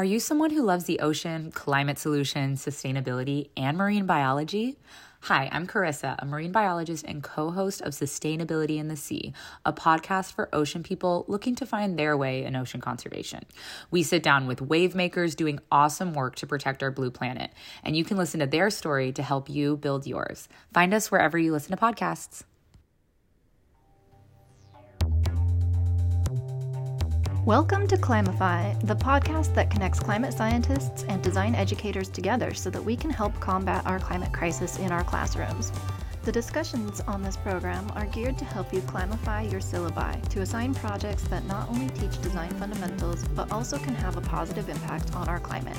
Are 0.00 0.12
you 0.12 0.18
someone 0.18 0.48
who 0.48 0.62
loves 0.62 0.84
the 0.84 1.00
ocean, 1.00 1.52
climate 1.52 1.98
solutions, 1.98 2.64
sustainability, 2.64 3.50
and 3.54 3.76
marine 3.76 4.06
biology? 4.06 4.78
Hi, 5.24 5.50
I'm 5.52 5.66
Carissa, 5.66 6.16
a 6.18 6.24
marine 6.24 6.52
biologist 6.52 7.04
and 7.06 7.22
co 7.22 7.50
host 7.50 7.82
of 7.82 7.92
Sustainability 7.92 8.78
in 8.78 8.88
the 8.88 8.96
Sea, 8.96 9.34
a 9.66 9.74
podcast 9.74 10.32
for 10.32 10.48
ocean 10.54 10.82
people 10.82 11.26
looking 11.28 11.54
to 11.56 11.66
find 11.66 11.98
their 11.98 12.16
way 12.16 12.44
in 12.44 12.56
ocean 12.56 12.80
conservation. 12.80 13.44
We 13.90 14.02
sit 14.02 14.22
down 14.22 14.46
with 14.46 14.62
wave 14.62 14.94
makers 14.94 15.34
doing 15.34 15.60
awesome 15.70 16.14
work 16.14 16.34
to 16.36 16.46
protect 16.46 16.82
our 16.82 16.90
blue 16.90 17.10
planet, 17.10 17.52
and 17.84 17.94
you 17.94 18.02
can 18.02 18.16
listen 18.16 18.40
to 18.40 18.46
their 18.46 18.70
story 18.70 19.12
to 19.12 19.22
help 19.22 19.50
you 19.50 19.76
build 19.76 20.06
yours. 20.06 20.48
Find 20.72 20.94
us 20.94 21.10
wherever 21.10 21.36
you 21.36 21.52
listen 21.52 21.76
to 21.76 21.76
podcasts. 21.76 22.44
Welcome 27.46 27.86
to 27.86 27.96
Climify, 27.96 28.74
the 28.84 28.94
podcast 28.94 29.54
that 29.54 29.70
connects 29.70 29.98
climate 29.98 30.34
scientists 30.34 31.04
and 31.04 31.22
design 31.22 31.54
educators 31.54 32.10
together 32.10 32.52
so 32.52 32.68
that 32.68 32.84
we 32.84 32.96
can 32.96 33.08
help 33.08 33.32
combat 33.40 33.86
our 33.86 33.98
climate 33.98 34.30
crisis 34.30 34.78
in 34.78 34.92
our 34.92 35.02
classrooms. 35.02 35.72
The 36.24 36.32
discussions 36.32 37.00
on 37.08 37.22
this 37.22 37.38
program 37.38 37.90
are 37.94 38.04
geared 38.04 38.36
to 38.38 38.44
help 38.44 38.74
you 38.74 38.82
climify 38.82 39.50
your 39.50 39.62
syllabi 39.62 40.28
to 40.28 40.42
assign 40.42 40.74
projects 40.74 41.22
that 41.28 41.46
not 41.46 41.66
only 41.70 41.88
teach 41.88 42.20
design 42.20 42.50
fundamentals 42.50 43.26
but 43.28 43.50
also 43.50 43.78
can 43.78 43.94
have 43.94 44.18
a 44.18 44.20
positive 44.20 44.68
impact 44.68 45.14
on 45.16 45.26
our 45.26 45.40
climate. 45.40 45.78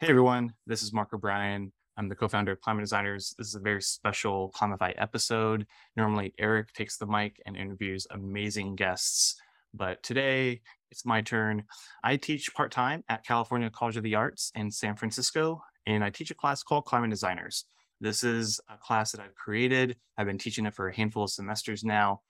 Hey 0.00 0.08
everyone, 0.08 0.52
this 0.66 0.82
is 0.82 0.92
Mark 0.92 1.14
O'Brien. 1.14 1.72
I'm 2.02 2.08
the 2.08 2.16
co-founder 2.16 2.50
of 2.50 2.60
Climate 2.60 2.82
Designers. 2.82 3.32
This 3.38 3.46
is 3.46 3.54
a 3.54 3.60
very 3.60 3.80
special 3.80 4.50
Climify 4.56 4.92
episode. 4.96 5.68
Normally, 5.96 6.34
Eric 6.36 6.72
takes 6.72 6.96
the 6.96 7.06
mic 7.06 7.40
and 7.46 7.56
interviews 7.56 8.08
amazing 8.10 8.74
guests, 8.74 9.40
but 9.72 10.02
today 10.02 10.62
it's 10.90 11.06
my 11.06 11.20
turn. 11.20 11.62
I 12.02 12.16
teach 12.16 12.52
part-time 12.54 13.04
at 13.08 13.24
California 13.24 13.70
College 13.70 13.98
of 13.98 14.02
the 14.02 14.16
Arts 14.16 14.50
in 14.56 14.68
San 14.68 14.96
Francisco, 14.96 15.62
and 15.86 16.02
I 16.02 16.10
teach 16.10 16.32
a 16.32 16.34
class 16.34 16.64
called 16.64 16.86
Climate 16.86 17.10
Designers. 17.10 17.66
This 18.00 18.24
is 18.24 18.60
a 18.68 18.76
class 18.78 19.12
that 19.12 19.20
I've 19.20 19.36
created. 19.36 19.94
I've 20.18 20.26
been 20.26 20.38
teaching 20.38 20.66
it 20.66 20.74
for 20.74 20.88
a 20.88 20.96
handful 20.96 21.22
of 21.22 21.30
semesters 21.30 21.84
now, 21.84 22.22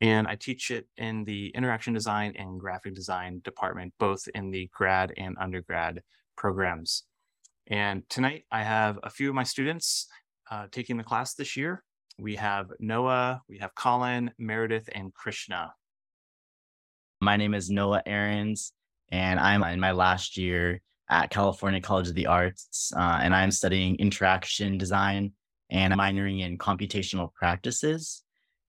and 0.00 0.28
I 0.28 0.36
teach 0.36 0.70
it 0.70 0.86
in 0.96 1.24
the 1.24 1.48
interaction 1.56 1.92
design 1.92 2.34
and 2.38 2.60
graphic 2.60 2.94
design 2.94 3.40
department, 3.42 3.94
both 3.98 4.28
in 4.32 4.52
the 4.52 4.70
grad 4.72 5.12
and 5.16 5.36
undergrad 5.40 6.04
programs. 6.36 7.02
And 7.70 8.08
tonight 8.08 8.44
I 8.50 8.62
have 8.62 8.98
a 9.02 9.10
few 9.10 9.28
of 9.28 9.34
my 9.34 9.42
students 9.42 10.08
uh, 10.50 10.68
taking 10.72 10.96
the 10.96 11.04
class 11.04 11.34
this 11.34 11.54
year. 11.54 11.84
We 12.18 12.36
have 12.36 12.70
Noah, 12.80 13.42
we 13.46 13.58
have 13.58 13.74
Colin, 13.74 14.30
Meredith, 14.38 14.88
and 14.94 15.12
Krishna. 15.12 15.74
My 17.20 17.36
name 17.36 17.52
is 17.52 17.68
Noah 17.68 18.02
Aarons, 18.06 18.72
and 19.10 19.38
I'm 19.38 19.62
in 19.64 19.80
my 19.80 19.92
last 19.92 20.38
year 20.38 20.80
at 21.10 21.28
California 21.28 21.82
College 21.82 22.08
of 22.08 22.14
the 22.14 22.26
Arts, 22.26 22.90
uh, 22.96 23.18
and 23.22 23.34
I'm 23.34 23.50
studying 23.50 23.96
interaction 23.96 24.78
design 24.78 25.32
and 25.68 25.92
minoring 25.92 26.40
in 26.40 26.56
computational 26.56 27.34
practices. 27.34 28.22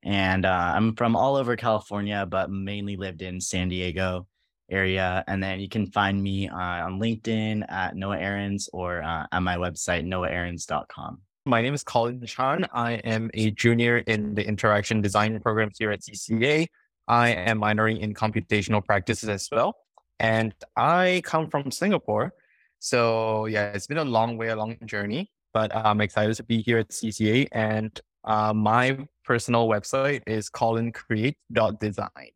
And 0.04 0.46
uh, 0.46 0.74
I'm 0.76 0.96
from 0.98 1.16
all 1.16 1.38
over 1.38 1.56
California, 1.56 2.26
but 2.30 2.52
mainly 2.52 2.98
lived 2.98 3.22
in 3.22 3.40
San 3.40 3.70
Diego 3.70 4.28
area. 4.72 5.24
And 5.28 5.42
then 5.44 5.60
you 5.60 5.70
can 5.70 5.88
find 5.88 6.22
me 6.22 6.50
uh, 6.50 6.86
on 6.86 7.00
LinkedIn 7.00 7.70
at 7.70 7.96
Noah 7.96 8.18
Aarons 8.18 8.70
or 8.74 9.02
uh, 9.02 9.26
at 9.32 9.42
my 9.42 9.58
website, 9.58 10.06
noahaarons.com. 10.06 11.22
My 11.46 11.62
name 11.62 11.74
is 11.74 11.84
Colin 11.84 12.24
Chan. 12.26 12.68
I 12.74 12.94
am 12.94 13.32
a 13.34 13.52
junior 13.52 14.00
in 14.00 14.36
the 14.36 14.46
interaction 14.46 15.02
design 15.02 15.40
program 15.40 15.72
here 15.78 15.92
at 15.92 16.02
CCA. 16.02 16.68
I 17.08 17.30
am 17.30 17.60
minoring 17.60 18.00
in 18.02 18.14
computational 18.14 18.86
practices 18.86 19.30
as 19.30 19.50
well. 19.52 19.76
And 20.20 20.54
I 20.76 21.22
come 21.26 21.50
from 21.50 21.72
Singapore. 21.72 22.34
So, 22.80 23.46
yeah, 23.46 23.72
it's 23.72 23.88
been 23.88 23.98
a 23.98 24.06
long 24.06 24.38
way, 24.38 24.50
a 24.50 24.56
long 24.56 24.78
journey, 24.86 25.32
but 25.54 25.76
I'm 25.76 26.02
excited 26.02 26.36
to 26.36 26.44
be 26.44 26.62
here 26.62 26.78
at 26.78 26.90
CCA. 26.90 27.48
And 27.52 28.00
uh, 28.26 28.54
my 28.54 29.00
personal 29.24 29.68
website 29.68 30.22
is 30.28 30.50
colincreate.design. 30.50 32.32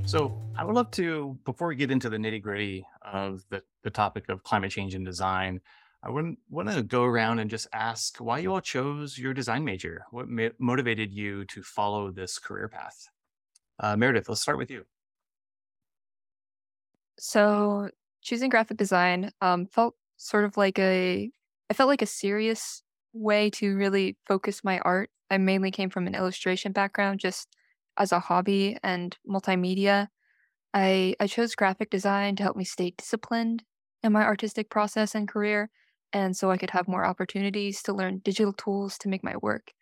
So 0.06 0.42
I 0.56 0.64
would 0.64 0.74
love 0.74 0.90
to, 0.92 1.38
before 1.44 1.68
we 1.68 1.76
get 1.76 1.92
into 1.92 2.10
the 2.10 2.16
nitty 2.16 2.42
gritty 2.42 2.86
of 3.02 3.44
the, 3.50 3.62
the 3.84 3.90
topic 3.90 4.30
of 4.30 4.44
climate 4.44 4.72
change 4.72 4.96
and 4.96 5.06
design, 5.06 5.60
I 6.02 6.12
want, 6.12 6.40
want 6.50 6.72
to 6.72 6.82
go 6.82 7.04
around 7.04 7.40
and 7.40 7.50
just 7.50 7.68
ask 7.74 8.20
why 8.20 8.40
you 8.40 8.54
all 8.54 8.62
chose 8.62 9.18
your 9.18 9.34
design 9.34 9.66
major. 9.66 10.06
What 10.12 10.30
ma- 10.30 10.48
motivated 10.60 11.12
you 11.12 11.44
to 11.46 11.62
follow 11.62 12.10
this 12.10 12.40
career 12.40 12.70
path? 12.70 13.10
Uh, 13.82 13.98
Meredith, 13.98 14.30
let's 14.30 14.42
start 14.42 14.58
with 14.58 14.72
you. 14.72 14.86
So 17.20 17.90
choosing 18.22 18.50
graphic 18.50 18.78
design 18.78 19.32
um, 19.42 19.66
felt 19.68 19.96
sort 20.18 20.46
of 20.46 20.58
like 20.58 20.80
a, 20.80 21.32
I 21.70 21.74
felt 21.74 21.88
like 21.90 22.02
a 22.02 22.06
serious 22.08 22.84
way 23.14 23.50
to 23.52 23.76
really 23.76 24.18
focus 24.26 24.64
my 24.64 24.80
art. 24.80 25.10
I 25.30 25.38
mainly 25.38 25.72
came 25.72 25.90
from 25.90 26.08
an 26.08 26.16
illustration 26.16 26.72
background, 26.72 27.20
just 27.20 27.50
as 27.98 28.12
a 28.12 28.20
hobby 28.20 28.78
and 28.84 29.18
multimedia. 29.28 30.08
I 30.74 31.16
I 31.20 31.28
chose 31.28 31.56
graphic 31.56 31.90
design 31.92 32.36
to 32.38 32.44
help 32.44 32.58
me 32.58 32.66
stay 32.66 32.92
disciplined 32.92 33.64
in 34.04 34.14
my 34.14 34.24
artistic 34.24 34.70
process 34.70 35.16
and 35.16 35.28
career, 35.28 35.70
and 36.14 36.38
so 36.38 36.52
I 36.52 36.58
could 36.58 36.72
have 36.72 36.88
more 36.88 37.06
opportunities 37.06 37.84
to 37.84 37.94
learn 37.94 38.20
digital 38.20 38.54
tools 38.54 38.98
to 39.00 39.10
make 39.10 39.24
my 39.24 39.38
work. 39.38 39.74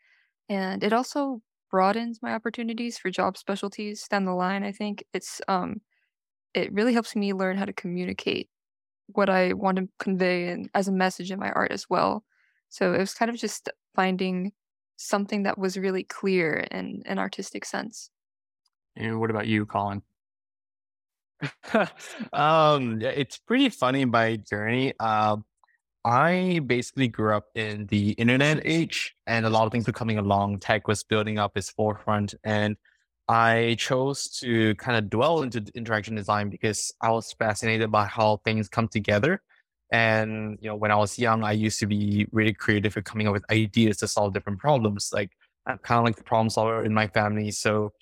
And 0.50 0.84
it 0.84 0.94
also 0.94 1.42
broadens 1.72 2.20
my 2.22 2.34
opportunities 2.34 2.98
for 3.00 3.12
job 3.12 3.38
specialties 3.38 4.08
down 4.10 4.26
the 4.26 4.34
line. 4.36 4.64
I 4.64 4.72
think 4.74 5.06
it's 5.14 5.42
um 5.48 5.82
it 6.56 6.72
really 6.74 6.94
helps 6.94 7.16
me 7.16 7.34
learn 7.34 7.58
how 7.58 7.66
to 7.66 7.74
communicate 7.74 8.50
what 9.08 9.30
I 9.30 9.54
want 9.54 9.78
to 9.78 9.90
convey 10.00 10.48
and 10.48 10.70
as 10.74 10.88
a 10.88 10.92
message 10.92 11.32
in 11.32 11.40
my 11.40 11.52
art 11.52 11.72
as 11.72 11.88
well. 11.90 12.24
So 12.70 12.94
it 12.94 12.98
was 12.98 13.14
kind 13.14 13.30
of 13.30 13.38
just 13.38 13.70
finding 13.96 14.54
something 14.98 15.44
that 15.44 15.58
was 15.58 15.78
really 15.78 16.04
clear 16.04 16.66
in 16.72 17.04
an 17.06 17.20
artistic 17.20 17.66
sense. 17.66 18.10
And 18.96 19.20
what 19.20 19.30
about 19.30 19.48
you, 19.48 19.66
Colin? 19.66 20.02
um, 22.34 23.02
it's 23.02 23.38
pretty 23.38 23.70
funny 23.70 24.06
my 24.06 24.38
journey. 24.38 24.98
Um, 25.00 25.44
I 26.06 26.62
basically 26.66 27.10
grew 27.10 27.36
up 27.36 27.48
in 27.56 27.88
the 27.88 28.12
internet 28.12 28.62
age, 28.64 29.16
and 29.28 29.46
a 29.46 29.50
lot 29.50 29.66
of 29.66 29.72
things 29.72 29.88
were 29.88 29.94
coming 29.94 30.18
along. 30.18 30.60
Tech 30.60 30.88
was 30.88 31.04
building 31.04 31.38
up 31.38 31.58
its 31.58 31.70
forefront, 31.70 32.36
and 32.44 32.78
I 33.28 33.76
chose 33.80 34.30
to 34.42 34.76
kind 34.76 34.98
of 34.98 35.10
dwell 35.10 35.42
into 35.42 35.66
interaction 35.74 36.16
design 36.16 36.50
because 36.50 36.94
I 37.02 37.12
was 37.12 37.34
fascinated 37.34 37.92
by 37.92 38.06
how 38.06 38.38
things 38.46 38.70
come 38.70 38.88
together. 38.88 39.42
And 39.92 40.58
you 40.62 40.70
know, 40.70 40.76
when 40.76 40.92
I 40.92 40.96
was 40.96 41.18
young, 41.18 41.44
I 41.44 41.54
used 41.54 41.80
to 41.80 41.88
be 41.88 42.28
really 42.32 42.54
creative 42.54 42.96
at 42.98 43.06
coming 43.06 43.28
up 43.28 43.34
with 43.34 43.50
ideas 43.52 43.98
to 43.98 44.08
solve 44.08 44.34
different 44.34 44.60
problems. 44.60 45.10
Like 45.14 45.32
I'm 45.66 45.78
kind 45.80 46.00
of 46.00 46.06
like 46.06 46.18
the 46.18 46.24
problem 46.24 46.50
solver 46.50 46.84
in 46.84 46.94
my 46.94 47.08
family. 47.08 47.52
So 47.52 47.94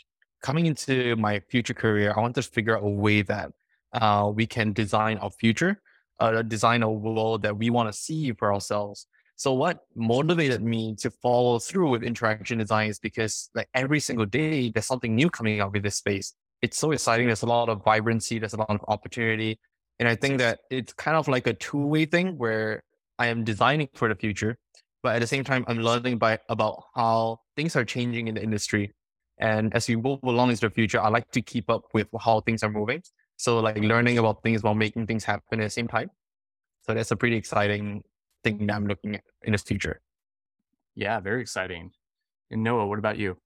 coming 0.42 0.66
into 0.66 1.16
my 1.16 1.40
future 1.50 1.74
career, 1.74 2.14
I 2.16 2.20
want 2.20 2.36
to 2.36 2.42
figure 2.44 2.78
out 2.78 2.84
a 2.84 2.90
way 2.90 3.22
that 3.24 3.52
uh, 3.94 4.32
we 4.34 4.46
can 4.46 4.74
design 4.74 5.18
our 5.20 5.32
future, 5.32 5.82
uh, 6.20 6.42
design 6.42 6.84
a 6.84 6.92
world 6.92 7.44
that 7.44 7.58
we 7.58 7.70
want 7.70 7.92
to 7.92 7.98
see 7.98 8.34
for 8.34 8.54
ourselves. 8.54 9.08
So 9.36 9.54
what 9.54 9.82
motivated 9.96 10.62
me 10.62 10.96
to 11.00 11.10
follow 11.10 11.60
through 11.60 11.90
with 11.90 12.04
interaction 12.04 12.60
design 12.60 12.90
is 12.90 13.00
because 13.00 13.50
like 13.56 13.68
every 13.74 14.00
single 14.00 14.26
day 14.26 14.70
there's 14.70 14.86
something 14.86 15.16
new 15.16 15.30
coming 15.30 15.60
up 15.60 15.74
with 15.74 15.84
this 15.84 15.96
space. 15.96 16.34
It's 16.62 16.78
so 16.78 16.92
exciting. 16.92 17.28
There's 17.28 17.42
a 17.42 17.48
lot 17.48 17.68
of 17.70 17.84
vibrancy. 17.84 18.40
There's 18.40 18.54
a 18.54 18.58
lot 18.58 18.70
of 18.70 18.82
opportunity. 18.88 19.60
And 20.00 20.08
I 20.08 20.16
think 20.16 20.38
that 20.40 20.60
it's 20.70 20.94
kind 20.94 21.18
of 21.18 21.28
like 21.28 21.48
a 21.48 21.54
two 21.54 21.86
way 21.86 22.06
thing 22.06 22.38
where 22.38 22.84
I 23.20 23.28
am 23.28 23.44
designing 23.44 23.90
for 23.94 24.08
the 24.08 24.16
future, 24.16 24.58
but 25.02 25.16
at 25.16 25.20
the 25.20 25.28
same 25.28 25.44
time, 25.44 25.66
I'm 25.68 25.80
learning 25.80 26.18
by 26.18 26.40
about 26.50 26.84
how 26.96 27.40
things 27.56 27.76
are 27.76 27.86
changing 27.86 28.28
in 28.28 28.36
the 28.36 28.44
industry. 28.44 28.94
And 29.40 29.74
as 29.74 29.88
we 29.88 29.96
move 29.96 30.20
along 30.24 30.50
into 30.50 30.62
the 30.62 30.70
future, 30.70 31.02
I 31.02 31.10
like 31.10 31.30
to 31.32 31.42
keep 31.42 31.70
up 31.70 31.84
with 31.94 32.08
how 32.20 32.42
things 32.42 32.64
are 32.64 32.70
moving. 32.70 33.04
So 33.38 33.60
like 33.60 33.78
learning 33.78 34.18
about 34.18 34.42
things 34.44 34.64
while 34.64 34.76
making 34.76 35.08
things 35.08 35.24
happen 35.24 35.60
at 35.60 35.64
the 35.64 35.70
same 35.70 35.88
time. 35.88 36.10
So 36.82 36.94
that's 36.94 37.12
a 37.12 37.16
pretty 37.16 37.36
exciting 37.36 38.04
thing 38.44 38.68
that 38.68 38.76
I'm 38.76 38.88
looking 38.88 39.16
at 39.16 39.24
in 39.44 39.54
the 39.54 39.58
future. 39.58 40.02
Yeah, 40.96 41.20
very 41.20 41.42
exciting. 41.42 41.92
And 42.52 42.64
Noah, 42.64 42.88
what 42.88 43.00
about 43.00 43.18
you? 43.18 43.38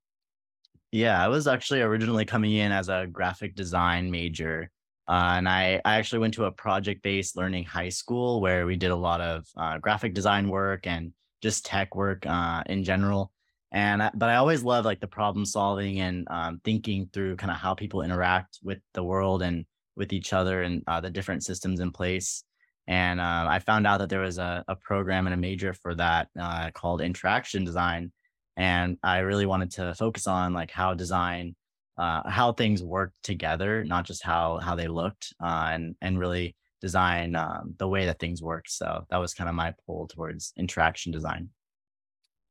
Yeah, 0.92 1.24
I 1.24 1.28
was 1.28 1.48
actually 1.48 1.82
originally 1.82 2.26
coming 2.26 2.54
in 2.54 2.72
as 2.72 2.90
a 2.90 3.08
graphic 3.12 3.56
design 3.56 4.10
major. 4.10 4.70
Uh, 5.08 5.36
and 5.38 5.48
I, 5.48 5.82
I 5.86 5.96
actually 5.96 6.20
went 6.20 6.34
to 6.36 6.46
a 6.46 6.52
project 6.52 7.02
based 7.02 7.38
learning 7.38 7.64
high 7.66 7.90
school 7.90 8.42
where 8.42 8.66
we 8.66 8.76
did 8.76 8.92
a 8.92 8.96
lot 8.96 9.22
of 9.22 9.46
uh, 9.56 9.78
graphic 9.78 10.14
design 10.14 10.50
work 10.50 10.86
and 10.88 11.14
just 11.42 11.66
tech 11.66 11.96
work 11.96 12.26
uh, 12.26 12.64
in 12.66 12.84
general. 12.84 13.32
And 13.72 14.02
I, 14.02 14.12
but 14.14 14.30
I 14.30 14.36
always 14.36 14.64
love 14.64 14.86
like 14.86 15.00
the 15.00 15.08
problem 15.08 15.46
solving 15.46 16.00
and 16.00 16.28
um, 16.30 16.62
thinking 16.64 17.10
through 17.14 17.36
kind 17.38 17.52
of 17.52 17.58
how 17.58 17.74
people 17.74 18.02
interact 18.02 18.60
with 18.64 18.80
the 18.94 19.04
world 19.04 19.42
and 19.42 19.66
with 19.96 20.14
each 20.14 20.34
other 20.34 20.64
and 20.64 20.84
uh, 20.88 21.02
the 21.02 21.10
different 21.10 21.44
systems 21.44 21.80
in 21.80 21.92
place. 21.92 22.44
And 22.88 23.20
uh, 23.20 23.46
I 23.50 23.60
found 23.60 23.86
out 23.86 23.98
that 23.98 24.10
there 24.10 24.22
was 24.22 24.38
a, 24.38 24.64
a 24.68 24.76
program 24.76 25.28
and 25.28 25.34
a 25.34 25.38
major 25.38 25.74
for 25.74 25.94
that 25.96 26.30
uh, 26.40 26.72
called 26.72 27.02
interaction 27.02 27.66
design. 27.66 28.12
And 28.56 28.98
I 29.04 29.20
really 29.20 29.46
wanted 29.46 29.72
to 29.72 29.94
focus 29.94 30.26
on 30.26 30.54
like 30.54 30.72
how 30.72 30.94
design, 30.94 31.56
uh, 31.98 32.28
how 32.30 32.54
things 32.54 32.82
work 32.82 33.12
together, 33.24 33.84
not 33.84 34.06
just 34.06 34.24
how 34.24 34.60
how 34.60 34.76
they 34.76 34.88
looked, 34.88 35.34
uh, 35.44 35.70
and 35.72 35.96
and 36.02 36.18
really 36.18 36.56
design 36.82 37.36
um, 37.36 37.76
the 37.78 37.88
way 37.88 38.06
that 38.06 38.20
things 38.20 38.42
work. 38.42 38.66
So 38.68 39.06
that 39.10 39.18
was 39.18 39.34
kind 39.34 39.50
of 39.50 39.56
my 39.56 39.74
pull 39.86 40.08
towards 40.08 40.54
interaction 40.58 41.12
design. 41.12 41.50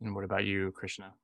And 0.00 0.14
what 0.14 0.24
about 0.24 0.44
you, 0.44 0.72
Krishna? 0.72 1.14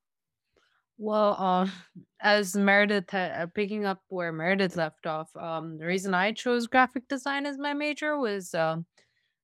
Well, 0.99 1.37
uh, 1.39 1.67
as 2.21 2.57
Meredith, 2.57 3.13
uh, 3.13 3.47
picking 3.55 3.85
up 3.85 4.01
where 4.09 4.33
Meredith 4.33 4.77
left 4.77 5.07
off, 5.07 5.35
um, 5.37 5.79
the 5.79 5.87
reason 5.87 6.15
I 6.15 6.33
chose 6.33 6.67
graphic 6.67 7.09
design 7.09 7.45
as 7.45 7.59
my 7.59 7.75
major 7.75 8.19
was 8.19 8.55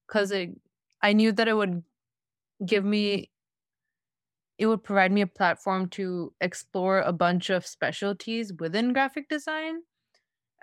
because 0.08 0.32
uh, 0.32 0.46
I 1.02 1.14
knew 1.14 1.32
that 1.32 1.48
it 1.48 1.54
would 1.54 1.84
give 2.66 2.84
me, 2.84 3.30
it 4.58 4.66
would 4.66 4.82
provide 4.82 5.12
me 5.12 5.20
a 5.20 5.26
platform 5.26 5.88
to 5.90 6.34
explore 6.40 7.00
a 7.00 7.12
bunch 7.12 7.50
of 7.50 7.66
specialties 7.66 8.52
within 8.58 8.92
graphic 8.92 9.28
design. 9.28 9.82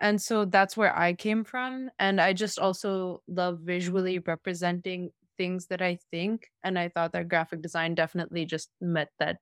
And 0.02 0.22
so 0.22 0.46
that's 0.46 0.78
where 0.78 0.98
I 0.98 1.14
came 1.14 1.44
from. 1.44 1.92
And 2.00 2.22
I 2.22 2.34
just 2.34 2.60
also 2.60 3.24
love 3.28 3.62
visually 3.62 4.20
representing 4.20 5.12
things 5.38 5.68
that 5.68 5.82
I 5.82 6.00
think. 6.12 6.52
And 6.64 6.80
I 6.80 6.90
thought 6.90 7.14
that 7.14 7.30
graphic 7.30 7.62
design 7.62 7.96
definitely 7.96 8.46
just 8.46 8.72
met 8.82 9.12
that 9.20 9.40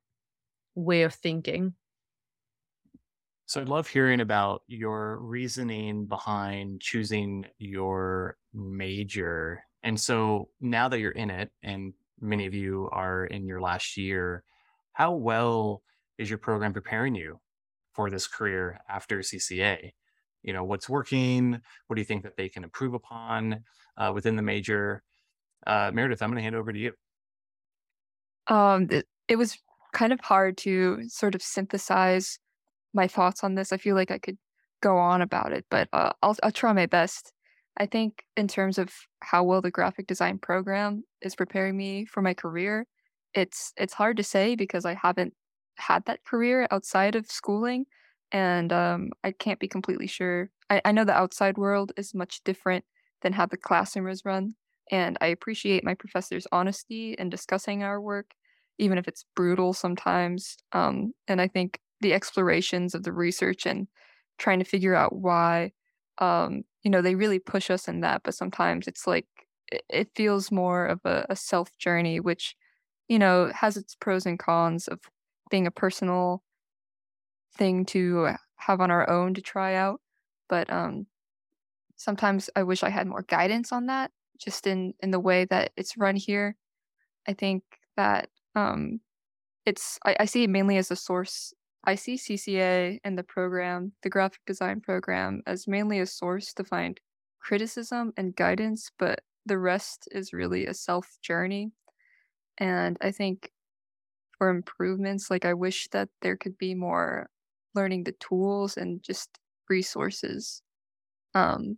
way 0.75 1.03
of 1.03 1.13
thinking. 1.15 1.75
So 3.45 3.61
I'd 3.61 3.69
love 3.69 3.87
hearing 3.87 4.21
about 4.21 4.63
your 4.67 5.17
reasoning 5.19 6.05
behind 6.07 6.81
choosing 6.81 7.45
your 7.57 8.37
major. 8.53 9.63
And 9.83 9.99
so 9.99 10.49
now 10.61 10.87
that 10.89 10.99
you're 10.99 11.11
in 11.11 11.29
it, 11.29 11.51
and 11.61 11.93
many 12.19 12.45
of 12.45 12.53
you 12.53 12.89
are 12.91 13.25
in 13.25 13.45
your 13.45 13.61
last 13.61 13.97
year, 13.97 14.43
how 14.93 15.13
well 15.13 15.81
is 16.17 16.29
your 16.29 16.39
program 16.39 16.73
preparing 16.73 17.15
you 17.15 17.39
for 17.93 18.09
this 18.09 18.27
career 18.27 18.79
after 18.89 19.19
CCA? 19.19 19.91
You 20.41 20.53
know, 20.53 20.63
what's 20.63 20.89
working? 20.89 21.59
What 21.87 21.95
do 21.95 22.01
you 22.01 22.05
think 22.05 22.23
that 22.23 22.37
they 22.37 22.49
can 22.49 22.63
improve 22.63 22.93
upon 22.93 23.63
uh, 23.97 24.11
within 24.13 24.35
the 24.35 24.41
major? 24.41 25.03
Uh, 25.65 25.91
Meredith, 25.93 26.21
I'm 26.21 26.29
going 26.29 26.37
to 26.37 26.43
hand 26.43 26.55
over 26.55 26.71
to 26.71 26.79
you. 26.79 26.93
Um, 28.47 28.87
it, 28.89 29.07
it 29.27 29.35
was 29.37 29.57
kind 29.93 30.11
of 30.11 30.19
hard 30.19 30.57
to 30.57 31.07
sort 31.07 31.35
of 31.35 31.41
synthesize 31.41 32.39
my 32.93 33.07
thoughts 33.07 33.43
on 33.43 33.55
this. 33.55 33.71
I 33.71 33.77
feel 33.77 33.95
like 33.95 34.11
I 34.11 34.17
could 34.17 34.37
go 34.81 34.97
on 34.97 35.21
about 35.21 35.53
it, 35.53 35.65
but 35.69 35.87
uh, 35.93 36.11
I'll 36.21 36.35
I'll 36.43 36.51
try 36.51 36.73
my 36.73 36.85
best. 36.85 37.31
I 37.77 37.85
think 37.85 38.23
in 38.37 38.47
terms 38.47 38.77
of 38.77 38.93
how 39.21 39.43
well 39.43 39.61
the 39.61 39.71
graphic 39.71 40.07
design 40.07 40.37
program 40.37 41.03
is 41.21 41.35
preparing 41.35 41.75
me 41.77 42.05
for 42.05 42.21
my 42.21 42.33
career, 42.33 42.85
it's 43.33 43.73
it's 43.77 43.93
hard 43.93 44.17
to 44.17 44.23
say 44.23 44.55
because 44.55 44.85
I 44.85 44.93
haven't 44.95 45.33
had 45.77 46.05
that 46.05 46.23
career 46.25 46.67
outside 46.71 47.15
of 47.15 47.27
schooling, 47.27 47.85
and 48.31 48.71
um, 48.71 49.09
I 49.23 49.31
can't 49.31 49.59
be 49.59 49.67
completely 49.67 50.07
sure. 50.07 50.49
I, 50.69 50.81
I 50.85 50.91
know 50.91 51.03
the 51.05 51.13
outside 51.17 51.57
world 51.57 51.91
is 51.97 52.13
much 52.13 52.43
different 52.43 52.85
than 53.21 53.33
how 53.33 53.45
the 53.47 53.57
classroom 53.57 54.07
is 54.07 54.25
run, 54.25 54.55
and 54.91 55.17
I 55.21 55.27
appreciate 55.27 55.83
my 55.83 55.95
professor's 55.95 56.47
honesty 56.51 57.13
in 57.17 57.29
discussing 57.29 57.83
our 57.83 57.99
work 58.01 58.33
even 58.77 58.97
if 58.97 59.07
it's 59.07 59.25
brutal 59.35 59.73
sometimes. 59.73 60.57
Um, 60.71 61.13
and 61.27 61.39
I 61.41 61.47
think 61.47 61.79
the 62.01 62.13
explorations 62.13 62.95
of 62.95 63.03
the 63.03 63.13
research 63.13 63.65
and 63.65 63.87
trying 64.37 64.59
to 64.59 64.65
figure 64.65 64.95
out 64.95 65.15
why, 65.15 65.71
um, 66.19 66.63
you 66.83 66.91
know, 66.91 67.01
they 67.01 67.15
really 67.15 67.39
push 67.39 67.69
us 67.69 67.87
in 67.87 68.01
that. 68.01 68.21
But 68.23 68.35
sometimes 68.35 68.87
it's 68.87 69.07
like 69.07 69.27
it, 69.89 70.09
feels 70.15 70.51
more 70.51 70.85
of 70.85 70.99
a, 71.05 71.25
a 71.29 71.35
self 71.35 71.77
journey, 71.77 72.19
which, 72.19 72.55
you 73.07 73.19
know, 73.19 73.51
has 73.53 73.77
its 73.77 73.95
pros 73.95 74.25
and 74.25 74.39
cons 74.39 74.87
of 74.87 74.99
being 75.49 75.67
a 75.67 75.71
personal 75.71 76.43
thing 77.57 77.85
to 77.85 78.29
have 78.57 78.81
on 78.81 78.91
our 78.91 79.09
own 79.09 79.33
to 79.35 79.41
try 79.41 79.75
out. 79.75 80.01
But 80.49 80.71
um, 80.71 81.07
sometimes 81.95 82.49
I 82.55 82.63
wish 82.63 82.83
I 82.83 82.89
had 82.89 83.07
more 83.07 83.23
guidance 83.23 83.71
on 83.71 83.87
that, 83.87 84.11
just 84.39 84.67
in 84.67 84.93
in 85.01 85.11
the 85.11 85.19
way 85.19 85.45
that 85.45 85.71
it's 85.77 85.97
run 85.97 86.15
here. 86.15 86.55
I 87.27 87.33
think 87.33 87.63
that 87.97 88.29
um, 88.55 89.01
it's 89.65 89.99
I, 90.05 90.17
I 90.21 90.25
see 90.25 90.43
it 90.43 90.49
mainly 90.49 90.77
as 90.77 90.91
a 90.91 90.95
source. 90.95 91.53
I 91.85 91.95
see 91.95 92.15
CCA 92.15 92.99
and 93.03 93.17
the 93.17 93.23
program, 93.23 93.91
the 94.03 94.09
graphic 94.09 94.41
design 94.45 94.79
program, 94.79 95.41
as 95.45 95.67
mainly 95.67 95.99
a 95.99 96.05
source 96.05 96.53
to 96.53 96.63
find 96.63 96.99
criticism 97.41 98.13
and 98.15 98.35
guidance, 98.35 98.89
but 98.97 99.19
the 99.45 99.57
rest 99.57 100.07
is 100.11 100.31
really 100.31 100.65
a 100.65 100.73
self 100.73 101.17
journey. 101.21 101.71
And 102.57 102.97
I 103.01 103.11
think 103.11 103.51
for 104.37 104.49
improvements, 104.49 105.29
like 105.29 105.45
I 105.45 105.53
wish 105.53 105.89
that 105.91 106.09
there 106.21 106.37
could 106.37 106.57
be 106.57 106.73
more 106.73 107.29
learning 107.75 108.05
the 108.05 108.15
tools 108.19 108.77
and 108.77 109.03
just 109.03 109.29
resources 109.69 110.61
um, 111.35 111.77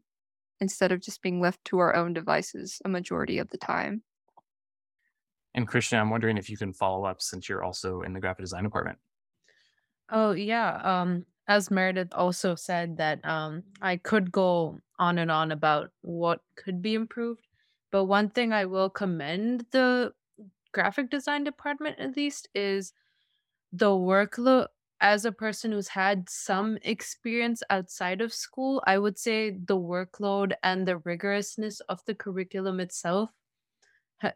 instead 0.60 0.92
of 0.92 1.02
just 1.02 1.22
being 1.22 1.42
left 1.42 1.64
to 1.66 1.80
our 1.80 1.96
own 1.96 2.14
devices 2.14 2.82
a 2.86 2.90
majority 2.90 3.40
of 3.40 3.50
the 3.50 3.58
time. 3.58 4.04
And 5.56 5.68
Krishna, 5.68 6.00
I'm 6.00 6.10
wondering 6.10 6.38
if 6.38 6.50
you 6.50 6.58
can 6.58 6.74
follow 6.74 7.06
up 7.06 7.22
since 7.22 7.48
you're 7.48 7.64
also 7.64 8.02
in 8.02 8.14
the 8.14 8.20
graphic 8.20 8.44
design 8.44 8.64
department. 8.64 9.00
Oh 10.10 10.32
yeah. 10.32 10.80
Um, 10.84 11.26
as 11.48 11.70
Meredith 11.72 12.14
also 12.14 12.56
said 12.56 12.98
that 12.98 13.24
um, 13.26 13.64
I 13.82 13.98
could 13.98 14.32
go 14.32 14.80
on 14.98 15.18
and 15.18 15.30
on 15.32 15.52
about 15.52 15.92
what 16.02 16.42
could 16.56 16.82
be 16.82 16.94
improved, 16.96 17.46
but 17.92 18.06
one 18.06 18.30
thing 18.30 18.54
I 18.54 18.66
will 18.66 18.90
commend 18.90 19.66
the 19.72 20.14
graphic 20.74 21.10
design 21.10 21.44
department 21.44 22.00
at 22.00 22.18
least 22.18 22.50
is 22.56 22.94
the 23.74 23.92
workload. 23.92 24.68
As 25.02 25.26
a 25.26 25.32
person 25.34 25.74
who's 25.74 25.90
had 25.90 26.30
some 26.30 26.78
experience 26.82 27.64
outside 27.70 28.22
of 28.22 28.34
school, 28.34 28.84
I 28.88 28.98
would 29.00 29.20
say 29.20 29.52
the 29.52 29.78
workload 29.78 30.54
and 30.64 30.88
the 30.88 30.98
rigorousness 31.00 31.82
of 31.90 32.06
the 32.06 32.16
curriculum 32.16 32.80
itself 32.80 33.32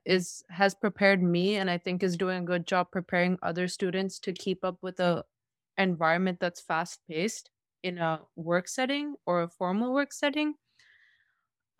is 0.05 0.43
has 0.49 0.75
prepared 0.75 1.21
me 1.23 1.55
and 1.55 1.69
I 1.69 1.77
think 1.77 2.03
is 2.03 2.17
doing 2.17 2.43
a 2.43 2.45
good 2.45 2.67
job 2.67 2.91
preparing 2.91 3.37
other 3.41 3.67
students 3.67 4.19
to 4.19 4.33
keep 4.33 4.63
up 4.63 4.77
with 4.81 4.99
a 4.99 5.25
environment 5.79 6.39
that's 6.41 6.61
fast 6.61 7.01
paced 7.09 7.51
in 7.83 7.97
a 7.99 8.21
work 8.35 8.67
setting 8.67 9.15
or 9.25 9.41
a 9.43 9.49
formal 9.49 9.93
work 9.93 10.13
setting. 10.13 10.55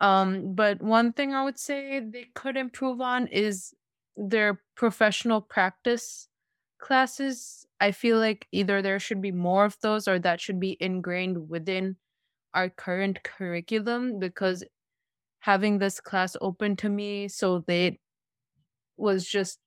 Um, 0.00 0.54
but 0.54 0.80
one 0.80 1.12
thing 1.12 1.34
I 1.34 1.44
would 1.44 1.58
say 1.58 2.00
they 2.00 2.26
could 2.34 2.56
improve 2.56 3.00
on 3.00 3.26
is 3.26 3.74
their 4.16 4.62
professional 4.74 5.40
practice 5.42 6.28
classes. 6.78 7.66
I 7.80 7.92
feel 7.92 8.18
like 8.18 8.48
either 8.52 8.80
there 8.80 8.98
should 8.98 9.20
be 9.20 9.32
more 9.32 9.64
of 9.66 9.76
those 9.82 10.08
or 10.08 10.18
that 10.20 10.40
should 10.40 10.58
be 10.60 10.76
ingrained 10.80 11.48
within 11.50 11.96
our 12.54 12.70
current 12.70 13.22
curriculum 13.24 14.18
because 14.20 14.64
having 15.40 15.78
this 15.78 16.00
class 16.00 16.36
open 16.40 16.76
to 16.76 16.88
me 16.90 17.28
so 17.28 17.64
late 17.68 18.00
was 18.96 19.26
just 19.26 19.58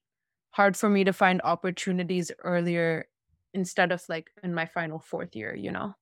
hard 0.51 0.77
for 0.77 0.89
me 0.89 1.03
to 1.03 1.13
find 1.13 1.41
opportunities 1.43 2.31
earlier 2.39 3.07
instead 3.53 3.91
of 3.91 4.03
like 4.09 4.29
in 4.43 4.53
my 4.53 4.65
final 4.65 4.99
fourth 4.99 5.35
year, 5.35 5.55
you 5.55 5.71
know. 5.71 5.95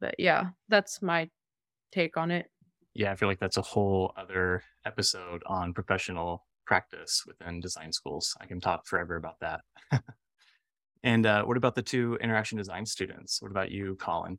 But 0.00 0.16
yeah, 0.18 0.50
that's 0.68 1.02
my 1.02 1.30
take 1.92 2.16
on 2.16 2.30
it. 2.30 2.50
Yeah, 2.94 3.12
I 3.12 3.16
feel 3.16 3.28
like 3.28 3.40
that's 3.40 3.56
a 3.56 3.62
whole 3.62 4.12
other 4.16 4.62
episode 4.84 5.42
on 5.46 5.72
professional 5.72 6.46
practice 6.66 7.24
within 7.26 7.60
design 7.60 7.92
schools. 7.92 8.36
I 8.40 8.46
can 8.46 8.60
talk 8.60 8.86
forever 8.86 9.16
about 9.16 9.40
that. 9.40 9.60
and 11.02 11.24
uh, 11.24 11.44
what 11.44 11.56
about 11.56 11.74
the 11.74 11.82
two 11.82 12.18
interaction 12.20 12.58
design 12.58 12.84
students? 12.84 13.40
What 13.40 13.50
about 13.50 13.70
you, 13.70 13.96
Colin? 13.96 14.38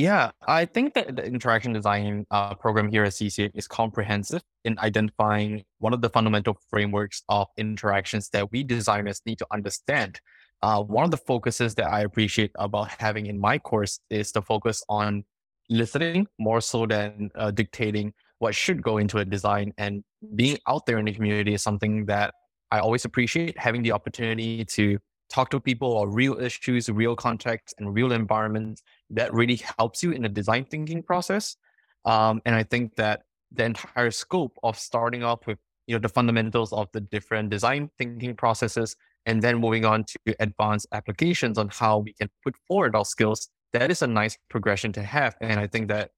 Yeah, 0.00 0.30
I 0.48 0.64
think 0.64 0.94
that 0.94 1.14
the 1.14 1.26
interaction 1.26 1.74
design 1.74 2.24
uh, 2.30 2.54
program 2.54 2.88
here 2.88 3.04
at 3.04 3.12
CCA 3.12 3.50
is 3.52 3.68
comprehensive 3.68 4.40
in 4.64 4.78
identifying 4.78 5.62
one 5.78 5.92
of 5.92 6.00
the 6.00 6.08
fundamental 6.08 6.56
frameworks 6.70 7.22
of 7.28 7.48
interactions 7.58 8.30
that 8.30 8.50
we 8.50 8.62
designers 8.62 9.20
need 9.26 9.36
to 9.40 9.46
understand 9.52 10.18
uh, 10.62 10.82
one 10.82 11.04
of 11.04 11.10
the 11.10 11.18
focuses 11.18 11.74
that 11.74 11.92
I 11.92 12.00
appreciate 12.00 12.50
about 12.54 12.88
having 12.98 13.26
in 13.26 13.38
my 13.38 13.58
course 13.58 14.00
is 14.08 14.32
the 14.32 14.40
focus 14.40 14.82
on 14.88 15.22
listening 15.68 16.26
more 16.38 16.62
so 16.62 16.86
than 16.86 17.28
uh, 17.34 17.50
dictating 17.50 18.14
what 18.38 18.54
should 18.54 18.82
go 18.82 18.96
into 18.96 19.18
a 19.18 19.24
design. 19.26 19.74
And 19.76 20.02
being 20.34 20.56
out 20.66 20.86
there 20.86 20.96
in 20.96 21.04
the 21.04 21.12
community 21.12 21.52
is 21.52 21.62
something 21.62 22.06
that 22.06 22.32
I 22.70 22.78
always 22.78 23.04
appreciate 23.04 23.58
having 23.58 23.82
the 23.82 23.92
opportunity 23.92 24.64
to 24.64 24.98
talk 25.28 25.50
to 25.50 25.60
people 25.60 25.92
or 25.92 26.08
real 26.08 26.40
issues, 26.40 26.88
real 26.88 27.14
context, 27.14 27.74
and 27.78 27.94
real 27.94 28.12
environments 28.12 28.82
that 29.10 29.32
really 29.34 29.60
helps 29.78 30.02
you 30.02 30.12
in 30.12 30.22
the 30.22 30.28
design 30.28 30.64
thinking 30.64 31.02
process. 31.02 31.56
Um, 32.04 32.40
and 32.46 32.54
I 32.54 32.62
think 32.62 32.96
that 32.96 33.22
the 33.52 33.64
entire 33.64 34.10
scope 34.10 34.56
of 34.62 34.78
starting 34.78 35.22
off 35.24 35.46
with 35.46 35.58
you 35.86 35.96
know 35.96 36.00
the 36.00 36.08
fundamentals 36.08 36.72
of 36.72 36.88
the 36.92 37.00
different 37.00 37.50
design 37.50 37.90
thinking 37.98 38.36
processes 38.36 38.96
and 39.26 39.42
then 39.42 39.58
moving 39.58 39.84
on 39.84 40.04
to 40.04 40.36
advanced 40.38 40.86
applications 40.92 41.58
on 41.58 41.68
how 41.68 41.98
we 41.98 42.12
can 42.12 42.28
put 42.44 42.54
forward 42.68 42.94
our 42.94 43.04
skills 43.04 43.48
that 43.72 43.90
is 43.90 44.02
a 44.02 44.06
nice 44.06 44.38
progression 44.48 44.92
to 44.92 45.02
have 45.02 45.34
and 45.40 45.58
i 45.58 45.66
think 45.66 45.88
that 45.88 46.10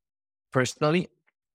personally 0.53 1.09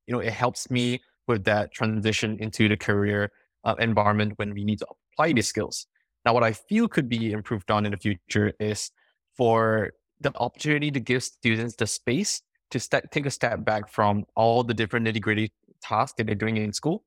you 0.08 0.13
know 0.13 0.20
it 0.20 0.34
helps 0.34 0.72
me 0.72 1.00
with 1.27 1.44
that 1.44 1.72
transition 1.72 2.38
into 2.39 2.67
the 2.67 2.77
career 2.77 3.32
uh, 3.65 3.75
environment 3.79 4.34
when 4.38 4.51
we 4.53 4.63
need 4.63 4.79
to 4.79 4.88
apply 5.13 5.32
these 5.32 5.48
skills 5.48 5.86
now 6.25 6.34
what 6.34 6.44
i 6.44 6.51
feel 6.51 6.88
could 6.88 7.08
be 7.08 7.32
improved 7.32 7.70
on 7.70 7.86
in 7.86 7.91
the 7.91 7.98
future 7.98 8.51
is 8.60 8.89
for 9.36 9.91
the 10.20 10.32
opportunity 10.38 10.92
to 10.92 11.00
give 11.00 11.24
students 11.24 11.76
the 11.76 11.88
space 11.88 12.42
to 12.72 12.80
st- 12.80 13.12
take 13.12 13.26
a 13.26 13.32
step 13.32 13.64
back 13.64 13.90
from 13.90 14.26
all 14.36 14.64
the 14.64 14.74
different 14.74 15.08
nitty 15.08 15.22
gritty 15.22 15.52
tasks 15.82 16.16
that 16.18 16.26
they're 16.26 16.36
doing 16.36 16.58
in 16.58 16.74
school 16.74 17.04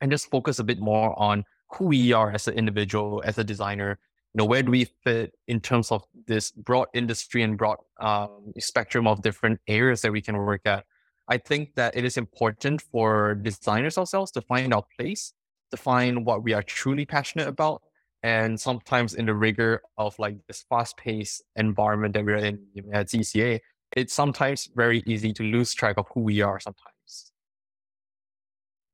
and 0.00 0.10
just 0.10 0.30
focus 0.30 0.58
a 0.58 0.64
bit 0.64 0.80
more 0.80 1.18
on 1.18 1.44
who 1.72 1.86
we 1.86 2.12
are 2.12 2.30
as 2.32 2.46
an 2.46 2.54
individual, 2.54 3.22
as 3.24 3.38
a 3.38 3.44
designer. 3.44 3.98
You 4.34 4.38
know, 4.38 4.44
where 4.44 4.62
do 4.62 4.70
we 4.70 4.84
fit 4.84 5.34
in 5.48 5.60
terms 5.60 5.90
of 5.90 6.04
this 6.26 6.50
broad 6.50 6.88
industry 6.92 7.42
and 7.42 7.56
broad 7.56 7.78
um, 8.00 8.52
spectrum 8.58 9.06
of 9.06 9.22
different 9.22 9.60
areas 9.68 10.02
that 10.02 10.12
we 10.12 10.20
can 10.20 10.36
work 10.36 10.62
at? 10.66 10.84
I 11.28 11.38
think 11.38 11.74
that 11.76 11.96
it 11.96 12.04
is 12.04 12.16
important 12.16 12.82
for 12.82 13.34
designers 13.36 13.96
ourselves 13.96 14.30
to 14.32 14.42
find 14.42 14.74
our 14.74 14.84
place, 14.98 15.32
to 15.70 15.76
find 15.76 16.26
what 16.26 16.42
we 16.42 16.52
are 16.52 16.62
truly 16.62 17.06
passionate 17.06 17.48
about. 17.48 17.82
And 18.24 18.58
sometimes 18.58 19.12
in 19.14 19.26
the 19.26 19.34
rigor 19.34 19.82
of 19.98 20.18
like 20.18 20.38
this 20.48 20.64
fast 20.70 20.96
paced 20.96 21.42
environment 21.56 22.14
that 22.14 22.24
we're 22.24 22.36
in 22.36 22.58
at 22.90 23.08
CCA, 23.08 23.60
it's 23.94 24.14
sometimes 24.14 24.70
very 24.74 25.02
easy 25.06 25.30
to 25.34 25.42
lose 25.42 25.74
track 25.74 25.98
of 25.98 26.06
who 26.14 26.20
we 26.20 26.40
are 26.40 26.58
sometimes. 26.58 27.32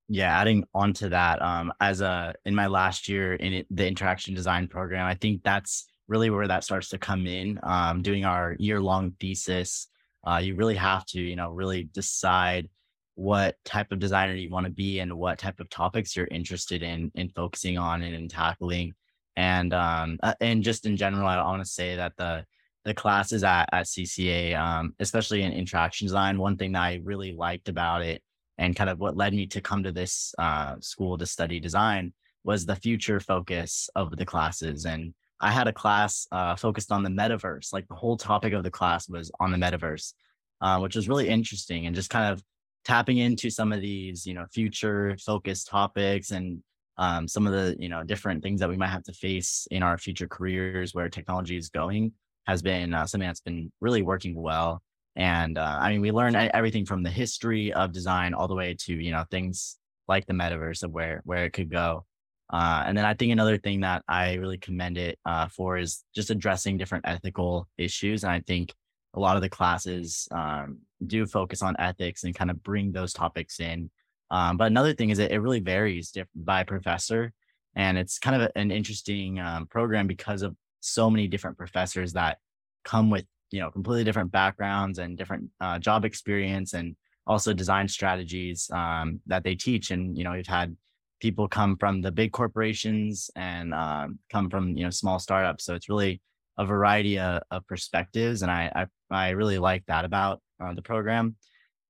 Yeah, 0.08 0.36
adding 0.36 0.64
on 0.74 0.92
to 0.94 1.10
that, 1.10 1.40
um, 1.40 1.72
as 1.80 2.00
a 2.00 2.34
in 2.44 2.56
my 2.56 2.66
last 2.66 3.08
year 3.08 3.34
in 3.34 3.52
it, 3.52 3.66
the 3.70 3.86
interaction 3.86 4.34
design 4.34 4.66
program, 4.66 5.06
I 5.06 5.14
think 5.14 5.44
that's 5.44 5.86
really 6.08 6.30
where 6.30 6.48
that 6.48 6.64
starts 6.64 6.88
to 6.88 6.98
come 6.98 7.28
in. 7.28 7.60
Um, 7.62 8.02
doing 8.02 8.24
our 8.24 8.56
year 8.58 8.80
long 8.80 9.12
thesis, 9.20 9.86
uh, 10.26 10.40
you 10.42 10.56
really 10.56 10.74
have 10.74 11.06
to, 11.06 11.20
you 11.20 11.36
know, 11.36 11.50
really 11.50 11.84
decide 11.84 12.68
what 13.14 13.54
type 13.64 13.92
of 13.92 14.00
designer 14.00 14.34
you 14.34 14.50
want 14.50 14.66
to 14.66 14.72
be 14.72 14.98
and 14.98 15.16
what 15.16 15.38
type 15.38 15.60
of 15.60 15.70
topics 15.70 16.16
you're 16.16 16.26
interested 16.32 16.82
in 16.82 17.12
in 17.14 17.28
focusing 17.28 17.78
on 17.78 18.02
and 18.02 18.12
in 18.16 18.26
tackling. 18.26 18.92
And 19.40 19.72
um, 19.72 20.18
uh, 20.22 20.34
and 20.40 20.62
just 20.62 20.84
in 20.84 20.96
general, 20.98 21.26
I 21.26 21.42
want 21.42 21.64
to 21.64 21.70
say 21.70 21.96
that 21.96 22.12
the 22.18 22.44
the 22.84 22.92
classes 22.92 23.42
at 23.42 23.70
at 23.72 23.86
CCA, 23.86 24.54
um, 24.58 24.94
especially 25.00 25.42
in 25.42 25.52
interaction 25.52 26.06
design, 26.06 26.38
one 26.38 26.56
thing 26.58 26.72
that 26.72 26.82
I 26.82 27.00
really 27.02 27.32
liked 27.32 27.68
about 27.68 28.02
it 28.02 28.22
and 28.60 28.76
kind 28.76 28.90
of 28.90 29.00
what 29.00 29.16
led 29.16 29.32
me 29.32 29.46
to 29.46 29.60
come 29.62 29.82
to 29.82 29.92
this 29.92 30.34
uh, 30.38 30.76
school 30.80 31.16
to 31.16 31.24
study 31.24 31.58
design 31.58 32.12
was 32.44 32.66
the 32.66 32.76
future 32.76 33.18
focus 33.18 33.88
of 33.96 34.16
the 34.16 34.24
classes 34.24 34.84
and 34.86 35.12
i 35.40 35.50
had 35.50 35.68
a 35.68 35.72
class 35.72 36.26
uh, 36.32 36.54
focused 36.56 36.92
on 36.92 37.02
the 37.02 37.10
metaverse 37.10 37.72
like 37.72 37.86
the 37.88 37.94
whole 37.94 38.16
topic 38.16 38.52
of 38.52 38.62
the 38.62 38.70
class 38.70 39.08
was 39.08 39.30
on 39.40 39.50
the 39.50 39.58
metaverse 39.58 40.14
uh, 40.62 40.78
which 40.78 40.96
was 40.96 41.08
really 41.08 41.28
interesting 41.28 41.86
and 41.86 41.94
just 41.94 42.10
kind 42.10 42.32
of 42.32 42.42
tapping 42.84 43.18
into 43.18 43.50
some 43.50 43.72
of 43.72 43.80
these 43.80 44.26
you 44.26 44.34
know 44.34 44.46
future 44.52 45.16
focused 45.24 45.68
topics 45.68 46.30
and 46.30 46.62
um, 46.96 47.26
some 47.26 47.46
of 47.46 47.52
the 47.52 47.76
you 47.78 47.88
know 47.88 48.02
different 48.02 48.42
things 48.42 48.60
that 48.60 48.68
we 48.68 48.76
might 48.76 48.88
have 48.88 49.04
to 49.04 49.12
face 49.12 49.66
in 49.70 49.82
our 49.82 49.98
future 49.98 50.28
careers 50.28 50.94
where 50.94 51.08
technology 51.08 51.56
is 51.56 51.68
going 51.68 52.12
has 52.46 52.62
been 52.62 52.94
uh, 52.94 53.06
something 53.06 53.28
that's 53.28 53.40
been 53.40 53.70
really 53.80 54.02
working 54.02 54.34
well 54.34 54.82
and 55.16 55.58
uh, 55.58 55.78
I 55.80 55.90
mean, 55.90 56.00
we 56.00 56.12
learn 56.12 56.36
everything 56.36 56.86
from 56.86 57.02
the 57.02 57.10
history 57.10 57.72
of 57.72 57.92
design 57.92 58.34
all 58.34 58.48
the 58.48 58.54
way 58.54 58.76
to 58.80 58.94
you 58.94 59.10
know 59.10 59.24
things 59.30 59.78
like 60.08 60.26
the 60.26 60.32
metaverse 60.32 60.82
of 60.82 60.92
where 60.92 61.22
where 61.24 61.44
it 61.44 61.52
could 61.52 61.70
go. 61.70 62.04
Uh, 62.52 62.82
and 62.84 62.98
then 62.98 63.04
I 63.04 63.14
think 63.14 63.30
another 63.30 63.58
thing 63.58 63.80
that 63.80 64.02
I 64.08 64.34
really 64.34 64.58
commend 64.58 64.98
it 64.98 65.18
uh, 65.24 65.46
for 65.48 65.78
is 65.78 66.04
just 66.14 66.30
addressing 66.30 66.78
different 66.78 67.06
ethical 67.06 67.68
issues. 67.78 68.24
And 68.24 68.32
I 68.32 68.40
think 68.40 68.74
a 69.14 69.20
lot 69.20 69.36
of 69.36 69.42
the 69.42 69.48
classes 69.48 70.26
um, 70.32 70.78
do 71.06 71.26
focus 71.26 71.62
on 71.62 71.76
ethics 71.78 72.24
and 72.24 72.34
kind 72.34 72.50
of 72.50 72.62
bring 72.62 72.90
those 72.90 73.12
topics 73.12 73.60
in. 73.60 73.90
Um, 74.30 74.56
but 74.56 74.68
another 74.68 74.94
thing 74.94 75.10
is 75.10 75.18
that 75.18 75.32
it 75.32 75.38
really 75.38 75.60
varies 75.60 76.16
by 76.34 76.64
professor. 76.64 77.32
And 77.74 77.98
it's 77.98 78.18
kind 78.18 78.40
of 78.40 78.42
a, 78.42 78.58
an 78.58 78.70
interesting 78.70 79.38
um, 79.38 79.66
program 79.66 80.06
because 80.06 80.42
of 80.42 80.56
so 80.80 81.10
many 81.10 81.28
different 81.28 81.58
professors 81.58 82.12
that 82.14 82.38
come 82.84 83.10
with 83.10 83.24
you 83.50 83.60
know 83.60 83.70
completely 83.70 84.04
different 84.04 84.30
backgrounds 84.30 84.98
and 84.98 85.16
different 85.18 85.50
uh, 85.60 85.78
job 85.78 86.04
experience 86.04 86.72
and 86.72 86.96
also 87.26 87.52
design 87.52 87.86
strategies 87.86 88.70
um, 88.72 89.20
that 89.26 89.44
they 89.44 89.54
teach 89.54 89.90
and 89.90 90.16
you 90.16 90.24
know 90.24 90.32
we've 90.32 90.46
had 90.46 90.76
people 91.20 91.46
come 91.46 91.76
from 91.76 92.00
the 92.00 92.10
big 92.10 92.32
corporations 92.32 93.30
and 93.36 93.74
um, 93.74 94.18
come 94.30 94.48
from 94.48 94.76
you 94.76 94.84
know 94.84 94.90
small 94.90 95.18
startups 95.18 95.64
so 95.64 95.74
it's 95.74 95.88
really 95.88 96.20
a 96.58 96.64
variety 96.64 97.18
of, 97.18 97.42
of 97.50 97.66
perspectives 97.66 98.42
and 98.42 98.50
I, 98.50 98.86
I, 99.10 99.26
I 99.26 99.30
really 99.30 99.58
like 99.58 99.84
that 99.86 100.04
about 100.04 100.40
uh, 100.62 100.74
the 100.74 100.82
program 100.82 101.36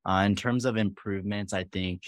uh, 0.04 0.22
in 0.26 0.34
terms 0.34 0.64
of 0.64 0.76
improvements 0.76 1.52
i 1.52 1.64
think 1.64 2.02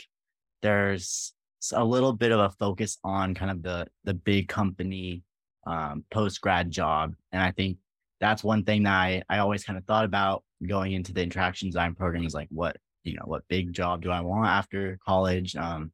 there's 0.62 1.32
a 1.72 1.84
little 1.84 2.12
bit 2.12 2.32
of 2.32 2.40
a 2.40 2.50
focus 2.50 2.98
on 3.04 3.34
kind 3.34 3.50
of 3.50 3.62
the 3.62 3.86
the 4.04 4.14
big 4.14 4.48
company 4.48 5.22
um, 5.66 6.04
post 6.10 6.40
grad 6.40 6.70
job 6.70 7.14
and 7.30 7.42
i 7.42 7.50
think 7.50 7.78
that's 8.22 8.44
one 8.44 8.64
thing 8.64 8.84
that 8.84 8.94
I, 8.94 9.22
I 9.28 9.38
always 9.38 9.64
kind 9.64 9.76
of 9.76 9.84
thought 9.84 10.04
about 10.04 10.44
going 10.66 10.92
into 10.92 11.12
the 11.12 11.22
interaction 11.22 11.68
design 11.68 11.96
program 11.96 12.24
is 12.24 12.34
like 12.34 12.46
what 12.50 12.76
you 13.02 13.14
know 13.14 13.24
what 13.24 13.42
big 13.48 13.72
job 13.72 14.00
do 14.00 14.12
I 14.12 14.20
want 14.20 14.46
after 14.46 14.96
college 15.04 15.56
um 15.56 15.90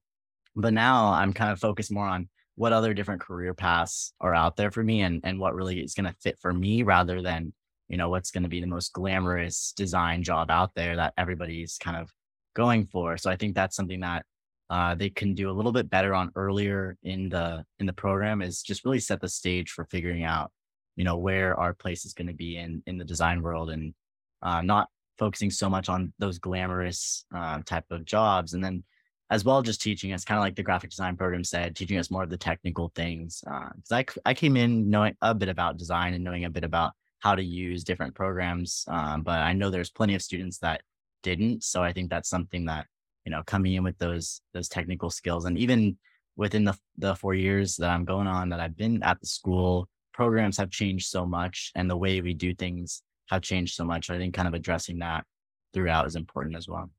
but 0.54 0.74
now 0.74 1.10
I'm 1.12 1.32
kind 1.32 1.50
of 1.50 1.58
focused 1.58 1.90
more 1.90 2.06
on 2.06 2.28
what 2.56 2.74
other 2.74 2.92
different 2.92 3.22
career 3.22 3.54
paths 3.54 4.12
are 4.20 4.34
out 4.34 4.56
there 4.56 4.70
for 4.70 4.84
me 4.84 5.00
and 5.00 5.22
and 5.24 5.40
what 5.40 5.54
really 5.54 5.80
is 5.80 5.94
going 5.94 6.04
to 6.04 6.14
fit 6.20 6.38
for 6.38 6.52
me 6.52 6.82
rather 6.82 7.22
than 7.22 7.54
you 7.88 7.96
know 7.96 8.10
what's 8.10 8.30
going 8.30 8.42
to 8.42 8.48
be 8.50 8.60
the 8.60 8.66
most 8.66 8.92
glamorous 8.92 9.72
design 9.74 10.22
job 10.22 10.50
out 10.50 10.72
there 10.74 10.96
that 10.96 11.14
everybody's 11.16 11.78
kind 11.78 11.96
of 11.96 12.10
going 12.54 12.86
for 12.86 13.16
so 13.16 13.30
I 13.30 13.36
think 13.36 13.54
that's 13.54 13.74
something 13.74 14.00
that 14.00 14.26
uh, 14.70 14.94
they 14.94 15.10
can 15.10 15.34
do 15.34 15.50
a 15.50 15.52
little 15.52 15.72
bit 15.72 15.88
better 15.88 16.14
on 16.14 16.30
earlier 16.36 16.96
in 17.02 17.28
the 17.28 17.64
in 17.78 17.86
the 17.86 17.92
program 17.92 18.42
is 18.42 18.62
just 18.62 18.84
really 18.84 19.00
set 19.00 19.20
the 19.20 19.28
stage 19.28 19.70
for 19.70 19.84
figuring 19.86 20.24
out 20.24 20.50
you 20.96 21.04
know 21.04 21.16
where 21.16 21.58
our 21.58 21.72
place 21.72 22.04
is 22.04 22.12
going 22.12 22.26
to 22.26 22.34
be 22.34 22.56
in 22.56 22.82
in 22.86 22.98
the 22.98 23.04
design 23.04 23.40
world 23.42 23.70
and 23.70 23.94
uh, 24.42 24.60
not 24.60 24.88
focusing 25.18 25.50
so 25.50 25.68
much 25.68 25.88
on 25.88 26.12
those 26.18 26.38
glamorous 26.38 27.24
uh, 27.34 27.60
type 27.66 27.84
of 27.90 28.04
jobs. 28.04 28.54
And 28.54 28.62
then 28.62 28.84
as 29.30 29.44
well 29.44 29.60
just 29.62 29.82
teaching 29.82 30.12
us 30.12 30.24
kind 30.24 30.38
of 30.38 30.42
like 30.42 30.56
the 30.56 30.62
graphic 30.62 30.90
design 30.90 31.16
program 31.16 31.44
said 31.44 31.76
teaching 31.76 31.98
us 31.98 32.10
more 32.10 32.22
of 32.22 32.30
the 32.30 32.36
technical 32.36 32.90
things 32.94 33.42
because 33.44 33.92
uh, 33.92 33.96
I, 33.96 34.04
I 34.24 34.34
came 34.34 34.56
in 34.56 34.88
knowing 34.88 35.16
a 35.20 35.34
bit 35.34 35.50
about 35.50 35.76
design 35.76 36.14
and 36.14 36.24
knowing 36.24 36.44
a 36.44 36.50
bit 36.50 36.64
about 36.64 36.92
how 37.18 37.34
to 37.34 37.42
use 37.42 37.84
different 37.84 38.14
programs 38.14 38.86
um, 38.88 39.22
but 39.22 39.40
i 39.40 39.52
know 39.52 39.68
there's 39.68 39.90
plenty 39.90 40.14
of 40.14 40.22
students 40.22 40.58
that 40.60 40.80
didn't 41.22 41.62
so 41.62 41.82
i 41.82 41.92
think 41.92 42.08
that's 42.08 42.30
something 42.30 42.64
that 42.64 42.86
you 43.28 43.30
know 43.30 43.42
coming 43.46 43.74
in 43.74 43.84
with 43.84 43.98
those 43.98 44.40
those 44.54 44.68
technical 44.68 45.10
skills 45.10 45.44
and 45.44 45.58
even 45.58 45.96
within 46.36 46.64
the 46.64 46.76
the 46.96 47.14
four 47.14 47.34
years 47.34 47.76
that 47.76 47.90
i'm 47.90 48.04
going 48.04 48.26
on 48.26 48.48
that 48.48 48.60
i've 48.60 48.76
been 48.76 49.02
at 49.02 49.20
the 49.20 49.26
school 49.26 49.88
programs 50.18 50.56
have 50.56 50.70
changed 50.70 51.08
so 51.08 51.24
much 51.24 51.70
and 51.76 51.88
the 51.88 51.96
way 51.96 52.20
we 52.20 52.34
do 52.34 52.52
things 52.54 53.02
have 53.30 53.40
changed 53.40 53.74
so 53.76 53.84
much. 53.84 54.10
I 54.10 54.18
think 54.18 54.34
kind 54.34 54.48
of 54.48 54.54
addressing 54.54 54.98
that 54.98 55.24
throughout 55.72 56.06
is 56.06 56.16
important 56.16 56.56
as 56.56 56.66
well. 56.66 56.90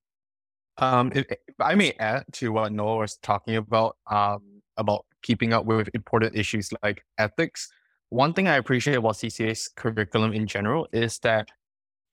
Um, 0.77 1.11
if, 1.13 1.25
if 1.29 1.55
I 1.59 1.75
may 1.75 1.91
add 1.99 2.23
to 2.33 2.53
what 2.53 2.71
Noah 2.71 2.97
was 2.97 3.17
talking 3.17 3.57
about, 3.57 3.97
um, 4.09 4.61
about 4.77 5.05
keeping 5.21 5.51
up 5.51 5.65
with 5.65 5.89
important 5.93 6.37
issues 6.37 6.69
like 6.81 7.03
ethics. 7.17 7.67
One 8.07 8.33
thing 8.33 8.47
I 8.47 8.55
appreciate 8.55 8.95
about 8.95 9.15
CCA's 9.15 9.69
curriculum 9.75 10.31
in 10.31 10.47
general 10.47 10.87
is 10.93 11.19
that 11.19 11.49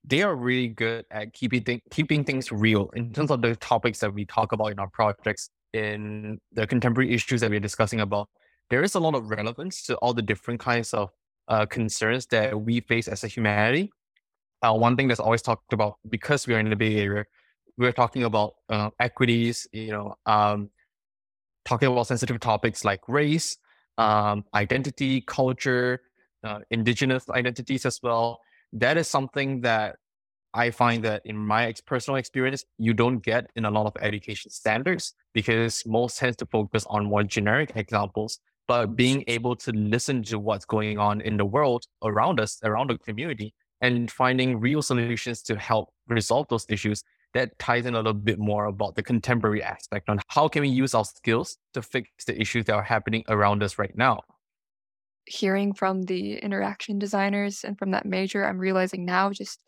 they 0.07 0.23
are 0.23 0.37
really 0.37 0.69
good 0.69 1.05
at 1.11 1.33
keeping 1.33 1.65
th- 1.65 1.83
keeping 1.91 2.25
things 2.25 2.53
real 2.53 2.91
in 2.95 3.13
terms 3.13 3.31
of 3.31 3.43
the 3.43 3.57
topics 3.57 3.99
that 4.01 4.13
we 4.13 4.25
talk 4.25 4.53
about 4.53 4.69
in 4.69 4.79
our 4.79 4.89
projects, 4.91 5.51
in 5.73 6.39
the 6.53 6.67
contemporary 6.67 7.13
issues 7.13 7.41
that 7.41 7.51
we're 7.51 7.61
discussing 7.61 8.01
about 8.01 8.29
there 8.71 8.83
is 8.83 8.95
a 8.95 9.01
lot 9.01 9.15
of 9.15 9.31
relevance 9.31 9.83
to 9.85 9.97
all 9.97 10.13
the 10.13 10.23
different 10.23 10.61
kinds 10.61 10.93
of 10.93 11.11
uh, 11.49 11.67
concerns 11.67 12.27
that 12.27 12.61
we 12.61 12.81
face 12.81 13.09
as 13.09 13.23
a 13.25 13.29
humanity. 13.29 13.91
Uh, 14.63 14.75
one 14.75 14.97
thing 14.97 15.07
that's 15.09 15.21
always 15.21 15.43
talked 15.43 15.73
about 15.73 15.97
because 16.09 16.47
we 16.47 16.55
are 16.55 16.59
in 16.59 16.71
the 16.71 16.77
Bay 16.77 16.97
Area, 16.97 17.25
we're 17.77 17.93
talking 17.93 18.25
about 18.25 18.55
uh, 18.69 18.91
equities, 18.99 19.69
you 19.73 19.93
know, 19.93 20.15
um, 20.27 20.71
talking 21.65 21.89
about 21.89 22.07
sensitive 22.07 22.41
topics 22.41 22.85
like 22.85 23.01
race, 23.09 23.59
um, 23.99 24.45
identity, 24.55 25.21
culture, 25.21 26.01
uh, 26.43 26.61
indigenous 26.71 27.29
identities 27.31 27.87
as 27.87 28.01
well. 28.03 28.41
That 28.79 28.99
is 28.99 29.09
something 29.09 29.63
that 29.63 29.97
I 30.53 30.71
find 30.71 31.03
that 31.05 31.23
in 31.25 31.37
my 31.37 31.73
personal 31.87 32.17
experience, 32.17 32.65
you 32.79 32.93
don't 32.93 33.19
get 33.19 33.51
in 33.57 33.65
a 33.65 33.71
lot 33.71 33.87
of 33.87 33.95
education 34.03 34.51
standards 34.51 35.15
because 35.33 35.83
most 35.87 36.19
tends 36.19 36.37
to 36.39 36.47
focus 36.47 36.85
on 36.91 37.07
more 37.07 37.23
generic 37.23 37.73
examples. 37.75 38.39
But 38.69 38.97
being 38.97 39.25
able 39.29 39.57
to 39.57 39.73
listen 39.73 40.23
to 40.25 40.39
what's 40.39 40.65
going 40.65 40.99
on 40.99 41.21
in 41.23 41.37
the 41.37 41.45
world 41.45 41.87
around 42.03 42.39
us, 42.39 42.59
around 42.65 42.91
the 42.91 42.99
community, 42.99 43.55
and 43.81 44.11
finding 44.11 44.61
real 44.61 44.83
solutions 44.83 45.43
to 45.43 45.57
help 45.57 45.89
resolve 46.09 46.47
those 46.49 46.67
issues 46.69 47.03
that 47.33 47.59
ties 47.59 47.87
in 47.87 47.95
a 47.95 47.99
little 47.99 48.13
bit 48.13 48.39
more 48.39 48.67
about 48.67 48.95
the 48.95 49.03
contemporary 49.03 49.63
aspect 49.63 50.09
on 50.09 50.21
how 50.29 50.49
can 50.49 50.63
we 50.63 50.69
use 50.69 50.95
our 50.95 51.05
skills 51.05 51.59
to 51.75 51.83
fix 51.83 52.25
the 52.27 52.39
issues 52.41 52.65
that 52.67 52.75
are 52.75 52.83
happening 52.83 53.25
around 53.29 53.63
us 53.63 53.79
right 53.79 53.97
now 53.97 54.21
hearing 55.27 55.75
from 55.75 56.03
the 56.03 56.39
interaction 56.39 56.99
designers 56.99 57.65
and 57.65 57.79
from 57.79 57.91
that 57.91 58.07
major 58.07 58.45
i'm 58.45 58.59
realizing 58.59 59.05
now 59.05 59.31
just 59.31 59.63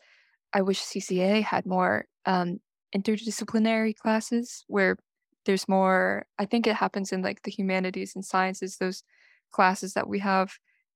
i 0.53 0.61
wish 0.61 0.81
cca 0.81 1.43
had 1.43 1.65
more 1.65 2.05
um, 2.25 2.59
interdisciplinary 2.95 3.95
classes 3.95 4.63
where 4.67 4.97
there's 5.45 5.67
more 5.67 6.25
i 6.37 6.45
think 6.45 6.65
it 6.65 6.75
happens 6.75 7.11
in 7.11 7.21
like 7.21 7.41
the 7.43 7.51
humanities 7.51 8.13
and 8.15 8.25
sciences 8.25 8.77
those 8.77 9.03
classes 9.51 9.93
that 9.93 10.07
we 10.07 10.19
have 10.19 10.53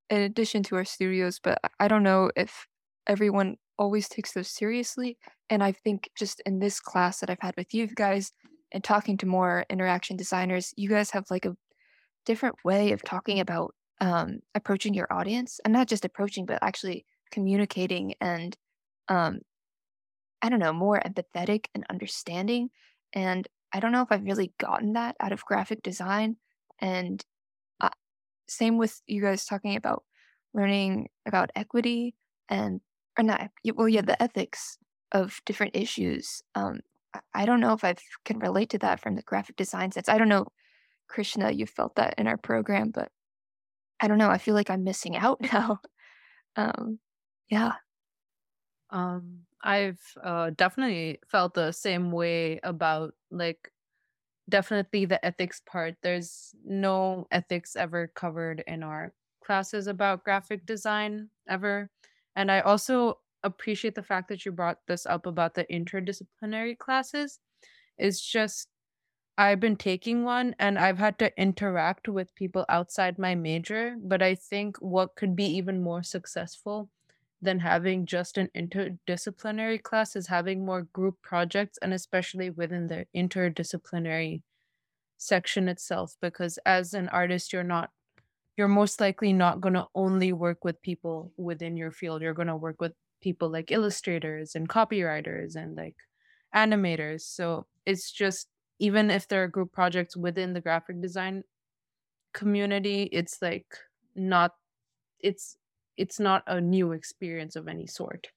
in 0.09 0.21
addition 0.21 0.63
to 0.63 0.75
our 0.75 0.85
studios 0.85 1.39
but 1.43 1.59
i 1.79 1.87
don't 1.87 2.03
know 2.03 2.29
if 2.35 2.67
everyone 3.07 3.57
always 3.77 4.07
takes 4.07 4.33
those 4.33 4.47
seriously. 4.47 5.17
And 5.49 5.63
I 5.63 5.71
think 5.71 6.09
just 6.17 6.41
in 6.45 6.59
this 6.59 6.79
class 6.79 7.19
that 7.19 7.29
I've 7.29 7.41
had 7.41 7.55
with 7.57 7.73
you 7.73 7.87
guys 7.87 8.31
and 8.71 8.83
talking 8.83 9.17
to 9.17 9.25
more 9.25 9.65
interaction 9.69 10.17
designers, 10.17 10.73
you 10.77 10.89
guys 10.89 11.11
have 11.11 11.25
like 11.29 11.45
a 11.45 11.55
different 12.25 12.55
way 12.63 12.91
of 12.91 13.03
talking 13.03 13.39
about 13.39 13.73
um, 14.01 14.39
approaching 14.55 14.93
your 14.93 15.11
audience 15.11 15.59
and 15.63 15.73
not 15.73 15.87
just 15.87 16.05
approaching, 16.05 16.45
but 16.45 16.59
actually 16.61 17.05
communicating 17.31 18.15
and 18.21 18.55
um, 19.09 19.39
I 20.41 20.49
don't 20.49 20.59
know, 20.59 20.73
more 20.73 20.99
empathetic 20.99 21.67
and 21.73 21.85
understanding. 21.89 22.69
And 23.13 23.47
I 23.71 23.79
don't 23.79 23.91
know 23.91 24.01
if 24.01 24.11
I've 24.11 24.25
really 24.25 24.53
gotten 24.59 24.93
that 24.93 25.15
out 25.19 25.31
of 25.31 25.45
graphic 25.45 25.81
design. 25.83 26.35
And 26.79 27.23
uh, 27.79 27.89
same 28.47 28.77
with 28.77 29.01
you 29.07 29.21
guys 29.21 29.45
talking 29.45 29.75
about 29.75 30.03
learning 30.53 31.09
about 31.25 31.51
equity 31.55 32.15
and 32.49 32.81
or 33.17 33.23
not 33.23 33.49
well 33.73 33.89
yeah 33.89 34.01
the 34.01 34.21
ethics 34.21 34.77
of 35.11 35.41
different 35.45 35.75
issues 35.75 36.41
um 36.55 36.79
i 37.33 37.45
don't 37.45 37.59
know 37.59 37.73
if 37.73 37.83
i 37.83 37.95
can 38.25 38.39
relate 38.39 38.69
to 38.69 38.77
that 38.77 38.99
from 38.99 39.15
the 39.15 39.21
graphic 39.23 39.55
design 39.55 39.91
sense 39.91 40.09
i 40.09 40.17
don't 40.17 40.29
know 40.29 40.45
krishna 41.07 41.51
you 41.51 41.65
felt 41.65 41.95
that 41.95 42.13
in 42.17 42.27
our 42.27 42.37
program 42.37 42.89
but 42.91 43.09
i 44.03 44.07
don't 44.09 44.19
know 44.19 44.29
i 44.29 44.37
feel 44.37 44.55
like 44.55 44.69
i'm 44.69 44.85
missing 44.85 45.17
out 45.17 45.41
now. 45.53 45.81
Um 46.57 46.99
yeah. 47.49 47.73
Um 48.89 49.45
i've 49.65 50.01
uh, 50.21 50.51
definitely 50.57 51.19
felt 51.27 51.53
the 51.53 51.71
same 51.71 52.11
way 52.11 52.59
about 52.63 53.13
like 53.31 53.71
definitely 54.49 55.05
the 55.05 55.23
ethics 55.25 55.61
part. 55.65 55.95
There's 56.03 56.55
no 56.65 57.27
ethics 57.31 57.75
ever 57.77 58.07
covered 58.15 58.63
in 58.67 58.83
our 58.83 59.13
classes 59.45 59.87
about 59.87 60.23
graphic 60.25 60.65
design 60.65 61.29
ever 61.49 61.89
and 62.35 62.51
I 62.51 62.61
also 62.61 63.19
appreciate 63.43 63.95
the 63.95 64.03
fact 64.03 64.29
that 64.29 64.45
you 64.45 64.51
brought 64.53 64.79
this 64.87 65.05
up 65.07 65.25
about 65.27 65.55
the 65.55 65.65
interdisciplinary 65.65 66.77
classes. 66.77 67.39
It's 67.97 68.21
just 68.21 68.69
I've 69.37 69.59
been 69.59 69.75
taking 69.77 70.23
one 70.23 70.55
and 70.59 70.77
I've 70.79 70.97
had 70.97 71.17
to 71.19 71.39
interact 71.39 72.07
with 72.07 72.33
people 72.35 72.65
outside 72.69 73.17
my 73.19 73.35
major, 73.35 73.95
but 73.99 74.21
I 74.21 74.35
think 74.35 74.77
what 74.77 75.15
could 75.15 75.35
be 75.35 75.45
even 75.45 75.81
more 75.81 76.03
successful 76.03 76.89
than 77.41 77.59
having 77.59 78.05
just 78.05 78.37
an 78.37 78.49
interdisciplinary 78.55 79.81
class 79.81 80.15
is 80.15 80.27
having 80.27 80.65
more 80.65 80.83
group 80.83 81.21
projects 81.21 81.77
and 81.81 81.93
especially 81.93 82.49
within 82.49 82.87
the 82.87 83.07
interdisciplinary 83.15 84.41
section 85.17 85.67
itself 85.69 86.17
because 86.21 86.59
as 86.65 86.93
an 86.93 87.09
artist 87.09 87.53
you're 87.53 87.63
not 87.63 87.91
you're 88.57 88.67
most 88.67 89.01
likely 89.01 89.33
not 89.33 89.61
going 89.61 89.73
to 89.73 89.87
only 89.95 90.33
work 90.33 90.63
with 90.65 90.81
people 90.83 91.33
within 91.37 91.77
your 91.77 91.91
field. 91.91 92.21
You're 92.21 92.33
going 92.35 92.49
to 92.49 92.55
work 92.55 92.81
with 92.81 92.93
people 93.21 93.49
like 93.49 93.71
illustrators 93.71 94.55
and 94.55 94.69
copywriters 94.69 95.55
and 95.55 95.75
like 95.75 95.95
animators. 96.55 97.21
So 97.21 97.67
it's 97.85 98.11
just, 98.11 98.49
even 98.79 99.09
if 99.09 99.27
there 99.27 99.43
are 99.43 99.47
group 99.47 99.71
projects 99.71 100.17
within 100.17 100.53
the 100.53 100.61
graphic 100.61 101.01
design 101.01 101.43
community, 102.33 103.03
it's 103.03 103.41
like 103.41 103.65
not, 104.15 104.51
it's, 105.19 105.57
it's 105.97 106.19
not 106.19 106.43
a 106.47 106.59
new 106.59 106.91
experience 106.91 107.55
of 107.55 107.67
any 107.67 107.87
sort, 107.87 108.27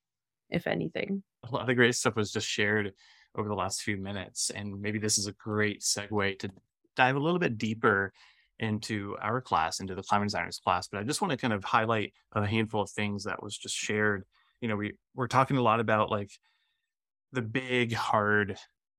if 0.50 0.66
anything. 0.66 1.22
A 1.44 1.54
lot 1.54 1.68
of 1.68 1.76
great 1.76 1.94
stuff 1.94 2.16
was 2.16 2.32
just 2.32 2.46
shared 2.46 2.92
over 3.36 3.48
the 3.48 3.54
last 3.54 3.82
few 3.82 3.96
minutes. 3.96 4.50
And 4.50 4.80
maybe 4.80 4.98
this 4.98 5.18
is 5.18 5.26
a 5.26 5.32
great 5.32 5.80
segue 5.80 6.38
to 6.40 6.50
dive 6.96 7.16
a 7.16 7.20
little 7.20 7.38
bit 7.38 7.58
deeper 7.58 8.12
into 8.58 9.16
our 9.20 9.40
class, 9.40 9.80
into 9.80 9.94
the 9.94 10.02
climate 10.02 10.26
designers 10.26 10.58
class. 10.58 10.88
But 10.88 11.00
I 11.00 11.04
just 11.04 11.20
want 11.20 11.30
to 11.32 11.36
kind 11.36 11.52
of 11.52 11.62
highlight 11.64 12.12
a 12.32 12.46
handful 12.46 12.82
of 12.82 12.90
things 12.90 13.24
that 13.24 13.42
was 13.42 13.56
just 13.56 13.74
shared. 13.74 14.24
You 14.60 14.68
know, 14.68 14.76
we 14.76 14.94
we're 15.14 15.26
talking 15.26 15.58
a 15.58 15.62
lot 15.62 15.80
about 15.80 16.10
like 16.10 16.30
the 17.32 17.42
big 17.42 17.92
hard 17.92 18.56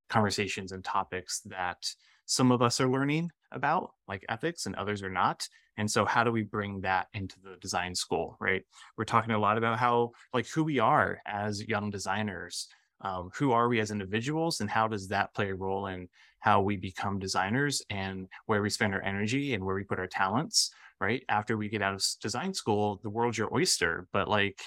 conversations 0.08 0.72
and 0.72 0.84
topics 0.84 1.40
that 1.46 1.90
some 2.26 2.52
of 2.52 2.60
us 2.60 2.80
are 2.80 2.88
learning 2.88 3.30
about, 3.52 3.92
like 4.06 4.24
ethics, 4.28 4.66
and 4.66 4.74
others 4.76 5.02
are 5.02 5.10
not. 5.10 5.48
And 5.78 5.90
so, 5.90 6.04
how 6.04 6.24
do 6.24 6.32
we 6.32 6.42
bring 6.42 6.80
that 6.82 7.06
into 7.14 7.36
the 7.40 7.56
design 7.60 7.94
school, 7.94 8.36
right? 8.40 8.62
We're 8.96 9.04
talking 9.04 9.34
a 9.34 9.38
lot 9.38 9.58
about 9.58 9.78
how, 9.78 10.12
like, 10.34 10.46
who 10.48 10.64
we 10.64 10.78
are 10.78 11.20
as 11.26 11.66
young 11.66 11.90
designers, 11.90 12.68
um, 13.00 13.30
who 13.34 13.52
are 13.52 13.68
we 13.68 13.80
as 13.80 13.90
individuals 13.90 14.60
and 14.60 14.68
how 14.68 14.88
does 14.88 15.08
that 15.08 15.34
play 15.34 15.50
a 15.50 15.54
role 15.54 15.86
in 15.86 16.08
how 16.40 16.60
we 16.60 16.76
become 16.76 17.18
designers 17.18 17.82
and 17.90 18.26
where 18.46 18.62
we 18.62 18.70
spend 18.70 18.94
our 18.94 19.02
energy 19.02 19.54
and 19.54 19.64
where 19.64 19.74
we 19.74 19.84
put 19.84 19.98
our 19.98 20.06
talents 20.06 20.70
right 21.00 21.22
after 21.28 21.56
we 21.56 21.68
get 21.68 21.82
out 21.82 21.94
of 21.94 22.04
design 22.20 22.52
school 22.52 23.00
the 23.02 23.10
world's 23.10 23.38
your 23.38 23.52
oyster 23.54 24.08
but 24.12 24.28
like 24.28 24.60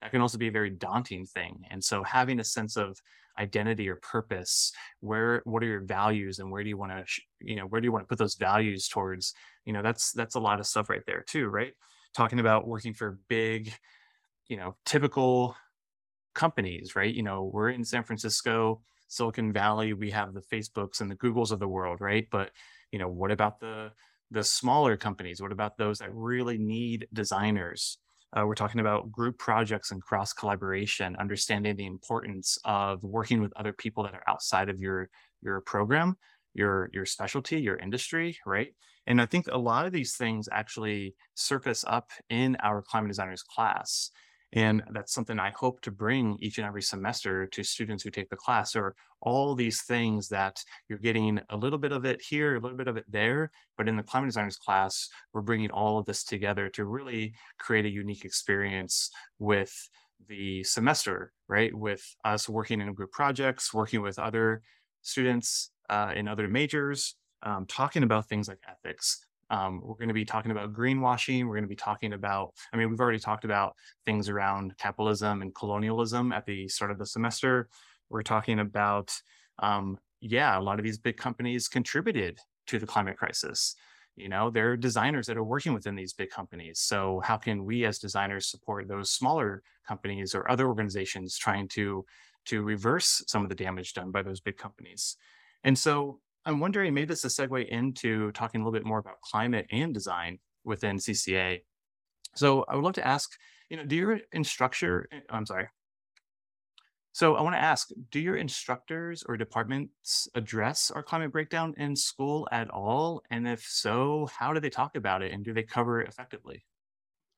that 0.00 0.10
can 0.10 0.20
also 0.20 0.38
be 0.38 0.48
a 0.48 0.52
very 0.52 0.70
daunting 0.70 1.24
thing 1.24 1.64
and 1.70 1.82
so 1.82 2.02
having 2.02 2.40
a 2.40 2.44
sense 2.44 2.76
of 2.76 2.98
identity 3.38 3.88
or 3.88 3.96
purpose 3.96 4.72
where 5.00 5.42
what 5.44 5.62
are 5.62 5.66
your 5.66 5.84
values 5.84 6.38
and 6.38 6.50
where 6.50 6.62
do 6.62 6.68
you 6.68 6.76
want 6.76 6.92
to 6.92 7.04
you 7.40 7.56
know 7.56 7.66
where 7.66 7.80
do 7.80 7.86
you 7.86 7.92
want 7.92 8.02
to 8.02 8.08
put 8.08 8.18
those 8.18 8.34
values 8.34 8.88
towards 8.88 9.34
you 9.64 9.72
know 9.72 9.82
that's 9.82 10.12
that's 10.12 10.34
a 10.34 10.40
lot 10.40 10.60
of 10.60 10.66
stuff 10.66 10.90
right 10.90 11.02
there 11.06 11.24
too 11.26 11.48
right 11.48 11.72
talking 12.14 12.40
about 12.40 12.66
working 12.66 12.94
for 12.94 13.18
big 13.28 13.72
you 14.48 14.56
know 14.56 14.76
typical 14.84 15.56
companies, 16.38 16.94
right? 16.94 17.12
You 17.12 17.24
know, 17.24 17.50
we're 17.52 17.70
in 17.70 17.84
San 17.84 18.04
Francisco, 18.04 18.80
Silicon 19.08 19.52
Valley, 19.52 19.92
we 19.92 20.10
have 20.12 20.34
the 20.34 20.40
Facebooks 20.40 21.00
and 21.00 21.10
the 21.10 21.16
Googles 21.16 21.50
of 21.50 21.58
the 21.58 21.66
world, 21.66 22.00
right? 22.00 22.28
But, 22.30 22.52
you 22.92 22.98
know, 22.98 23.08
what 23.08 23.32
about 23.32 23.58
the 23.60 23.90
the 24.30 24.44
smaller 24.44 24.96
companies? 24.96 25.42
What 25.42 25.52
about 25.52 25.78
those 25.78 25.98
that 25.98 26.14
really 26.14 26.58
need 26.58 27.08
designers? 27.12 27.98
Uh, 28.36 28.44
we're 28.46 28.54
talking 28.54 28.80
about 28.80 29.10
group 29.10 29.38
projects 29.38 29.90
and 29.90 30.02
cross 30.02 30.32
collaboration, 30.32 31.16
understanding 31.16 31.76
the 31.76 31.86
importance 31.86 32.58
of 32.64 33.02
working 33.02 33.40
with 33.40 33.52
other 33.56 33.72
people 33.72 34.02
that 34.04 34.14
are 34.14 34.24
outside 34.28 34.68
of 34.68 34.80
your 34.80 35.08
your 35.42 35.60
program, 35.62 36.16
your 36.54 36.90
your 36.92 37.06
specialty, 37.06 37.60
your 37.60 37.76
industry, 37.76 38.36
right? 38.44 38.74
And 39.06 39.22
I 39.22 39.26
think 39.26 39.46
a 39.46 39.56
lot 39.56 39.86
of 39.86 39.92
these 39.92 40.16
things 40.16 40.48
actually 40.52 41.14
surface 41.34 41.84
up 41.86 42.10
in 42.28 42.56
our 42.62 42.82
climate 42.82 43.08
designers 43.08 43.42
class. 43.42 44.10
And 44.54 44.82
that's 44.92 45.12
something 45.12 45.38
I 45.38 45.52
hope 45.54 45.80
to 45.82 45.90
bring 45.90 46.38
each 46.40 46.58
and 46.58 46.66
every 46.66 46.80
semester 46.80 47.46
to 47.48 47.62
students 47.62 48.02
who 48.02 48.10
take 48.10 48.30
the 48.30 48.36
class 48.36 48.74
or 48.74 48.94
all 49.20 49.54
these 49.54 49.82
things 49.82 50.28
that 50.28 50.62
you're 50.88 50.98
getting 50.98 51.38
a 51.50 51.56
little 51.56 51.78
bit 51.78 51.92
of 51.92 52.06
it 52.06 52.22
here, 52.22 52.56
a 52.56 52.60
little 52.60 52.76
bit 52.76 52.88
of 52.88 52.96
it 52.96 53.04
there. 53.08 53.50
But 53.76 53.88
in 53.88 53.96
the 53.96 54.02
climate 54.02 54.28
designers 54.28 54.56
class, 54.56 55.08
we're 55.32 55.42
bringing 55.42 55.70
all 55.70 55.98
of 55.98 56.06
this 56.06 56.24
together 56.24 56.70
to 56.70 56.86
really 56.86 57.34
create 57.58 57.84
a 57.84 57.90
unique 57.90 58.24
experience 58.24 59.10
with 59.38 59.72
the 60.28 60.64
semester, 60.64 61.32
right? 61.46 61.74
With 61.74 62.04
us 62.24 62.48
working 62.48 62.80
in 62.80 62.92
group 62.94 63.12
projects, 63.12 63.74
working 63.74 64.00
with 64.00 64.18
other 64.18 64.62
students 65.02 65.70
uh, 65.90 66.12
in 66.14 66.26
other 66.26 66.48
majors, 66.48 67.16
um, 67.42 67.66
talking 67.66 68.02
about 68.02 68.28
things 68.28 68.48
like 68.48 68.58
ethics, 68.68 69.24
um, 69.50 69.80
we're 69.82 69.94
going 69.94 70.08
to 70.08 70.14
be 70.14 70.24
talking 70.24 70.50
about 70.50 70.72
greenwashing. 70.72 71.46
We're 71.46 71.54
going 71.54 71.62
to 71.62 71.68
be 71.68 71.76
talking 71.76 72.12
about, 72.12 72.52
I 72.72 72.76
mean, 72.76 72.90
we've 72.90 73.00
already 73.00 73.18
talked 73.18 73.44
about 73.44 73.74
things 74.04 74.28
around 74.28 74.76
capitalism 74.76 75.42
and 75.42 75.54
colonialism 75.54 76.32
at 76.32 76.44
the 76.44 76.68
start 76.68 76.90
of 76.90 76.98
the 76.98 77.06
semester. 77.06 77.68
We're 78.10 78.22
talking 78.22 78.60
about, 78.60 79.14
um, 79.58 79.98
yeah, 80.20 80.58
a 80.58 80.60
lot 80.60 80.78
of 80.78 80.84
these 80.84 80.98
big 80.98 81.16
companies 81.16 81.68
contributed 81.68 82.38
to 82.66 82.78
the 82.78 82.86
climate 82.86 83.16
crisis. 83.16 83.74
You 84.16 84.28
know, 84.28 84.50
there 84.50 84.72
are 84.72 84.76
designers 84.76 85.26
that 85.28 85.36
are 85.36 85.44
working 85.44 85.72
within 85.72 85.94
these 85.94 86.12
big 86.12 86.30
companies. 86.30 86.80
So, 86.80 87.20
how 87.24 87.36
can 87.36 87.64
we 87.64 87.84
as 87.84 87.98
designers 87.98 88.50
support 88.50 88.88
those 88.88 89.10
smaller 89.10 89.62
companies 89.86 90.34
or 90.34 90.50
other 90.50 90.66
organizations 90.66 91.38
trying 91.38 91.68
to 91.68 92.04
to 92.46 92.62
reverse 92.62 93.22
some 93.26 93.42
of 93.42 93.48
the 93.48 93.54
damage 93.54 93.92
done 93.94 94.10
by 94.10 94.22
those 94.22 94.40
big 94.40 94.56
companies? 94.56 95.16
And 95.62 95.78
so, 95.78 96.18
I'm 96.44 96.60
wondering, 96.60 96.94
maybe 96.94 97.06
this 97.06 97.24
is 97.24 97.38
a 97.38 97.48
segue 97.48 97.68
into 97.68 98.32
talking 98.32 98.60
a 98.60 98.64
little 98.64 98.78
bit 98.78 98.86
more 98.86 98.98
about 98.98 99.20
climate 99.22 99.66
and 99.70 99.92
design 99.92 100.38
within 100.64 100.96
CCA. 100.96 101.60
So 102.34 102.64
I 102.68 102.76
would 102.76 102.84
love 102.84 102.94
to 102.94 103.06
ask, 103.06 103.30
you 103.68 103.76
know, 103.76 103.84
do 103.84 103.96
your 103.96 104.20
instructor, 104.32 105.08
eh, 105.12 105.20
I'm 105.30 105.46
sorry. 105.46 105.68
So 107.12 107.34
I 107.34 107.42
want 107.42 107.56
to 107.56 107.60
ask, 107.60 107.88
do 108.10 108.20
your 108.20 108.36
instructors 108.36 109.24
or 109.26 109.36
departments 109.36 110.28
address 110.36 110.90
our 110.90 111.02
climate 111.02 111.32
breakdown 111.32 111.74
in 111.76 111.96
school 111.96 112.46
at 112.52 112.70
all? 112.70 113.22
And 113.30 113.48
if 113.48 113.62
so, 113.62 114.28
how 114.38 114.52
do 114.52 114.60
they 114.60 114.70
talk 114.70 114.94
about 114.94 115.22
it 115.22 115.32
and 115.32 115.44
do 115.44 115.52
they 115.52 115.64
cover 115.64 116.00
it 116.00 116.08
effectively? 116.08 116.64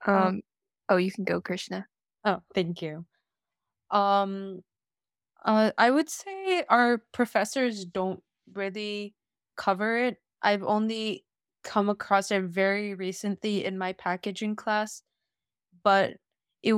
Um, 0.05 0.43
oh, 0.89 0.99
you 0.99 1.11
can 1.11 1.25
go, 1.25 1.41
Krishna. 1.41 1.87
Oh, 2.25 2.41
thank 2.55 2.83
you. 2.83 3.07
Um, 3.91 4.63
uh, 5.45 5.71
I 5.79 5.91
would 5.91 6.11
say 6.11 6.65
our 6.69 7.03
professors 7.13 7.85
don't 7.85 8.23
really 8.55 9.17
cover 9.57 9.97
it. 9.99 10.23
I've 10.43 10.63
only 10.63 11.27
come 11.63 11.89
across 11.89 12.31
it 12.31 12.43
very 12.45 12.95
recently 12.95 13.65
in 13.65 13.79
my 13.79 13.93
packaging 13.93 14.57
class, 14.57 15.03
but 15.83 16.19
it 16.63 16.75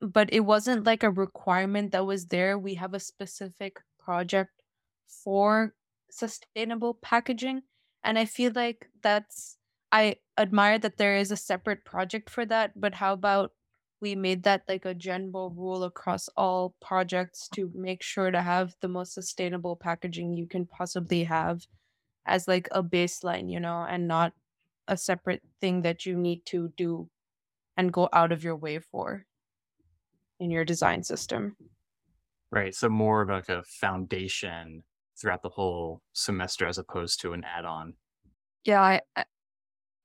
but 0.00 0.32
it 0.32 0.40
wasn't 0.40 0.84
like 0.84 1.02
a 1.02 1.10
requirement 1.10 1.92
that 1.92 2.06
was 2.06 2.26
there. 2.26 2.58
We 2.58 2.74
have 2.74 2.94
a 2.94 3.00
specific 3.00 3.82
project 3.98 4.62
for 5.06 5.74
sustainable 6.10 6.94
packaging, 6.94 7.62
and 8.04 8.18
I 8.18 8.24
feel 8.24 8.52
like 8.54 8.88
that's 9.02 9.58
I 9.92 10.16
admire 10.38 10.78
that 10.80 10.96
there 10.98 11.16
is 11.16 11.30
a 11.30 11.36
separate 11.36 11.84
project 11.84 12.28
for 12.30 12.44
that, 12.46 12.78
but 12.78 12.94
how 12.94 13.12
about 13.12 13.52
we 14.00 14.14
made 14.14 14.42
that 14.42 14.62
like 14.68 14.84
a 14.84 14.94
general 14.94 15.50
rule 15.50 15.84
across 15.84 16.28
all 16.36 16.74
projects 16.80 17.48
to 17.54 17.70
make 17.74 18.02
sure 18.02 18.30
to 18.30 18.42
have 18.42 18.74
the 18.80 18.88
most 18.88 19.14
sustainable 19.14 19.76
packaging 19.76 20.34
you 20.34 20.46
can 20.46 20.66
possibly 20.66 21.24
have 21.24 21.66
as 22.26 22.46
like 22.46 22.68
a 22.72 22.82
baseline, 22.82 23.50
you 23.50 23.60
know, 23.60 23.86
and 23.88 24.06
not 24.06 24.32
a 24.88 24.96
separate 24.96 25.42
thing 25.60 25.82
that 25.82 26.04
you 26.04 26.16
need 26.16 26.44
to 26.46 26.72
do 26.76 27.08
and 27.76 27.92
go 27.92 28.08
out 28.12 28.32
of 28.32 28.44
your 28.44 28.56
way 28.56 28.78
for 28.78 29.26
in 30.38 30.50
your 30.50 30.64
design 30.64 31.02
system. 31.02 31.56
Right. 32.50 32.74
So 32.74 32.88
more 32.88 33.22
of 33.22 33.28
like 33.28 33.48
a 33.48 33.62
foundation 33.64 34.84
throughout 35.18 35.42
the 35.42 35.48
whole 35.48 36.02
semester 36.12 36.66
as 36.66 36.78
opposed 36.78 37.20
to 37.22 37.32
an 37.32 37.44
add-on. 37.44 37.94
Yeah, 38.64 38.82
I, 38.82 39.00
I 39.14 39.24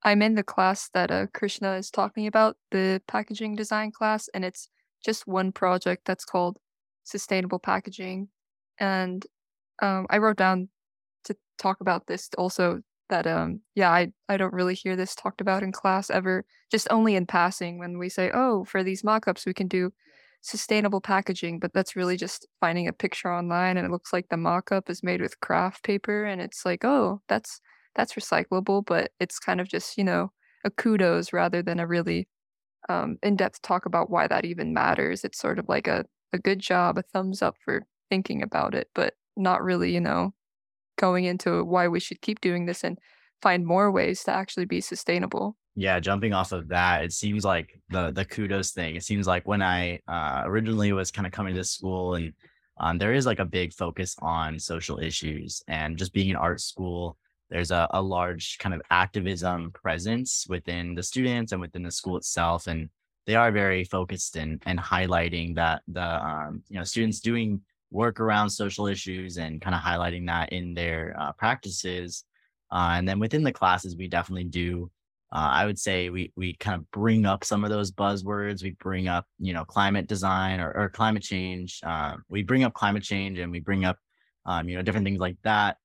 I'm 0.04 0.22
in 0.22 0.34
the 0.34 0.42
class 0.42 0.90
that 0.94 1.10
uh, 1.10 1.26
Krishna 1.32 1.74
is 1.74 1.90
talking 1.90 2.26
about, 2.26 2.56
the 2.70 3.00
packaging 3.06 3.56
design 3.56 3.92
class, 3.92 4.28
and 4.34 4.44
it's 4.44 4.68
just 5.04 5.26
one 5.26 5.52
project 5.52 6.04
that's 6.04 6.24
called 6.24 6.58
sustainable 7.04 7.58
packaging. 7.58 8.28
And 8.78 9.24
um, 9.80 10.06
I 10.10 10.18
wrote 10.18 10.36
down 10.36 10.68
to 11.24 11.36
talk 11.58 11.80
about 11.80 12.06
this 12.06 12.28
also 12.38 12.82
that 13.08 13.26
um 13.26 13.60
yeah 13.74 13.90
I 13.90 14.08
I 14.28 14.38
don't 14.38 14.54
really 14.54 14.74
hear 14.74 14.96
this 14.96 15.14
talked 15.14 15.40
about 15.42 15.62
in 15.62 15.70
class 15.70 16.08
ever 16.08 16.44
just 16.70 16.88
only 16.90 17.14
in 17.14 17.26
passing 17.26 17.78
when 17.78 17.98
we 17.98 18.08
say 18.08 18.30
oh 18.32 18.64
for 18.64 18.82
these 18.82 19.02
mockups 19.02 19.44
we 19.44 19.52
can 19.52 19.68
do 19.68 19.92
sustainable 20.40 21.00
packaging 21.00 21.58
but 21.58 21.72
that's 21.74 21.94
really 21.94 22.16
just 22.16 22.46
finding 22.58 22.88
a 22.88 22.92
picture 22.92 23.30
online 23.30 23.76
and 23.76 23.86
it 23.86 23.90
looks 23.90 24.12
like 24.12 24.28
the 24.28 24.36
mockup 24.36 24.88
is 24.88 25.02
made 25.02 25.20
with 25.20 25.38
craft 25.40 25.84
paper 25.84 26.24
and 26.24 26.40
it's 26.40 26.64
like 26.64 26.84
oh 26.84 27.20
that's 27.28 27.60
that's 27.94 28.14
recyclable, 28.14 28.84
but 28.84 29.10
it's 29.20 29.38
kind 29.38 29.60
of 29.60 29.68
just, 29.68 29.98
you 29.98 30.04
know, 30.04 30.32
a 30.64 30.70
kudos 30.70 31.32
rather 31.32 31.62
than 31.62 31.80
a 31.80 31.86
really 31.86 32.28
um, 32.88 33.16
in 33.22 33.36
depth 33.36 33.62
talk 33.62 33.86
about 33.86 34.10
why 34.10 34.26
that 34.26 34.44
even 34.44 34.74
matters. 34.74 35.24
It's 35.24 35.38
sort 35.38 35.58
of 35.58 35.68
like 35.68 35.86
a, 35.86 36.04
a 36.32 36.38
good 36.38 36.58
job, 36.58 36.98
a 36.98 37.02
thumbs 37.02 37.42
up 37.42 37.56
for 37.64 37.86
thinking 38.10 38.42
about 38.42 38.74
it, 38.74 38.88
but 38.94 39.14
not 39.36 39.62
really, 39.62 39.92
you 39.92 40.00
know, 40.00 40.34
going 40.98 41.24
into 41.24 41.64
why 41.64 41.88
we 41.88 42.00
should 42.00 42.20
keep 42.20 42.40
doing 42.40 42.66
this 42.66 42.84
and 42.84 42.98
find 43.40 43.66
more 43.66 43.90
ways 43.90 44.22
to 44.24 44.32
actually 44.32 44.66
be 44.66 44.80
sustainable. 44.80 45.56
Yeah, 45.74 46.00
jumping 46.00 46.34
off 46.34 46.52
of 46.52 46.68
that, 46.68 47.02
it 47.02 47.12
seems 47.12 47.44
like 47.44 47.80
the 47.88 48.10
the 48.10 48.26
kudos 48.26 48.72
thing. 48.72 48.94
It 48.94 49.04
seems 49.04 49.26
like 49.26 49.48
when 49.48 49.62
I 49.62 50.00
uh, 50.06 50.42
originally 50.44 50.92
was 50.92 51.10
kind 51.10 51.26
of 51.26 51.32
coming 51.32 51.54
to 51.54 51.64
school, 51.64 52.14
and 52.14 52.34
um, 52.78 52.98
there 52.98 53.14
is 53.14 53.24
like 53.24 53.38
a 53.38 53.46
big 53.46 53.72
focus 53.72 54.14
on 54.20 54.58
social 54.58 54.98
issues, 54.98 55.62
and 55.66 55.96
just 55.96 56.12
being 56.12 56.30
an 56.30 56.36
art 56.36 56.60
school, 56.60 57.16
there's 57.52 57.70
a, 57.70 57.86
a 57.90 58.00
large 58.00 58.58
kind 58.58 58.74
of 58.74 58.80
activism 58.90 59.70
presence 59.72 60.46
within 60.48 60.94
the 60.94 61.02
students 61.02 61.52
and 61.52 61.60
within 61.60 61.82
the 61.82 61.90
school 61.90 62.16
itself 62.16 62.66
and 62.66 62.88
they 63.26 63.34
are 63.36 63.52
very 63.52 63.84
focused 63.84 64.36
and 64.36 64.60
and 64.66 64.78
highlighting 64.78 65.54
that 65.54 65.82
the 65.86 66.26
um, 66.26 66.62
you 66.68 66.78
know 66.78 66.84
students 66.84 67.20
doing 67.20 67.60
work 67.90 68.20
around 68.20 68.48
social 68.48 68.86
issues 68.86 69.36
and 69.36 69.60
kind 69.60 69.76
of 69.76 69.82
highlighting 69.82 70.26
that 70.26 70.50
in 70.50 70.72
their 70.72 71.14
uh, 71.20 71.30
practices. 71.32 72.24
Uh, 72.70 72.94
and 72.94 73.06
then 73.06 73.18
within 73.18 73.42
the 73.42 73.52
classes 73.52 73.96
we 73.96 74.08
definitely 74.08 74.44
do 74.44 74.90
uh, 75.30 75.50
i 75.52 75.66
would 75.66 75.78
say 75.78 76.08
we 76.08 76.32
we 76.36 76.54
kind 76.54 76.74
of 76.74 76.90
bring 76.90 77.26
up 77.26 77.44
some 77.44 77.64
of 77.64 77.70
those 77.70 77.92
buzzwords. 77.92 78.62
We 78.62 78.70
bring 78.80 79.08
up 79.08 79.26
you 79.38 79.52
know 79.52 79.64
climate 79.64 80.08
design 80.08 80.58
or, 80.58 80.72
or 80.72 80.88
climate 80.88 81.22
change. 81.22 81.80
Uh, 81.84 82.16
we 82.30 82.42
bring 82.42 82.64
up 82.64 82.72
climate 82.72 83.02
change 83.02 83.38
and 83.38 83.52
we 83.52 83.60
bring 83.60 83.84
up 83.84 83.98
um, 84.46 84.68
you 84.68 84.74
know 84.74 84.82
different 84.82 85.04
things 85.04 85.20
like 85.20 85.36
that 85.44 85.76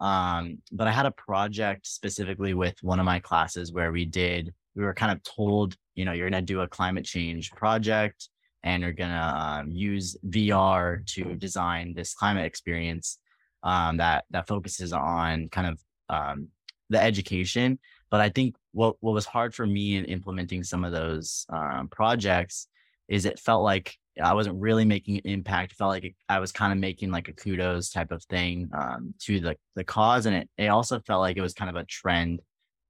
um, 0.00 0.58
but 0.72 0.86
I 0.86 0.92
had 0.92 1.06
a 1.06 1.12
project 1.12 1.86
specifically 1.86 2.54
with 2.54 2.74
one 2.82 2.98
of 2.98 3.06
my 3.06 3.20
classes 3.20 3.72
where 3.72 3.92
we 3.92 4.04
did, 4.04 4.52
we 4.74 4.82
were 4.82 4.94
kind 4.94 5.12
of 5.12 5.22
told, 5.22 5.76
you 5.94 6.04
know, 6.04 6.12
you're 6.12 6.28
going 6.28 6.44
to 6.44 6.52
do 6.52 6.60
a 6.60 6.68
climate 6.68 7.04
change 7.04 7.50
project 7.52 8.28
and 8.64 8.82
you're 8.82 8.92
going 8.92 9.10
to 9.10 9.16
um, 9.16 9.70
use 9.70 10.16
VR 10.28 11.06
to 11.06 11.34
design 11.36 11.94
this 11.94 12.14
climate 12.14 12.44
experience 12.44 13.18
um, 13.62 13.98
that, 13.98 14.24
that 14.30 14.48
focuses 14.48 14.92
on 14.92 15.48
kind 15.50 15.68
of 15.68 15.80
um, 16.08 16.48
the 16.90 17.00
education. 17.00 17.78
But 18.10 18.20
I 18.20 18.30
think 18.30 18.56
what, 18.72 18.96
what 19.00 19.14
was 19.14 19.26
hard 19.26 19.54
for 19.54 19.66
me 19.66 19.96
in 19.96 20.04
implementing 20.06 20.64
some 20.64 20.84
of 20.84 20.92
those 20.92 21.46
um, 21.50 21.88
projects 21.88 22.68
is 23.08 23.26
it 23.26 23.38
felt 23.38 23.62
like 23.62 23.96
I 24.22 24.34
wasn't 24.34 24.60
really 24.60 24.84
making 24.84 25.16
an 25.16 25.22
impact. 25.24 25.72
It 25.72 25.76
felt 25.76 25.90
like 25.90 26.14
I 26.28 26.38
was 26.38 26.52
kind 26.52 26.72
of 26.72 26.78
making 26.78 27.10
like 27.10 27.28
a 27.28 27.32
kudos 27.32 27.90
type 27.90 28.12
of 28.12 28.22
thing 28.24 28.70
um, 28.76 29.14
to 29.22 29.40
the 29.40 29.56
the 29.74 29.84
cause, 29.84 30.26
and 30.26 30.36
it 30.36 30.48
it 30.56 30.68
also 30.68 31.00
felt 31.00 31.20
like 31.20 31.36
it 31.36 31.42
was 31.42 31.54
kind 31.54 31.70
of 31.70 31.76
a 31.76 31.84
trend, 31.84 32.40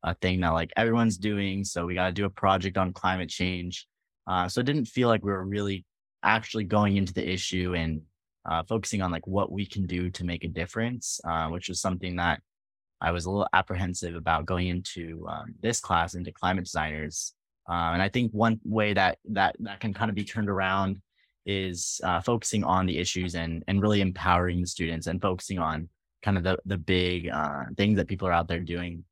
a 0.03 0.15
thing 0.15 0.41
that 0.41 0.51
like 0.51 0.73
everyone's 0.77 1.17
doing. 1.17 1.65
So 1.65 1.87
we 1.87 1.95
got 1.95 2.07
to 2.07 2.13
do 2.13 2.27
a 2.27 2.31
project 2.31 2.77
on 2.77 2.93
climate 2.93 3.31
change. 3.31 3.87
Uh, 4.27 4.49
so 4.49 4.61
it 4.61 4.67
didn't 4.67 4.87
feel 4.87 5.09
like 5.09 5.25
we 5.25 5.33
were 5.33 5.45
really 5.45 5.85
actually 6.23 6.65
going 6.65 6.97
into 6.97 7.13
the 7.13 7.29
issue 7.29 7.75
and 7.75 8.03
uh, 8.47 8.63
focusing 8.63 9.03
on 9.03 9.11
like 9.11 9.27
what 9.27 9.53
we 9.53 9.67
can 9.67 9.87
do 9.87 10.11
to 10.11 10.25
make 10.25 10.45
a 10.45 10.49
difference, 10.49 11.21
uh, 11.25 11.49
which 11.49 11.69
was 11.69 11.81
something 11.81 12.17
that 12.17 12.41
I 13.01 13.11
was 13.11 13.25
a 13.27 13.31
little 13.31 13.49
apprehensive 13.53 14.15
about 14.15 14.47
going 14.47 14.69
into 14.69 15.27
um, 15.29 15.55
this 15.61 15.81
class 15.81 16.15
into 16.15 16.33
climate 16.33 16.65
designers. 16.65 17.35
Uh, 17.69 17.93
and 17.93 18.03
I 18.03 18.09
think 18.09 18.33
one 18.33 18.61
way 18.65 18.93
that 18.93 19.19
that 19.31 19.57
that 19.61 19.81
can 19.81 19.95
kind 19.95 20.11
of 20.11 20.15
be 20.15 20.25
turned 20.25 20.51
around 20.51 21.01
is 21.47 22.01
uh, 22.05 22.21
focusing 22.21 22.65
on 22.65 22.87
the 22.87 22.99
issues 22.99 23.35
and 23.35 23.65
and 23.69 23.83
really 23.83 24.01
empowering 24.01 24.61
the 24.61 24.67
students 24.67 25.07
and 25.07 25.21
focusing 25.21 25.59
on 25.59 25.89
kind 26.23 26.37
of 26.37 26.45
the 26.45 26.59
the 26.65 26.79
big 26.79 27.29
uh, 27.29 27.65
things 27.77 27.97
that 27.97 28.09
people 28.09 28.27
are 28.29 28.33
out 28.33 28.49
there 28.49 28.61
doing 28.61 29.05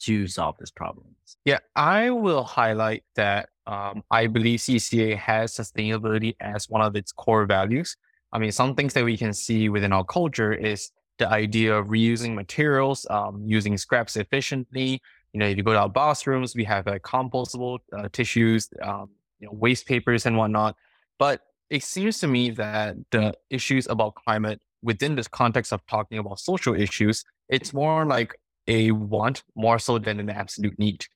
to 0.00 0.26
solve 0.26 0.56
this 0.58 0.70
problem. 0.70 1.06
Yeah, 1.44 1.58
I 1.76 2.10
will 2.10 2.42
highlight 2.42 3.04
that 3.14 3.48
um, 3.66 4.02
I 4.10 4.26
believe 4.26 4.58
CCA 4.60 5.16
has 5.16 5.54
sustainability 5.54 6.34
as 6.40 6.68
one 6.68 6.82
of 6.82 6.96
its 6.96 7.12
core 7.12 7.46
values. 7.46 7.96
I 8.32 8.38
mean, 8.38 8.50
some 8.50 8.74
things 8.74 8.94
that 8.94 9.04
we 9.04 9.16
can 9.16 9.32
see 9.32 9.68
within 9.68 9.92
our 9.92 10.04
culture 10.04 10.52
is 10.52 10.90
the 11.18 11.28
idea 11.28 11.76
of 11.76 11.86
reusing 11.88 12.34
materials, 12.34 13.06
um, 13.10 13.44
using 13.46 13.76
scraps 13.76 14.16
efficiently. 14.16 15.00
You 15.32 15.40
know, 15.40 15.46
if 15.46 15.56
you 15.56 15.62
go 15.62 15.72
to 15.72 15.78
our 15.78 15.88
bathrooms, 15.88 16.56
we 16.56 16.64
have 16.64 16.88
uh, 16.88 16.98
compostable 16.98 17.78
uh, 17.96 18.08
tissues, 18.12 18.68
um, 18.82 19.10
you 19.38 19.46
know, 19.46 19.52
waste 19.52 19.86
papers 19.86 20.26
and 20.26 20.36
whatnot. 20.36 20.76
But 21.18 21.42
it 21.70 21.82
seems 21.82 22.18
to 22.20 22.26
me 22.26 22.50
that 22.50 22.96
the 23.10 23.34
issues 23.50 23.86
about 23.88 24.14
climate 24.14 24.60
within 24.82 25.14
this 25.14 25.28
context 25.28 25.72
of 25.72 25.84
talking 25.86 26.18
about 26.18 26.40
social 26.40 26.74
issues, 26.74 27.24
it's 27.48 27.72
more 27.72 28.04
like 28.04 28.34
a 28.68 28.90
want 28.90 29.42
more 29.54 29.78
so 29.78 29.98
than 29.98 30.20
an 30.20 30.30
absolute 30.30 30.78
need. 30.78 31.06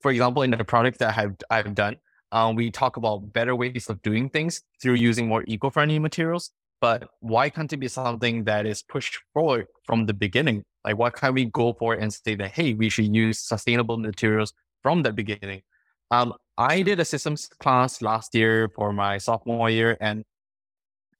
For 0.00 0.10
example, 0.10 0.42
in 0.42 0.50
the 0.50 0.64
project 0.64 0.98
that 0.98 1.16
I've, 1.18 1.36
I've 1.50 1.74
done, 1.74 1.96
um, 2.32 2.56
we 2.56 2.70
talk 2.70 2.96
about 2.96 3.32
better 3.32 3.54
ways 3.54 3.88
of 3.88 4.02
doing 4.02 4.28
things 4.28 4.62
through 4.80 4.94
using 4.94 5.28
more 5.28 5.44
eco-friendly 5.46 5.98
materials. 5.98 6.50
But 6.80 7.08
why 7.20 7.48
can't 7.48 7.72
it 7.72 7.78
be 7.78 7.88
something 7.88 8.44
that 8.44 8.66
is 8.66 8.82
pushed 8.82 9.18
forward 9.32 9.66
from 9.84 10.06
the 10.06 10.12
beginning? 10.12 10.62
Like, 10.84 10.98
why 10.98 11.10
can't 11.10 11.34
we 11.34 11.46
go 11.46 11.72
for 11.72 11.94
it 11.94 12.02
and 12.02 12.12
say 12.12 12.34
that, 12.34 12.52
hey, 12.52 12.74
we 12.74 12.90
should 12.90 13.14
use 13.14 13.38
sustainable 13.38 13.96
materials 13.96 14.52
from 14.82 15.02
the 15.02 15.12
beginning? 15.12 15.62
Um, 16.10 16.34
I 16.56 16.82
did 16.82 17.00
a 17.00 17.04
systems 17.04 17.48
class 17.60 18.00
last 18.00 18.34
year 18.34 18.70
for 18.74 18.92
my 18.92 19.18
sophomore 19.18 19.68
year, 19.70 19.96
and 20.00 20.24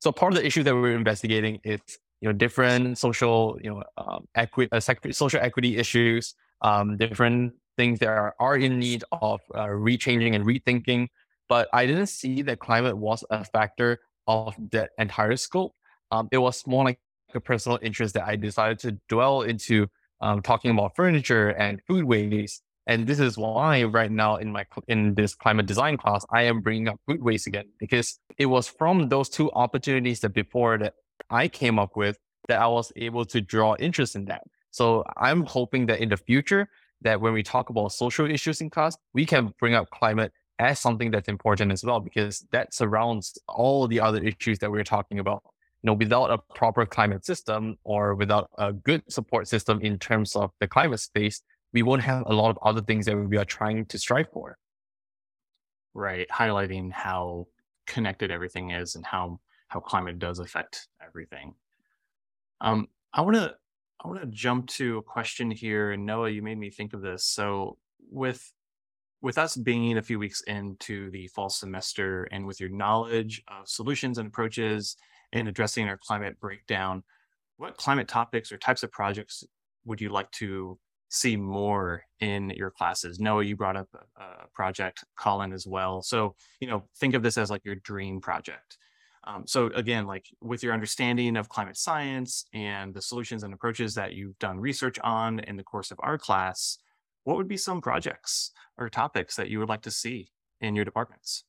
so 0.00 0.12
part 0.12 0.32
of 0.32 0.38
the 0.38 0.46
issue 0.46 0.62
that 0.62 0.74
we 0.74 0.80
were 0.80 0.94
investigating 0.94 1.60
is 1.64 1.80
you 2.20 2.28
know 2.28 2.32
different 2.32 2.98
social 2.98 3.58
you 3.62 3.70
know 3.70 3.82
um, 3.98 4.26
equity 4.34 4.70
uh, 4.72 4.80
social 4.80 5.40
equity 5.40 5.76
issues, 5.76 6.34
um, 6.62 6.96
different 6.96 7.54
things 7.76 7.98
that 7.98 8.08
are, 8.08 8.34
are 8.40 8.56
in 8.56 8.78
need 8.78 9.04
of 9.12 9.40
uh, 9.54 9.66
rechanging 9.66 10.34
and 10.34 10.44
rethinking. 10.46 11.08
But 11.48 11.68
I 11.72 11.86
didn't 11.86 12.06
see 12.06 12.42
that 12.42 12.58
climate 12.58 12.96
was 12.96 13.24
a 13.30 13.44
factor 13.44 14.00
of 14.26 14.54
that 14.72 14.90
entire 14.98 15.36
scope. 15.36 15.74
Um, 16.10 16.28
it 16.32 16.38
was 16.38 16.66
more 16.66 16.84
like 16.84 16.98
a 17.34 17.40
personal 17.40 17.78
interest 17.82 18.14
that 18.14 18.26
I 18.26 18.36
decided 18.36 18.78
to 18.80 18.98
dwell 19.08 19.42
into 19.42 19.88
um, 20.20 20.40
talking 20.42 20.70
about 20.70 20.96
furniture 20.96 21.50
and 21.50 21.80
food 21.86 22.04
waste 22.04 22.62
And 22.86 23.06
this 23.06 23.18
is 23.18 23.36
why 23.36 23.82
right 23.84 24.10
now 24.10 24.36
in 24.36 24.52
my 24.52 24.64
in 24.86 25.14
this 25.14 25.34
climate 25.34 25.66
design 25.66 25.96
class, 25.96 26.24
I 26.30 26.42
am 26.42 26.60
bringing 26.60 26.88
up 26.88 27.00
food 27.06 27.22
waste 27.22 27.46
again 27.46 27.66
because 27.78 28.18
it 28.38 28.46
was 28.46 28.68
from 28.68 29.08
those 29.08 29.28
two 29.28 29.50
opportunities 29.52 30.20
that 30.20 30.30
before 30.30 30.78
that 30.78 30.94
I 31.28 31.48
came 31.48 31.78
up 31.78 31.96
with 31.96 32.18
that 32.48 32.60
I 32.60 32.68
was 32.68 32.92
able 32.94 33.24
to 33.26 33.40
draw 33.40 33.74
interest 33.76 34.14
in 34.14 34.26
that. 34.26 34.42
So 34.70 35.04
I'm 35.16 35.44
hoping 35.44 35.86
that 35.86 36.00
in 36.00 36.10
the 36.10 36.16
future 36.16 36.68
that 37.02 37.20
when 37.20 37.32
we 37.32 37.42
talk 37.42 37.70
about 37.70 37.92
social 37.92 38.30
issues 38.30 38.60
in 38.60 38.70
class, 38.70 38.96
we 39.14 39.26
can 39.26 39.52
bring 39.58 39.74
up 39.74 39.90
climate 39.90 40.32
as 40.58 40.80
something 40.80 41.10
that's 41.10 41.28
important 41.28 41.72
as 41.72 41.84
well 41.84 42.00
because 42.00 42.46
that 42.52 42.72
surrounds 42.72 43.38
all 43.48 43.86
the 43.88 44.00
other 44.00 44.22
issues 44.22 44.58
that 44.60 44.70
we're 44.70 44.84
talking 44.84 45.18
about. 45.18 45.42
You 45.82 45.88
know, 45.88 45.94
without 45.94 46.30
a 46.30 46.38
proper 46.54 46.86
climate 46.86 47.24
system 47.24 47.76
or 47.84 48.14
without 48.14 48.48
a 48.58 48.72
good 48.72 49.02
support 49.08 49.48
system 49.48 49.80
in 49.82 49.98
terms 49.98 50.34
of 50.34 50.50
the 50.60 50.66
climate 50.66 51.00
space, 51.00 51.42
we 51.76 51.82
won't 51.82 52.00
have 52.00 52.22
a 52.24 52.32
lot 52.32 52.48
of 52.48 52.58
other 52.62 52.80
things 52.80 53.04
that 53.04 53.14
we 53.14 53.36
are 53.36 53.44
trying 53.44 53.84
to 53.84 53.98
strive 53.98 54.30
for. 54.32 54.56
Right, 55.92 56.26
highlighting 56.30 56.90
how 56.90 57.48
connected 57.86 58.30
everything 58.30 58.70
is 58.70 58.94
and 58.94 59.04
how 59.04 59.40
how 59.68 59.80
climate 59.80 60.18
does 60.18 60.38
affect 60.38 60.88
everything. 61.06 61.52
Um, 62.62 62.88
I 63.12 63.20
want 63.20 63.36
to 63.36 63.54
I 64.02 64.08
want 64.08 64.22
to 64.22 64.26
jump 64.28 64.68
to 64.68 64.96
a 64.96 65.02
question 65.02 65.50
here, 65.50 65.90
and 65.92 66.06
Noah, 66.06 66.30
you 66.30 66.40
made 66.40 66.56
me 66.56 66.70
think 66.70 66.94
of 66.94 67.02
this. 67.02 67.26
So 67.26 67.76
with 68.10 68.40
with 69.20 69.36
us 69.36 69.54
being 69.54 69.98
a 69.98 70.02
few 70.02 70.18
weeks 70.18 70.40
into 70.46 71.10
the 71.10 71.26
fall 71.28 71.50
semester 71.50 72.24
and 72.32 72.46
with 72.46 72.58
your 72.58 72.70
knowledge 72.70 73.42
of 73.48 73.68
solutions 73.68 74.16
and 74.16 74.28
approaches 74.28 74.96
in 75.34 75.46
addressing 75.46 75.88
our 75.90 75.98
climate 75.98 76.40
breakdown, 76.40 77.02
what 77.58 77.76
climate 77.76 78.08
topics 78.08 78.50
or 78.50 78.56
types 78.56 78.82
of 78.82 78.90
projects 78.90 79.44
would 79.84 80.00
you 80.00 80.08
like 80.08 80.30
to 80.30 80.78
see 81.08 81.36
more 81.36 82.02
in 82.20 82.50
your 82.50 82.70
classes? 82.70 83.20
Noah, 83.20 83.44
you 83.44 83.56
brought 83.56 83.76
up 83.76 83.88
a, 84.16 84.48
project, 84.54 85.04
Colin 85.18 85.52
as 85.52 85.66
well. 85.66 86.02
So, 86.02 86.34
you 86.60 86.68
know, 86.68 86.84
think 86.98 87.14
of 87.14 87.22
this 87.22 87.36
as 87.36 87.50
like 87.50 87.64
your 87.64 87.74
dream 87.76 88.20
project. 88.20 88.78
Um, 89.24 89.44
so 89.46 89.66
again, 89.74 90.06
like 90.06 90.26
with 90.40 90.62
your 90.62 90.72
understanding 90.72 91.36
of 91.36 91.48
climate 91.48 91.76
science 91.76 92.46
and 92.54 92.94
the 92.94 93.02
solutions 93.02 93.42
and 93.42 93.52
approaches 93.52 93.94
that 93.94 94.14
you've 94.14 94.38
done 94.38 94.58
research 94.58 94.98
on 95.02 95.40
in 95.40 95.56
the 95.56 95.64
course 95.64 95.90
of 95.90 95.98
our 96.02 96.16
class, 96.16 96.78
what 97.24 97.36
would 97.36 97.48
be 97.48 97.56
some 97.56 97.80
projects 97.80 98.52
or 98.78 98.88
topics 98.88 99.34
that 99.36 99.50
you 99.50 99.58
would 99.58 99.68
like 99.68 99.82
to 99.82 99.90
see 99.90 100.30
in 100.60 100.76
your 100.76 100.84
departments? 100.84 101.44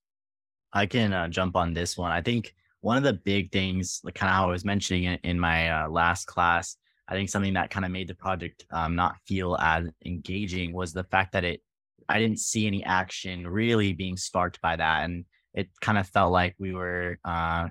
I 0.73 0.85
can 0.85 1.13
uh, 1.13 1.27
jump 1.27 1.55
on 1.55 1.73
this 1.73 1.97
one. 1.97 2.11
I 2.11 2.21
think 2.21 2.53
one 2.81 2.97
of 2.97 3.03
the 3.03 3.13
big 3.13 3.51
things, 3.51 4.01
like 4.03 4.15
kind 4.15 4.29
of 4.29 4.35
how 4.35 4.47
I 4.47 4.51
was 4.51 4.65
mentioning 4.65 5.03
it 5.05 5.19
in 5.23 5.39
my 5.39 5.69
uh, 5.69 5.89
last 5.89 6.25
class, 6.25 6.77
I 7.07 7.13
think 7.13 7.29
something 7.29 7.53
that 7.53 7.69
kind 7.69 7.85
of 7.85 7.91
made 7.91 8.07
the 8.07 8.15
project 8.15 8.65
um, 8.71 8.95
not 8.95 9.17
feel 9.27 9.55
as 9.59 9.87
engaging 10.05 10.73
was 10.73 10.93
the 10.93 11.05
fact 11.05 11.31
that 11.33 11.43
it, 11.43 11.61
I 12.09 12.19
didn't 12.19 12.39
see 12.39 12.67
any 12.67 12.83
action 12.83 13.47
really 13.47 13.93
being 13.93 14.17
sparked 14.17 14.61
by 14.61 14.75
that. 14.75 15.05
And 15.05 15.25
it 15.53 15.69
kind 15.81 15.97
of 15.97 16.07
felt 16.07 16.31
like 16.31 16.55
we 16.59 16.73
were 16.73 17.17
uh, 17.23 17.69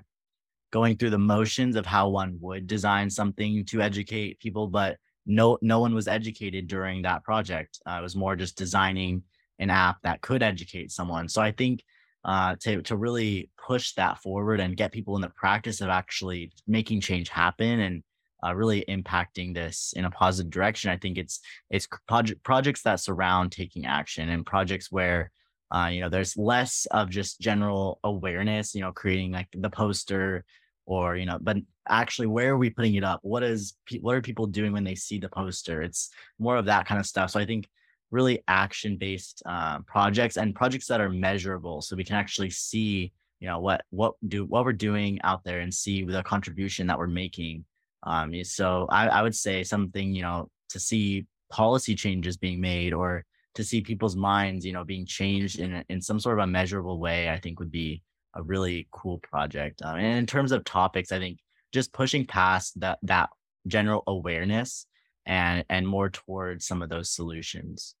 going 0.71 0.97
through 0.97 1.11
the 1.11 1.17
motions 1.17 1.75
of 1.75 1.85
how 1.85 2.09
one 2.09 2.37
would 2.41 2.67
design 2.67 3.09
something 3.09 3.65
to 3.65 3.81
educate 3.81 4.39
people, 4.39 4.67
but 4.67 4.97
no 5.25 5.57
no 5.61 5.79
one 5.79 5.93
was 5.93 6.07
educated 6.07 6.67
during 6.67 7.01
that 7.03 7.23
project. 7.23 7.79
Uh, 7.85 7.97
it 7.99 8.01
was 8.01 8.15
more 8.15 8.35
just 8.35 8.57
designing 8.57 9.23
an 9.59 9.69
app 9.69 9.97
that 10.03 10.21
could 10.21 10.43
educate 10.43 10.91
someone. 10.91 11.27
So 11.27 11.41
I 11.41 11.51
think 11.51 11.83
uh, 12.23 12.55
to 12.61 12.81
to 12.83 12.95
really 12.95 13.49
push 13.67 13.93
that 13.93 14.19
forward 14.19 14.59
and 14.59 14.77
get 14.77 14.91
people 14.91 15.15
in 15.15 15.21
the 15.21 15.29
practice 15.29 15.81
of 15.81 15.89
actually 15.89 16.51
making 16.67 17.01
change 17.01 17.29
happen 17.29 17.79
and 17.79 18.03
uh, 18.47 18.53
really 18.53 18.85
impacting 18.87 19.53
this 19.53 19.93
in 19.95 20.05
a 20.05 20.11
positive 20.11 20.51
direction. 20.51 20.91
I 20.91 20.97
think 20.97 21.17
it's 21.17 21.39
it's 21.69 21.87
project 22.07 22.43
projects 22.43 22.83
that 22.83 22.99
surround 22.99 23.51
taking 23.51 23.85
action 23.85 24.29
and 24.29 24.45
projects 24.45 24.91
where 24.91 25.31
uh, 25.71 25.89
you 25.91 26.01
know 26.01 26.09
there's 26.09 26.37
less 26.37 26.87
of 26.91 27.09
just 27.09 27.41
general 27.41 27.99
awareness. 28.03 28.75
You 28.75 28.81
know, 28.81 28.91
creating 28.91 29.31
like 29.31 29.47
the 29.53 29.69
poster 29.69 30.45
or 30.87 31.17
you 31.17 31.25
know 31.25 31.37
but 31.39 31.57
actually 31.87 32.27
where 32.27 32.53
are 32.53 32.57
we 32.57 32.69
putting 32.69 32.95
it 32.95 33.03
up 33.03 33.19
what 33.21 33.43
is 33.43 33.75
what 34.01 34.15
are 34.15 34.21
people 34.21 34.47
doing 34.47 34.71
when 34.71 34.83
they 34.83 34.95
see 34.95 35.19
the 35.19 35.29
poster 35.29 35.81
it's 35.83 36.09
more 36.39 36.55
of 36.55 36.65
that 36.65 36.87
kind 36.87 36.99
of 36.99 37.05
stuff 37.05 37.29
so 37.29 37.39
i 37.39 37.45
think 37.45 37.67
really 38.09 38.41
action 38.47 38.97
based 38.97 39.43
uh, 39.45 39.79
projects 39.79 40.37
and 40.37 40.55
projects 40.55 40.87
that 40.87 41.01
are 41.01 41.09
measurable 41.09 41.81
so 41.81 41.95
we 41.95 42.05
can 42.05 42.15
actually 42.15 42.49
see 42.49 43.11
you 43.39 43.47
know 43.47 43.59
what 43.59 43.83
what 43.89 44.13
do 44.27 44.45
what 44.45 44.65
we're 44.65 44.73
doing 44.73 45.19
out 45.23 45.43
there 45.43 45.59
and 45.59 45.73
see 45.73 46.03
the 46.03 46.23
contribution 46.23 46.87
that 46.87 46.97
we're 46.97 47.05
making 47.05 47.63
um 48.07 48.43
so 48.43 48.87
i, 48.89 49.07
I 49.07 49.21
would 49.21 49.35
say 49.35 49.63
something 49.63 50.13
you 50.13 50.23
know 50.23 50.49
to 50.69 50.79
see 50.79 51.25
policy 51.51 51.95
changes 51.95 52.37
being 52.37 52.59
made 52.59 52.93
or 52.93 53.23
to 53.55 53.63
see 53.63 53.81
people's 53.81 54.15
minds 54.15 54.65
you 54.65 54.73
know 54.73 54.83
being 54.83 55.05
changed 55.05 55.59
in 55.59 55.83
in 55.89 56.01
some 56.01 56.19
sort 56.19 56.39
of 56.39 56.43
a 56.43 56.47
measurable 56.47 56.99
way 56.99 57.29
i 57.29 57.39
think 57.39 57.59
would 57.59 57.71
be 57.71 58.01
a 58.37 58.43
really 58.43 58.87
cool 58.91 59.17
project. 59.17 59.81
Um, 59.83 59.97
and 59.97 60.19
in 60.19 60.25
terms 60.25 60.51
of 60.51 60.63
topics, 60.63 61.11
I 61.11 61.19
think 61.19 61.39
just 61.73 61.91
pushing 61.91 62.25
past 62.25 62.79
that 62.79 62.99
that 63.03 63.29
general 63.65 64.03
awareness 64.07 64.85
and 65.25 65.65
and 65.69 65.87
more 65.87 66.09
towards 66.09 66.65
some 66.65 66.81
of 66.81 66.89
those 66.89 67.09
solutions. 67.09 67.95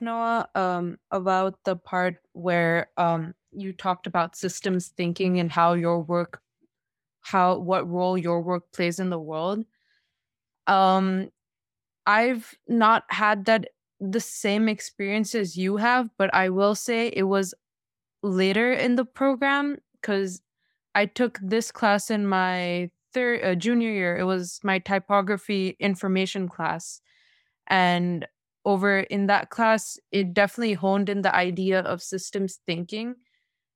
Noah, 0.00 0.48
um, 0.54 0.98
about 1.10 1.58
the 1.64 1.76
part 1.76 2.16
where 2.32 2.90
um 2.96 3.34
you 3.52 3.72
talked 3.72 4.06
about 4.06 4.36
systems 4.36 4.88
thinking 4.88 5.40
and 5.40 5.50
how 5.50 5.72
your 5.72 6.00
work, 6.00 6.40
how 7.20 7.58
what 7.58 7.88
role 7.88 8.16
your 8.16 8.40
work 8.40 8.72
plays 8.72 8.98
in 8.98 9.10
the 9.10 9.18
world. 9.18 9.64
Um, 10.66 11.30
I've 12.06 12.54
not 12.68 13.04
had 13.08 13.44
that 13.46 13.68
the 14.00 14.20
same 14.20 14.68
experience 14.68 15.34
as 15.34 15.56
you 15.56 15.76
have, 15.76 16.08
but 16.16 16.34
I 16.34 16.48
will 16.48 16.74
say 16.74 17.08
it 17.08 17.24
was 17.24 17.54
later 18.22 18.72
in 18.72 18.96
the 18.96 19.04
program 19.04 19.78
because 20.00 20.40
I 20.94 21.06
took 21.06 21.38
this 21.42 21.70
class 21.70 22.10
in 22.10 22.26
my 22.26 22.90
third 23.12 23.44
uh, 23.44 23.54
junior 23.54 23.90
year. 23.90 24.16
It 24.16 24.24
was 24.24 24.60
my 24.62 24.78
typography 24.78 25.76
information 25.78 26.48
class, 26.48 27.00
and 27.66 28.26
over 28.64 29.00
in 29.00 29.26
that 29.26 29.50
class, 29.50 29.98
it 30.12 30.34
definitely 30.34 30.74
honed 30.74 31.08
in 31.08 31.22
the 31.22 31.34
idea 31.34 31.80
of 31.80 32.02
systems 32.02 32.60
thinking 32.66 33.14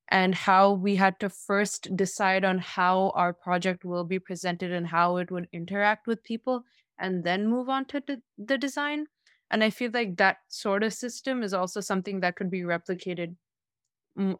and 0.08 0.34
how 0.34 0.72
we 0.72 0.96
had 0.96 1.18
to 1.20 1.28
first 1.30 1.96
decide 1.96 2.44
on 2.44 2.58
how 2.58 3.10
our 3.14 3.32
project 3.32 3.84
will 3.84 4.04
be 4.04 4.18
presented 4.18 4.70
and 4.72 4.86
how 4.88 5.16
it 5.16 5.30
would 5.30 5.48
interact 5.52 6.06
with 6.06 6.22
people 6.24 6.64
and 6.98 7.24
then 7.24 7.48
move 7.48 7.68
on 7.68 7.84
to 7.86 8.02
the, 8.06 8.58
design. 8.58 9.06
And 9.50 9.62
i 9.62 9.70
feel 9.70 9.90
like 9.94 10.16
that 10.16 10.38
sort 10.48 10.82
of 10.82 10.92
system 10.92 11.42
is 11.42 11.54
also 11.54 11.80
something 11.80 12.20
that 12.20 12.34
could 12.36 12.50
be 12.50 12.62
replicated 12.62 13.36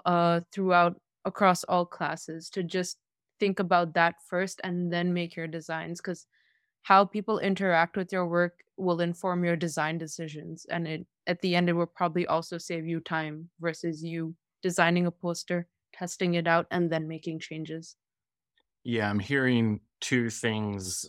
uh, 0.05 0.41
throughout 0.53 1.01
across 1.25 1.65
all 1.65 1.87
classes 1.87 2.51
to 2.51 2.63
just 2.63 2.99
think 3.41 3.59
about 3.59 3.95
that 3.95 4.17
first 4.29 4.61
and 4.63 4.93
then 4.93 5.13
make 5.13 5.35
your 5.35 5.49
designs 5.49 6.01
because 6.01 6.27
how 6.83 7.05
people 7.05 7.39
interact 7.39 7.97
with 7.97 8.13
your 8.13 8.27
work 8.27 8.61
will 8.77 9.01
inform 9.01 9.45
your 9.45 9.57
design 9.57 9.99
decisions 9.99 10.67
and 10.71 10.87
it 10.87 11.07
at 11.27 11.41
the 11.41 11.57
end 11.57 11.69
it 11.69 11.73
will 11.73 11.87
probably 11.87 12.27
also 12.27 12.59
save 12.59 12.87
you 12.87 13.01
time 13.01 13.49
versus 13.61 14.05
you 14.05 14.35
designing 14.65 15.07
a 15.07 15.11
poster 15.11 15.69
testing 15.93 16.35
it 16.35 16.47
out 16.49 16.67
and 16.71 16.91
then 16.91 17.07
making 17.07 17.39
changes. 17.39 17.97
Yeah 18.83 19.09
i'm 19.11 19.21
hearing 19.21 19.81
two 20.01 20.29
things 20.29 21.09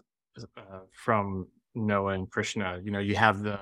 uh, 0.58 0.80
from 1.06 1.48
noah 1.74 2.14
and 2.14 2.30
krishna. 2.30 2.80
You 2.84 2.92
know 2.92 3.00
you 3.00 3.16
have 3.16 3.42
the 3.42 3.60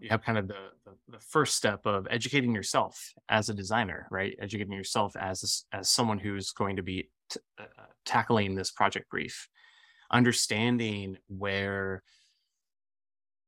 you 0.00 0.08
have 0.10 0.22
kind 0.22 0.36
of 0.36 0.46
the, 0.46 0.62
the, 0.84 0.92
the 1.14 1.20
first 1.20 1.56
step 1.56 1.86
of 1.86 2.06
educating 2.10 2.54
yourself 2.54 3.14
as 3.30 3.48
a 3.48 3.54
designer, 3.54 4.06
right? 4.10 4.36
Educating 4.38 4.74
yourself 4.74 5.16
as 5.16 5.64
as 5.72 5.88
someone 5.88 6.18
who's 6.18 6.50
going 6.50 6.76
to 6.76 6.82
be 6.82 7.08
t- 7.30 7.40
uh, 7.58 7.62
uh, 7.62 7.92
tackling 8.04 8.54
this 8.54 8.70
project 8.70 9.08
brief, 9.08 9.48
understanding 10.10 11.16
where 11.28 12.02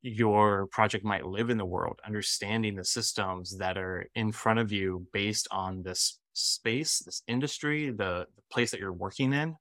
your 0.03 0.67
project 0.69 1.05
might 1.05 1.27
live 1.27 1.51
in 1.51 1.59
the 1.59 1.65
world, 1.65 2.01
understanding 2.07 2.77
the 2.77 2.85
systems 2.85 3.57
that 3.59 3.77
are 3.77 4.07
in 4.15 4.33
front 4.33 4.59
of 4.59 4.71
you 4.71 5.07
based 5.13 5.49
on 5.51 5.83
this 5.83 6.21
space, 6.35 7.01
this 7.01 7.23
industry, 7.27 7.91
the, 7.91 8.27
the 8.37 8.43
place 8.51 8.71
that 8.71 8.81
you're 8.81 8.93
working 8.93 9.33
in, 9.33 9.57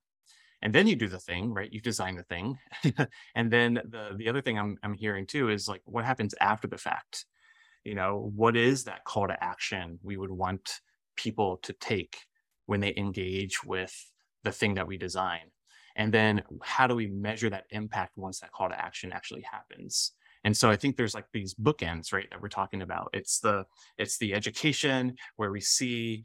and 0.62 0.74
then 0.74 0.86
you 0.86 0.96
do 0.96 1.08
the 1.08 1.18
thing 1.18 1.52
right? 1.52 1.72
You 1.72 1.80
design 1.80 2.16
the 2.16 2.24
thing. 2.24 2.58
And 3.34 3.50
then 3.50 3.74
the 3.74 4.14
the 4.16 4.28
other 4.28 4.40
thing 4.40 4.58
I'm, 4.58 4.76
I'm 4.82 4.94
hearing 4.94 5.26
too 5.26 5.50
is 5.50 5.68
like 5.68 5.82
what 5.84 6.04
happens 6.04 6.34
after 6.40 6.66
the 6.66 6.78
fact? 6.78 7.26
You 7.84 7.94
know 7.94 8.32
what 8.34 8.56
is 8.56 8.84
that 8.84 9.04
call 9.04 9.28
to 9.28 9.44
action 9.44 9.98
we 10.02 10.16
would 10.16 10.30
want 10.30 10.80
people 11.16 11.58
to 11.62 11.72
take 11.72 12.18
when 12.66 12.80
they 12.80 12.94
engage 12.96 13.64
with 13.64 13.94
the 14.44 14.52
thing 14.52 14.74
that 14.74 14.88
we 14.88 14.98
design? 14.98 15.50
And 15.96 16.12
then 16.12 16.42
how 16.62 16.86
do 16.86 16.94
we 16.94 17.08
measure 17.08 17.50
that 17.50 17.66
impact 17.70 18.16
once 18.16 18.40
that 18.40 18.52
call 18.52 18.68
to 18.68 18.80
action 18.80 19.12
actually 19.12 19.42
happens 19.42 20.12
and 20.44 20.56
so 20.56 20.70
i 20.70 20.76
think 20.76 20.96
there's 20.96 21.14
like 21.14 21.26
these 21.32 21.54
bookends 21.54 22.12
right 22.12 22.28
that 22.30 22.40
we're 22.40 22.48
talking 22.48 22.82
about 22.82 23.10
it's 23.12 23.40
the 23.40 23.64
it's 23.98 24.18
the 24.18 24.34
education 24.34 25.14
where 25.36 25.50
we 25.50 25.60
see 25.60 26.24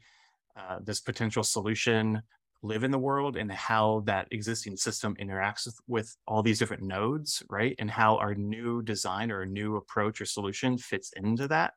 uh, 0.56 0.78
this 0.82 1.00
potential 1.00 1.42
solution 1.42 2.22
live 2.62 2.82
in 2.82 2.90
the 2.90 2.98
world 2.98 3.36
and 3.36 3.52
how 3.52 4.02
that 4.06 4.26
existing 4.30 4.76
system 4.76 5.14
interacts 5.20 5.66
with, 5.66 5.80
with 5.86 6.16
all 6.26 6.42
these 6.42 6.58
different 6.58 6.82
nodes, 6.82 7.42
right? 7.50 7.74
And 7.78 7.90
how 7.90 8.16
our 8.16 8.34
new 8.34 8.80
design 8.80 9.30
or 9.30 9.44
new 9.44 9.76
approach 9.76 10.20
or 10.20 10.24
solution 10.24 10.78
fits 10.78 11.12
into 11.14 11.46
that. 11.48 11.74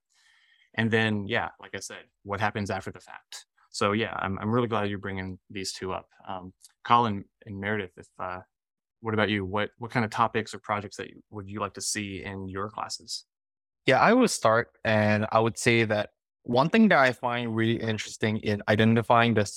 And 0.75 0.89
then, 0.89 1.27
yeah, 1.27 1.49
like 1.59 1.71
I 1.75 1.79
said, 1.79 2.03
what 2.23 2.39
happens 2.39 2.71
after 2.71 2.91
the 2.91 3.01
fact? 3.01 3.45
So 3.69 3.91
yeah, 3.91 4.15
I'm 4.17 4.39
I'm 4.39 4.51
really 4.51 4.67
glad 4.67 4.89
you're 4.89 4.97
bringing 4.97 5.37
these 5.49 5.73
two 5.73 5.91
up. 5.91 6.07
Um, 6.27 6.53
Colin 6.83 7.25
and 7.45 7.59
Meredith, 7.59 7.91
if 7.97 8.07
uh, 8.17 8.39
what 9.01 9.13
about 9.13 9.29
you? 9.29 9.45
What 9.45 9.69
what 9.77 9.91
kind 9.91 10.05
of 10.05 10.11
topics 10.11 10.53
or 10.53 10.59
projects 10.59 10.97
that 10.97 11.09
would 11.29 11.49
you 11.49 11.59
like 11.59 11.73
to 11.75 11.81
see 11.81 12.23
in 12.23 12.47
your 12.47 12.69
classes? 12.69 13.25
Yeah, 13.85 13.99
I 13.99 14.13
would 14.13 14.29
start, 14.29 14.71
and 14.83 15.25
I 15.31 15.39
would 15.39 15.57
say 15.57 15.85
that 15.85 16.09
one 16.43 16.69
thing 16.69 16.87
that 16.89 16.99
I 16.99 17.11
find 17.11 17.55
really 17.55 17.75
interesting 17.75 18.37
in 18.37 18.61
identifying 18.69 19.33
the 19.33 19.49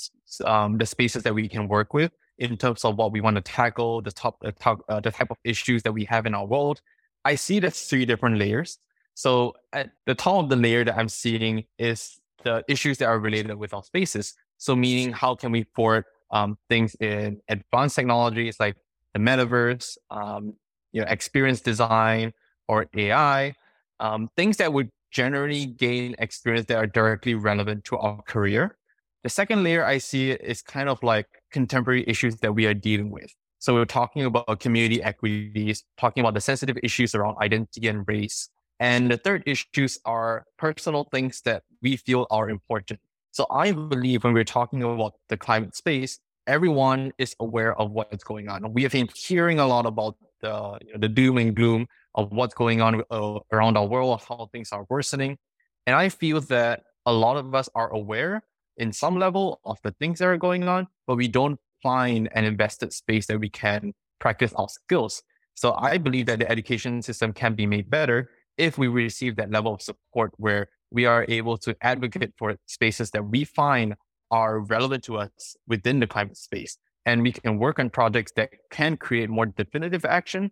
um, 0.45 0.79
the 0.79 0.87
spaces 0.87 1.23
that 1.23 1.35
we 1.35 1.49
can 1.49 1.69
work 1.69 1.95
with 1.95 2.13
in 2.39 2.57
terms 2.57 2.85
of 2.85 2.97
what 2.97 3.13
we 3.13 3.21
want 3.21 3.37
to 3.37 3.43
tackle, 3.43 4.03
the 4.03 4.13
top 4.13 4.41
the, 4.41 4.55
uh, 4.89 5.01
the 5.01 5.11
type 5.11 5.31
of 5.31 5.37
issues 5.45 5.83
that 5.83 5.93
we 5.93 6.05
have 6.05 6.27
in 6.27 6.35
our 6.35 6.47
world. 6.47 6.81
I 7.25 7.35
see 7.35 7.61
the 7.61 7.71
three 7.71 8.07
different 8.07 8.39
layers. 8.39 8.79
So 9.15 9.55
at 9.73 9.91
the 10.07 10.15
top 10.15 10.45
of 10.45 10.49
the 10.49 10.57
layer 10.57 10.85
that 10.85 10.97
I'm 10.97 11.09
seeing 11.09 11.65
is 11.79 12.19
the 12.43 12.65
issues 12.69 12.99
that 12.99 13.07
are 13.07 13.19
related 13.19 13.55
with 13.57 13.75
our 13.75 13.83
spaces. 13.83 14.35
So 14.57 14.75
meaning 14.75 15.13
how 15.13 15.35
can 15.35 15.53
we 15.53 15.65
port 15.65 16.07
um, 16.31 16.57
things 16.69 16.95
in 17.01 17.41
advanced 17.49 17.97
technologies 17.97 18.59
like 18.59 18.77
the 19.15 19.21
metaverse, 19.21 19.97
um, 20.11 20.55
you 20.93 21.01
know, 21.01 21.07
experience 21.09 21.61
design 21.61 22.33
or 22.69 22.87
AI, 22.97 23.55
um, 23.99 24.29
things 24.37 24.57
that 24.59 24.73
would 24.73 24.91
generally 25.11 25.67
gain 25.67 26.15
experience 26.19 26.67
that 26.67 26.77
are 26.77 26.87
directly 26.87 27.35
relevant 27.35 27.85
to 27.85 27.97
our 27.99 28.23
career. 28.23 28.77
The 29.23 29.29
second 29.29 29.65
layer 29.65 29.85
I 29.85 29.99
see 29.99 30.31
is 30.31 30.63
kind 30.63 30.89
of 30.89 31.03
like 31.03 31.27
contemporary 31.53 32.05
issues 32.07 32.37
that 32.37 32.55
we 32.55 32.67
are 32.67 32.75
dealing 32.75 33.11
with. 33.11 33.31
So 33.59 33.75
we're 33.75 33.85
talking 33.85 34.25
about 34.25 34.61
community 34.61 35.03
equities, 35.03 35.85
talking 35.99 36.23
about 36.23 36.33
the 36.33 36.41
sensitive 36.41 36.79
issues 36.83 37.15
around 37.15 37.37
identity 37.43 37.89
and 37.89 38.09
race. 38.09 38.49
And 38.79 39.11
the 39.11 39.19
third 39.19 39.43
issues 39.45 39.99
are 40.07 40.45
personal 40.57 41.05
things 41.11 41.43
that 41.43 41.65
we 41.83 41.97
feel 41.97 42.27
are 42.31 42.49
important. 42.49 43.01
So 43.33 43.47
I 43.51 43.73
believe 43.73 44.25
when 44.25 44.33
we're 44.33 44.45
talking 44.45 44.83
about 44.83 45.15
the 45.29 45.37
climate 45.37 45.77
space, 45.77 46.19
everyone 46.51 47.13
is 47.17 47.37
aware 47.39 47.79
of 47.81 47.93
what's 47.93 48.25
going 48.25 48.49
on. 48.49 48.73
We 48.73 48.83
have 48.83 48.91
been 48.91 49.09
hearing 49.15 49.61
a 49.61 49.67
lot 49.67 49.87
about 49.87 50.17
the, 50.41 50.79
you 50.85 50.93
know, 50.93 50.99
the 50.99 51.09
doom 51.09 51.39
and 51.39 51.55
gloom 51.55 51.87
of 52.17 52.33
what's 52.33 52.55
going 52.55 52.83
on 52.83 53.03
uh, 53.09 53.39
around 53.53 53.77
our 53.77 53.87
world, 53.87 54.21
how 54.29 54.49
things 54.51 54.73
are 54.73 54.85
worsening. 54.91 55.39
And 55.87 55.95
I 55.95 56.09
feel 56.09 56.41
that 56.43 56.83
a 57.07 57.13
lot 57.13 57.37
of 57.37 57.55
us 57.55 57.69
are 57.77 57.91
aware 57.93 58.43
in 58.77 58.93
some 58.93 59.17
level 59.17 59.61
of 59.65 59.79
the 59.85 59.93
things 60.01 60.19
that 60.19 60.27
are 60.27 60.37
going 60.37 60.67
on, 60.67 60.89
but 61.07 61.17
we 61.17 61.29
don't 61.29 61.59
find 61.85 62.29
an 62.35 62.45
invested 62.45 62.93
space 62.93 63.27
that 63.29 63.39
we 63.39 63.49
can 63.49 63.93
practice 64.19 64.53
our 64.55 64.69
skills. 64.69 65.23
So 65.55 65.75
I 65.75 65.99
believe 65.99 66.27
that 66.27 66.41
the 66.41 66.51
education 66.51 67.01
system 67.01 67.33
can 67.33 67.55
be 67.55 67.67
made 67.67 67.89
better 67.89 68.31
if 68.59 68.77
we 68.77 68.89
receive 68.89 69.37
that 69.37 69.53
level 69.53 69.75
of 69.75 69.83
support 69.83 70.33
where 70.37 70.69
we 70.91 71.07
are 71.07 71.25
able 71.29 71.57
to 71.59 71.77
advocate 71.81 72.33
for 72.37 72.57
spaces 72.67 73.13
that 73.13 73.25
we 73.25 73.45
find 73.45 73.95
are 74.31 74.61
relevant 74.61 75.05
to 75.05 75.17
us 75.17 75.57
within 75.67 76.01
the 76.01 76.07
climate 76.07 76.37
space. 76.37 76.79
And 77.07 77.23
we 77.23 77.33
can 77.33 77.59
work 77.59 77.79
on 77.79 77.91
projects 77.91 78.33
that 78.37 78.51
can 78.71 78.97
create 78.97 79.31
more 79.31 79.47
definitive 79.47 80.05
action 80.05 80.51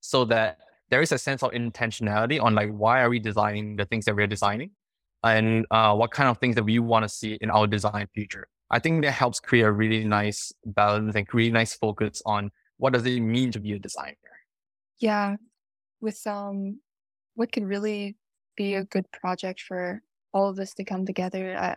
so 0.00 0.24
that 0.26 0.58
there 0.90 1.00
is 1.00 1.12
a 1.12 1.18
sense 1.18 1.42
of 1.42 1.52
intentionality 1.52 2.42
on 2.42 2.54
like, 2.54 2.70
why 2.70 3.00
are 3.00 3.08
we 3.08 3.18
designing 3.18 3.76
the 3.76 3.84
things 3.84 4.04
that 4.04 4.14
we're 4.14 4.26
designing? 4.26 4.70
And 5.22 5.66
uh, 5.70 5.94
what 5.94 6.10
kind 6.10 6.28
of 6.28 6.38
things 6.38 6.54
that 6.56 6.64
we 6.64 6.78
want 6.78 7.04
to 7.04 7.08
see 7.08 7.38
in 7.40 7.50
our 7.50 7.66
design 7.66 8.08
future. 8.12 8.48
I 8.70 8.78
think 8.78 9.02
that 9.04 9.12
helps 9.12 9.40
create 9.40 9.62
a 9.62 9.72
really 9.72 10.04
nice 10.04 10.52
balance 10.66 11.14
and 11.14 11.26
really 11.32 11.50
nice 11.50 11.74
focus 11.74 12.20
on 12.26 12.50
what 12.76 12.92
does 12.92 13.06
it 13.06 13.20
mean 13.20 13.50
to 13.52 13.60
be 13.60 13.72
a 13.72 13.78
designer. 13.78 14.16
Yeah, 14.98 15.36
with 16.00 16.26
um, 16.26 16.80
what 17.34 17.52
could 17.52 17.64
really 17.64 18.16
be 18.56 18.74
a 18.74 18.84
good 18.84 19.10
project 19.10 19.60
for 19.60 20.02
all 20.32 20.48
of 20.48 20.58
us 20.58 20.74
to 20.74 20.84
come 20.84 21.06
together. 21.06 21.56
Uh, 21.56 21.74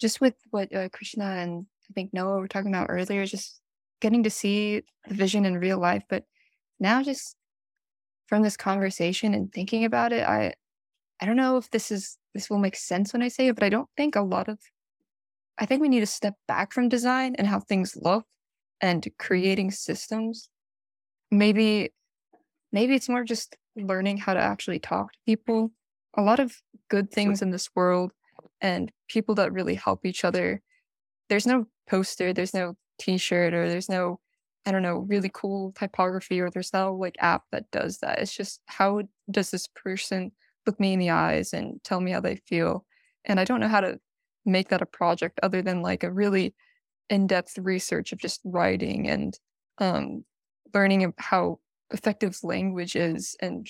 just 0.00 0.20
with 0.20 0.34
what 0.50 0.74
uh, 0.74 0.88
Krishna 0.90 1.24
and 1.24 1.66
I 1.90 1.92
think 1.94 2.12
Noah 2.12 2.40
were 2.40 2.48
talking 2.48 2.70
about 2.72 2.88
earlier, 2.90 3.24
just 3.26 3.60
getting 4.00 4.22
to 4.24 4.30
see 4.30 4.82
the 5.08 5.14
vision 5.14 5.44
in 5.44 5.58
real 5.58 5.78
life. 5.78 6.02
But 6.08 6.24
now, 6.78 7.02
just 7.02 7.36
from 8.26 8.42
this 8.42 8.56
conversation 8.56 9.34
and 9.34 9.52
thinking 9.52 9.84
about 9.84 10.12
it, 10.12 10.26
I 10.26 10.54
I 11.20 11.26
don't 11.26 11.36
know 11.36 11.56
if 11.56 11.70
this 11.70 11.90
is 11.90 12.18
this 12.34 12.50
will 12.50 12.58
make 12.58 12.76
sense 12.76 13.12
when 13.12 13.22
I 13.22 13.28
say 13.28 13.48
it, 13.48 13.54
but 13.54 13.64
I 13.64 13.68
don't 13.68 13.88
think 13.96 14.16
a 14.16 14.22
lot 14.22 14.48
of 14.48 14.58
I 15.58 15.66
think 15.66 15.80
we 15.80 15.88
need 15.88 16.00
to 16.00 16.06
step 16.06 16.34
back 16.46 16.72
from 16.72 16.88
design 16.88 17.34
and 17.36 17.46
how 17.46 17.60
things 17.60 17.96
look 17.96 18.26
and 18.80 19.06
creating 19.18 19.70
systems. 19.70 20.50
Maybe 21.30 21.92
maybe 22.72 22.94
it's 22.94 23.08
more 23.08 23.24
just 23.24 23.56
learning 23.76 24.18
how 24.18 24.34
to 24.34 24.40
actually 24.40 24.78
talk 24.78 25.12
to 25.12 25.18
people. 25.24 25.70
A 26.14 26.22
lot 26.22 26.40
of 26.40 26.56
good 26.88 27.10
things 27.10 27.42
in 27.42 27.50
this 27.50 27.70
world 27.74 28.12
and 28.60 28.90
people 29.08 29.34
that 29.36 29.52
really 29.52 29.74
help 29.74 30.04
each 30.06 30.24
other. 30.24 30.62
There's 31.28 31.46
no 31.46 31.66
poster, 31.88 32.32
there's 32.32 32.54
no 32.54 32.76
t 32.98 33.18
shirt, 33.18 33.54
or 33.54 33.68
there's 33.68 33.88
no, 33.88 34.20
I 34.66 34.72
don't 34.72 34.82
know, 34.82 34.98
really 34.98 35.30
cool 35.32 35.72
typography, 35.72 36.40
or 36.40 36.50
there's 36.50 36.72
no 36.72 36.94
like 36.94 37.16
app 37.20 37.44
that 37.52 37.70
does 37.70 37.98
that. 37.98 38.20
It's 38.20 38.34
just 38.34 38.60
how 38.66 39.02
does 39.30 39.50
this 39.50 39.68
person 39.68 40.32
look 40.66 40.80
me 40.80 40.92
in 40.92 40.98
the 40.98 41.10
eyes 41.10 41.52
and 41.52 41.82
tell 41.84 42.00
me 42.00 42.12
how 42.12 42.20
they 42.20 42.36
feel? 42.36 42.84
And 43.24 43.40
I 43.40 43.44
don't 43.44 43.60
know 43.60 43.68
how 43.68 43.80
to 43.80 44.00
make 44.44 44.68
that 44.68 44.82
a 44.82 44.86
project 44.86 45.40
other 45.42 45.62
than 45.62 45.82
like 45.82 46.04
a 46.04 46.12
really 46.12 46.54
in 47.10 47.26
depth 47.26 47.58
research 47.58 48.12
of 48.12 48.18
just 48.18 48.40
writing 48.44 49.08
and 49.08 49.38
um, 49.78 50.24
learning 50.74 51.12
how 51.18 51.58
effective 51.92 52.38
language 52.42 52.96
is 52.96 53.36
and 53.40 53.68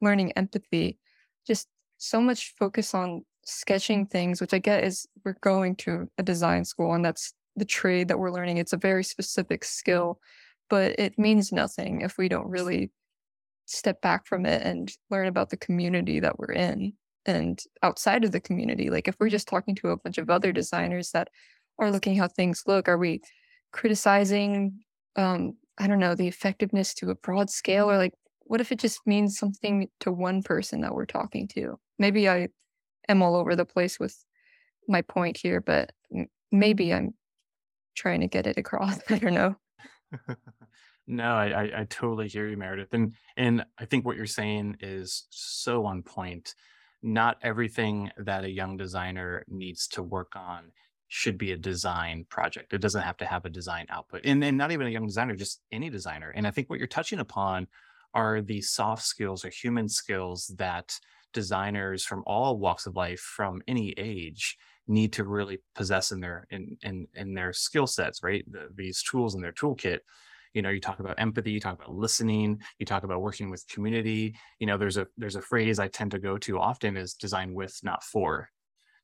learning 0.00 0.32
empathy. 0.32 0.98
Just 1.46 1.68
so 1.98 2.20
much 2.20 2.54
focus 2.58 2.94
on 2.94 3.24
sketching 3.48 4.06
things, 4.06 4.40
which 4.40 4.54
I 4.54 4.58
get 4.58 4.84
is 4.84 5.06
we're 5.24 5.36
going 5.40 5.76
to 5.76 6.08
a 6.18 6.22
design 6.22 6.64
school 6.64 6.94
and 6.94 7.04
that's 7.04 7.32
the 7.56 7.64
trade 7.64 8.08
that 8.08 8.18
we're 8.18 8.30
learning. 8.30 8.58
It's 8.58 8.72
a 8.72 8.78
very 8.78 9.02
specific 9.02 9.64
skill, 9.64 10.20
but 10.70 10.98
it 10.98 11.18
means 11.18 11.52
nothing 11.52 12.02
if 12.02 12.18
we 12.18 12.28
don't 12.28 12.48
really 12.48 12.90
step 13.66 14.00
back 14.00 14.26
from 14.26 14.46
it 14.46 14.62
and 14.62 14.92
learn 15.10 15.26
about 15.26 15.50
the 15.50 15.56
community 15.56 16.20
that 16.20 16.38
we're 16.38 16.52
in 16.52 16.92
and 17.26 17.62
outside 17.82 18.24
of 18.24 18.32
the 18.32 18.40
community. 18.40 18.90
Like 18.90 19.08
if 19.08 19.16
we're 19.18 19.28
just 19.28 19.48
talking 19.48 19.74
to 19.76 19.88
a 19.88 19.96
bunch 19.96 20.18
of 20.18 20.30
other 20.30 20.52
designers 20.52 21.10
that 21.10 21.28
are 21.78 21.90
looking 21.90 22.16
how 22.16 22.28
things 22.28 22.62
look, 22.66 22.88
are 22.88 22.98
we 22.98 23.20
criticizing 23.72 24.80
um, 25.16 25.54
I 25.78 25.86
don't 25.86 26.00
know, 26.00 26.14
the 26.14 26.28
effectiveness 26.28 26.94
to 26.94 27.10
a 27.10 27.14
broad 27.14 27.50
scale 27.50 27.90
or 27.90 27.96
like 27.96 28.14
what 28.40 28.60
if 28.60 28.72
it 28.72 28.78
just 28.78 29.06
means 29.06 29.38
something 29.38 29.88
to 30.00 30.10
one 30.10 30.42
person 30.42 30.80
that 30.80 30.94
we're 30.94 31.06
talking 31.06 31.48
to? 31.48 31.78
Maybe 31.98 32.28
I 32.28 32.48
am 33.08 33.22
all 33.22 33.36
over 33.36 33.56
the 33.56 33.64
place 33.64 33.98
with 33.98 34.16
my 34.88 35.02
point 35.02 35.36
here, 35.36 35.60
but 35.60 35.92
maybe 36.50 36.92
I'm 36.92 37.14
trying 37.96 38.20
to 38.20 38.28
get 38.28 38.46
it 38.46 38.56
across. 38.56 38.98
I 39.10 39.18
don't 39.18 39.34
know. 39.34 39.56
no, 41.06 41.24
I, 41.24 41.46
I, 41.46 41.80
I 41.80 41.84
totally 41.88 42.28
hear 42.28 42.48
you, 42.48 42.56
Meredith, 42.56 42.92
and 42.92 43.12
and 43.36 43.64
I 43.78 43.84
think 43.84 44.04
what 44.04 44.16
you're 44.16 44.26
saying 44.26 44.78
is 44.80 45.26
so 45.30 45.84
on 45.86 46.02
point. 46.02 46.54
Not 47.00 47.38
everything 47.42 48.10
that 48.16 48.44
a 48.44 48.50
young 48.50 48.76
designer 48.76 49.44
needs 49.46 49.86
to 49.88 50.02
work 50.02 50.32
on 50.34 50.72
should 51.06 51.38
be 51.38 51.52
a 51.52 51.56
design 51.56 52.26
project. 52.28 52.72
It 52.72 52.80
doesn't 52.80 53.02
have 53.02 53.16
to 53.18 53.26
have 53.26 53.44
a 53.44 53.50
design 53.50 53.86
output. 53.88 54.22
And, 54.24 54.44
and 54.44 54.58
not 54.58 54.72
even 54.72 54.86
a 54.86 54.90
young 54.90 55.06
designer, 55.06 55.34
just 55.36 55.62
any 55.72 55.90
designer. 55.90 56.32
And 56.34 56.46
I 56.46 56.50
think 56.50 56.68
what 56.68 56.78
you're 56.78 56.88
touching 56.88 57.18
upon 57.18 57.66
are 58.14 58.42
the 58.42 58.60
soft 58.60 59.04
skills 59.04 59.44
or 59.44 59.48
human 59.48 59.88
skills 59.88 60.52
that 60.58 60.98
designers 61.32 62.04
from 62.04 62.22
all 62.26 62.58
walks 62.58 62.86
of 62.86 62.96
life, 62.96 63.20
from 63.20 63.62
any 63.68 63.94
age, 63.96 64.56
need 64.86 65.12
to 65.12 65.24
really 65.24 65.58
possess 65.74 66.12
in 66.12 66.20
their 66.20 66.46
in 66.50 66.76
in, 66.82 67.06
in 67.14 67.34
their 67.34 67.52
skill 67.52 67.86
sets, 67.86 68.22
right? 68.22 68.44
The, 68.50 68.68
these 68.74 69.02
tools 69.02 69.34
in 69.34 69.42
their 69.42 69.52
toolkit. 69.52 70.00
You 70.54 70.62
know, 70.62 70.70
you 70.70 70.80
talk 70.80 70.98
about 70.98 71.20
empathy, 71.20 71.50
you 71.50 71.60
talk 71.60 71.74
about 71.74 71.94
listening, 71.94 72.60
you 72.78 72.86
talk 72.86 73.04
about 73.04 73.20
working 73.20 73.50
with 73.50 73.68
community. 73.68 74.34
You 74.58 74.66
know, 74.66 74.78
there's 74.78 74.96
a 74.96 75.06
there's 75.16 75.36
a 75.36 75.42
phrase 75.42 75.78
I 75.78 75.88
tend 75.88 76.10
to 76.12 76.18
go 76.18 76.38
to 76.38 76.58
often 76.58 76.96
is 76.96 77.14
design 77.14 77.54
with, 77.54 77.78
not 77.82 78.02
for 78.02 78.50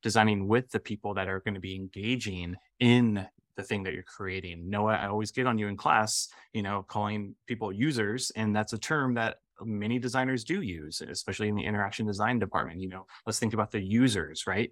designing 0.03 0.49
with 0.49 0.70
the 0.70 0.81
people 0.81 1.14
that 1.14 1.29
are 1.29 1.41
going 1.41 1.55
to 1.55 1.61
be 1.61 1.75
engaging 1.75 2.57
in 2.81 3.27
the 3.57 3.62
thing 3.62 3.83
that 3.85 3.95
you're 3.95 4.03
creating. 4.03 4.68
Noah, 4.68 4.95
I 4.95 5.07
always 5.07 5.31
get 5.31 5.47
on 5.47 5.59
you 5.59 5.68
in 5.68 5.77
class, 5.77 6.29
you 6.53 6.62
know, 6.62 6.85
calling 6.87 7.35
people 7.47 7.72
users, 7.72 8.31
and 8.37 8.55
that's 8.55 8.72
a 8.72 8.79
term 8.79 9.14
that 9.14 9.37
many 9.61 9.99
designers 9.99 10.45
do 10.45 10.63
use, 10.63 11.01
especially 11.01 11.49
in 11.49 11.55
the 11.55 11.65
interaction 11.65 12.07
design 12.07 12.39
department. 12.39 12.81
You 12.81 12.89
know, 12.89 13.07
let's 13.27 13.39
think 13.39 13.55
about 13.55 13.71
the 13.71 13.83
users, 13.83 14.47
right? 14.47 14.71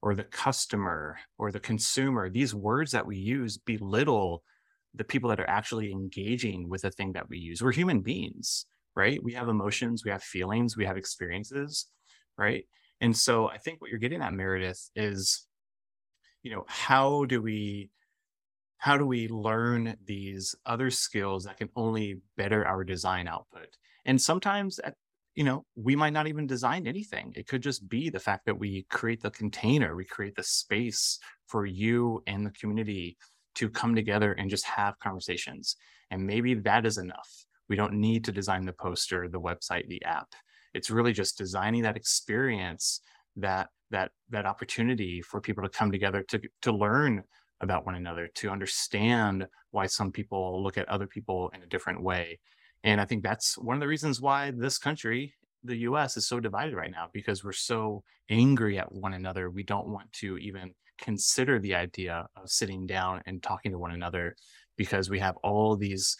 Or 0.00 0.14
the 0.14 0.24
customer 0.24 1.18
or 1.38 1.52
the 1.52 1.60
consumer. 1.60 2.28
These 2.28 2.54
words 2.54 2.92
that 2.92 3.06
we 3.06 3.16
use 3.16 3.58
belittle 3.58 4.42
the 4.94 5.04
people 5.04 5.30
that 5.30 5.40
are 5.40 5.48
actually 5.48 5.90
engaging 5.90 6.68
with 6.68 6.82
the 6.82 6.90
thing 6.90 7.12
that 7.12 7.28
we 7.28 7.38
use. 7.38 7.62
We're 7.62 7.72
human 7.72 8.00
beings, 8.00 8.66
right? 8.94 9.22
We 9.22 9.32
have 9.32 9.48
emotions, 9.48 10.04
we 10.04 10.10
have 10.10 10.22
feelings, 10.22 10.76
we 10.76 10.84
have 10.84 10.96
experiences, 10.96 11.86
right? 12.36 12.64
And 13.00 13.16
so 13.16 13.48
I 13.48 13.58
think 13.58 13.80
what 13.80 13.90
you're 13.90 13.98
getting 13.98 14.22
at, 14.22 14.34
Meredith, 14.34 14.90
is, 14.94 15.46
you 16.42 16.52
know, 16.54 16.64
how 16.68 17.24
do 17.24 17.40
we 17.40 17.90
how 18.76 18.96
do 18.96 19.06
we 19.06 19.28
learn 19.28 19.96
these 20.04 20.56
other 20.66 20.90
skills 20.90 21.44
that 21.44 21.56
can 21.56 21.68
only 21.76 22.20
better 22.36 22.66
our 22.66 22.82
design 22.82 23.28
output? 23.28 23.76
And 24.04 24.20
sometimes 24.20 24.80
you 25.34 25.44
know, 25.44 25.64
we 25.76 25.96
might 25.96 26.12
not 26.12 26.26
even 26.26 26.46
design 26.46 26.86
anything. 26.86 27.32
It 27.34 27.46
could 27.46 27.62
just 27.62 27.88
be 27.88 28.10
the 28.10 28.20
fact 28.20 28.44
that 28.46 28.58
we 28.58 28.84
create 28.90 29.22
the 29.22 29.30
container, 29.30 29.96
we 29.96 30.04
create 30.04 30.34
the 30.34 30.42
space 30.42 31.18
for 31.46 31.64
you 31.64 32.22
and 32.26 32.44
the 32.44 32.50
community 32.50 33.16
to 33.54 33.68
come 33.70 33.94
together 33.94 34.32
and 34.32 34.50
just 34.50 34.66
have 34.66 34.98
conversations. 34.98 35.76
And 36.10 36.26
maybe 36.26 36.54
that 36.54 36.84
is 36.84 36.98
enough. 36.98 37.46
We 37.68 37.76
don't 37.76 37.94
need 37.94 38.24
to 38.24 38.32
design 38.32 38.66
the 38.66 38.72
poster, 38.72 39.28
the 39.28 39.40
website, 39.40 39.88
the 39.88 40.04
app. 40.04 40.28
It's 40.74 40.90
really 40.90 41.12
just 41.12 41.38
designing 41.38 41.82
that 41.82 41.96
experience, 41.96 43.00
that 43.36 43.68
that 43.90 44.10
that 44.30 44.46
opportunity 44.46 45.20
for 45.22 45.40
people 45.40 45.62
to 45.62 45.68
come 45.68 45.90
together 45.90 46.22
to 46.28 46.40
to 46.62 46.72
learn 46.72 47.22
about 47.60 47.86
one 47.86 47.94
another, 47.94 48.28
to 48.34 48.50
understand 48.50 49.46
why 49.70 49.86
some 49.86 50.10
people 50.10 50.62
look 50.62 50.76
at 50.76 50.88
other 50.88 51.06
people 51.06 51.50
in 51.54 51.62
a 51.62 51.66
different 51.66 52.02
way 52.02 52.38
and 52.84 53.00
I 53.00 53.04
think 53.04 53.22
that's 53.22 53.56
one 53.56 53.76
of 53.76 53.80
the 53.80 53.88
reasons 53.88 54.20
why 54.20 54.50
this 54.50 54.78
country, 54.78 55.34
the 55.62 55.78
US, 55.78 56.16
is 56.16 56.26
so 56.26 56.40
divided 56.40 56.74
right 56.74 56.90
now 56.90 57.08
because 57.12 57.44
we're 57.44 57.52
so 57.52 58.02
angry 58.28 58.78
at 58.78 58.92
one 58.92 59.14
another. 59.14 59.50
We 59.50 59.62
don't 59.62 59.88
want 59.88 60.12
to 60.14 60.36
even 60.38 60.74
consider 60.98 61.58
the 61.58 61.74
idea 61.74 62.26
of 62.36 62.50
sitting 62.50 62.86
down 62.86 63.22
and 63.26 63.42
talking 63.42 63.72
to 63.72 63.78
one 63.78 63.92
another 63.92 64.36
because 64.76 65.10
we 65.10 65.20
have 65.20 65.36
all 65.38 65.76
these 65.76 66.16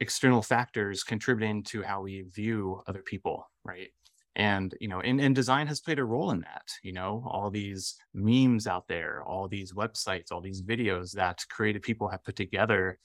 external 0.00 0.42
factors 0.42 1.02
contributing 1.02 1.62
to 1.62 1.82
how 1.82 2.02
we 2.02 2.22
view 2.22 2.82
other 2.86 3.02
people, 3.02 3.48
right? 3.64 3.88
And 4.34 4.74
you 4.80 4.88
know, 4.88 5.00
and, 5.00 5.20
and 5.20 5.34
design 5.34 5.66
has 5.68 5.80
played 5.80 5.98
a 5.98 6.04
role 6.04 6.30
in 6.32 6.40
that. 6.40 6.66
You 6.82 6.92
know, 6.92 7.24
all 7.26 7.50
these 7.50 7.96
memes 8.12 8.66
out 8.66 8.86
there, 8.88 9.22
all 9.24 9.48
these 9.48 9.72
websites, 9.72 10.30
all 10.30 10.42
these 10.42 10.62
videos 10.62 11.12
that 11.12 11.44
creative 11.48 11.82
people 11.82 12.08
have 12.08 12.24
put 12.24 12.36
together 12.36 12.98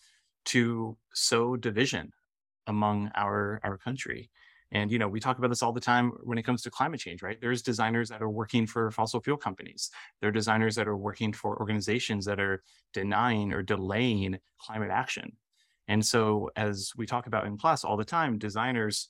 to 0.45 0.97
sow 1.13 1.55
division 1.55 2.11
among 2.67 3.11
our 3.15 3.59
our 3.63 3.77
country. 3.77 4.29
And 4.71 4.91
you 4.91 4.99
know 4.99 5.07
we 5.07 5.19
talk 5.19 5.37
about 5.37 5.49
this 5.49 5.63
all 5.63 5.73
the 5.73 5.81
time 5.81 6.11
when 6.23 6.37
it 6.37 6.43
comes 6.43 6.61
to 6.63 6.71
climate 6.71 6.99
change 6.99 7.21
right? 7.21 7.39
There's 7.39 7.61
designers 7.61 8.09
that 8.09 8.21
are 8.21 8.29
working 8.29 8.65
for 8.65 8.89
fossil 8.91 9.19
fuel 9.21 9.37
companies. 9.37 9.91
There 10.19 10.29
are 10.29 10.33
designers 10.33 10.75
that 10.75 10.87
are 10.87 10.97
working 10.97 11.33
for 11.33 11.59
organizations 11.59 12.25
that 12.25 12.39
are 12.39 12.63
denying 12.93 13.53
or 13.53 13.63
delaying 13.63 14.39
climate 14.59 14.91
action. 14.91 15.33
And 15.87 16.05
so 16.05 16.49
as 16.55 16.91
we 16.95 17.05
talk 17.05 17.27
about 17.27 17.45
in 17.45 17.57
class 17.57 17.83
all 17.83 17.97
the 17.97 18.05
time 18.05 18.37
designers 18.37 19.09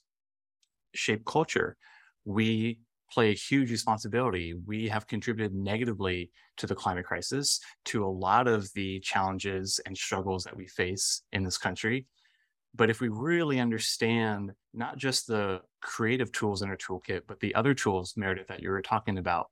shape 0.94 1.24
culture. 1.24 1.76
We 2.24 2.80
play 3.10 3.30
a 3.30 3.34
huge 3.34 3.70
responsibility. 3.70 4.54
We 4.66 4.88
have 4.88 5.06
contributed 5.06 5.54
negatively 5.54 6.30
to 6.56 6.66
the 6.66 6.74
climate 6.74 7.04
crisis, 7.04 7.60
to 7.86 8.04
a 8.04 8.06
lot 8.06 8.48
of 8.48 8.72
the 8.72 9.00
challenges 9.00 9.80
and 9.84 9.96
struggles 9.96 10.44
that 10.44 10.56
we 10.56 10.66
face 10.66 11.22
in 11.32 11.44
this 11.44 11.58
country. 11.58 12.06
But 12.74 12.90
if 12.90 13.00
we 13.00 13.08
really 13.08 13.60
understand 13.60 14.52
not 14.72 14.96
just 14.96 15.26
the 15.26 15.60
creative 15.82 16.32
tools 16.32 16.62
in 16.62 16.70
our 16.70 16.76
toolkit, 16.76 17.22
but 17.26 17.40
the 17.40 17.54
other 17.54 17.74
tools, 17.74 18.14
Meredith, 18.16 18.48
that 18.48 18.62
you 18.62 18.70
were 18.70 18.82
talking 18.82 19.18
about, 19.18 19.48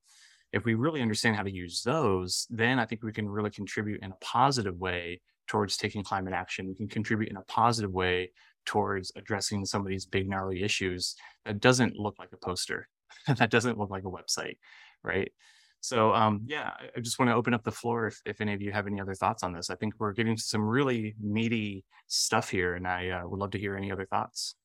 if 0.52 0.64
we 0.64 0.74
really 0.74 1.02
understand 1.02 1.36
how 1.36 1.42
to 1.42 1.50
use 1.50 1.82
those, 1.82 2.46
then 2.50 2.78
I 2.78 2.86
think 2.86 3.02
we 3.02 3.12
can 3.12 3.28
really 3.28 3.50
contribute 3.50 4.02
in 4.02 4.10
a 4.10 4.16
positive 4.20 4.76
way 4.78 5.20
towards 5.46 5.76
taking 5.76 6.02
climate 6.02 6.32
action. 6.32 6.68
We 6.68 6.74
can 6.74 6.88
contribute 6.88 7.30
in 7.30 7.36
a 7.36 7.42
positive 7.42 7.92
way 7.92 8.32
towards 8.66 9.12
addressing 9.16 9.64
some 9.64 9.82
of 9.82 9.88
these 9.88 10.06
big 10.06 10.28
gnarly 10.28 10.62
issues 10.62 11.14
that 11.44 11.60
doesn't 11.60 11.96
look 11.96 12.16
like 12.18 12.30
a 12.32 12.36
poster, 12.36 12.88
that 13.26 13.50
doesn't 13.50 13.78
look 13.78 13.90
like 13.90 14.04
a 14.04 14.10
website, 14.10 14.56
right? 15.02 15.32
So 15.80 16.12
um, 16.14 16.42
yeah, 16.46 16.72
I 16.96 17.00
just 17.00 17.18
want 17.18 17.30
to 17.30 17.34
open 17.34 17.54
up 17.54 17.64
the 17.64 17.72
floor 17.72 18.06
if, 18.06 18.20
if 18.26 18.40
any 18.40 18.52
of 18.52 18.60
you 18.60 18.70
have 18.70 18.86
any 18.86 19.00
other 19.00 19.14
thoughts 19.14 19.42
on 19.42 19.52
this. 19.52 19.70
I 19.70 19.76
think 19.76 19.94
we're 19.98 20.12
getting 20.12 20.36
to 20.36 20.42
some 20.42 20.62
really 20.62 21.14
meaty 21.20 21.84
stuff 22.06 22.50
here, 22.50 22.74
and 22.74 22.86
I 22.86 23.08
uh, 23.10 23.26
would 23.26 23.40
love 23.40 23.50
to 23.52 23.58
hear 23.58 23.76
any 23.76 23.90
other 23.90 24.06
thoughts. 24.06 24.56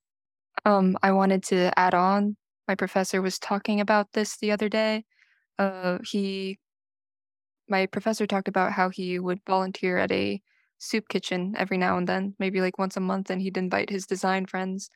Um, 0.66 0.98
I 1.02 1.12
wanted 1.12 1.44
to 1.44 1.78
add 1.80 1.94
on. 1.94 2.38
My 2.68 2.76
professor 2.76 3.22
was 3.22 3.40
talking 3.40 3.80
about 3.80 4.12
this 4.14 4.38
the 4.38 4.52
other 4.52 4.68
day. 4.68 5.06
Uh, 5.58 6.00
he, 6.04 6.60
my 7.70 7.86
professor 7.86 8.26
talked 8.26 8.48
about 8.48 8.72
how 8.72 8.90
he 8.90 9.20
would 9.20 9.40
volunteer 9.48 9.98
at 9.98 10.12
a 10.12 10.42
soup 10.80 11.08
kitchen 11.08 11.54
every 11.58 11.78
now 11.78 11.98
and 11.98 12.08
then, 12.08 12.36
maybe 12.40 12.60
like 12.60 12.78
once 12.78 12.98
a 12.98 13.00
month, 13.02 13.30
and 13.30 13.42
he'd 13.42 13.58
invite 13.58 13.90
his 13.90 14.06
design 14.06 14.46
friends. 14.46 14.90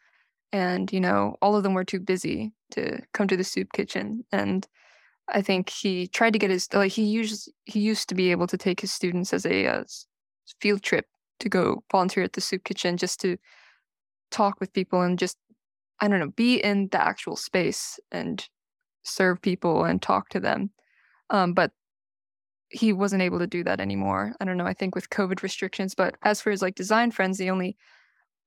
And, 0.52 0.92
you 0.92 1.00
know, 1.00 1.36
all 1.42 1.56
of 1.56 1.64
them 1.64 1.76
were 1.76 1.86
too 1.86 2.00
busy 2.00 2.52
to 2.72 3.00
come 3.14 3.28
to 3.28 3.38
the 3.38 3.44
soup 3.44 3.72
kitchen. 3.72 4.26
And 4.32 4.68
I 5.32 5.42
think 5.42 5.70
he 5.70 6.08
tried 6.08 6.34
to 6.34 6.40
get 6.40 6.50
his 6.50 6.72
like 6.74 6.92
he 6.92 7.04
used 7.04 7.52
he 7.66 7.80
used 7.80 8.10
to 8.10 8.16
be 8.16 8.32
able 8.32 8.48
to 8.48 8.58
take 8.58 8.82
his 8.82 8.92
students 8.92 9.34
as 9.34 9.46
a 9.46 9.68
uh, 9.68 9.84
field 10.60 10.82
trip 10.82 11.06
to 11.40 11.50
go 11.50 11.84
volunteer 11.92 12.24
at 12.24 12.34
the 12.34 12.42
soup 12.42 12.64
kitchen 12.64 12.98
just 12.98 13.20
to 13.22 13.38
talk 14.32 14.60
with 14.60 14.74
people 14.74 15.02
and 15.02 15.20
just 15.20 15.38
I 16.00 16.08
don't 16.08 16.20
know 16.20 16.32
be 16.36 16.58
in 16.58 16.90
the 16.92 17.02
actual 17.02 17.36
space 17.36 18.00
and 18.12 18.48
serve 19.04 19.42
people 19.42 19.86
and 19.86 20.02
talk 20.02 20.30
to 20.30 20.40
them. 20.40 20.72
Um, 21.30 21.54
but 21.54 21.72
he 22.70 22.94
wasn't 22.94 23.22
able 23.22 23.40
to 23.40 23.48
do 23.48 23.64
that 23.64 23.80
anymore. 23.80 24.36
I 24.40 24.46
don't 24.46 24.58
know. 24.58 24.66
I 24.66 24.74
think 24.74 24.94
with 24.94 25.10
COVID 25.10 25.42
restrictions. 25.42 25.96
But 25.96 26.16
as 26.22 26.42
for 26.42 26.52
his 26.52 26.62
like 26.62 26.76
design 26.76 27.12
friends, 27.12 27.38
the 27.38 27.50
only 27.50 27.78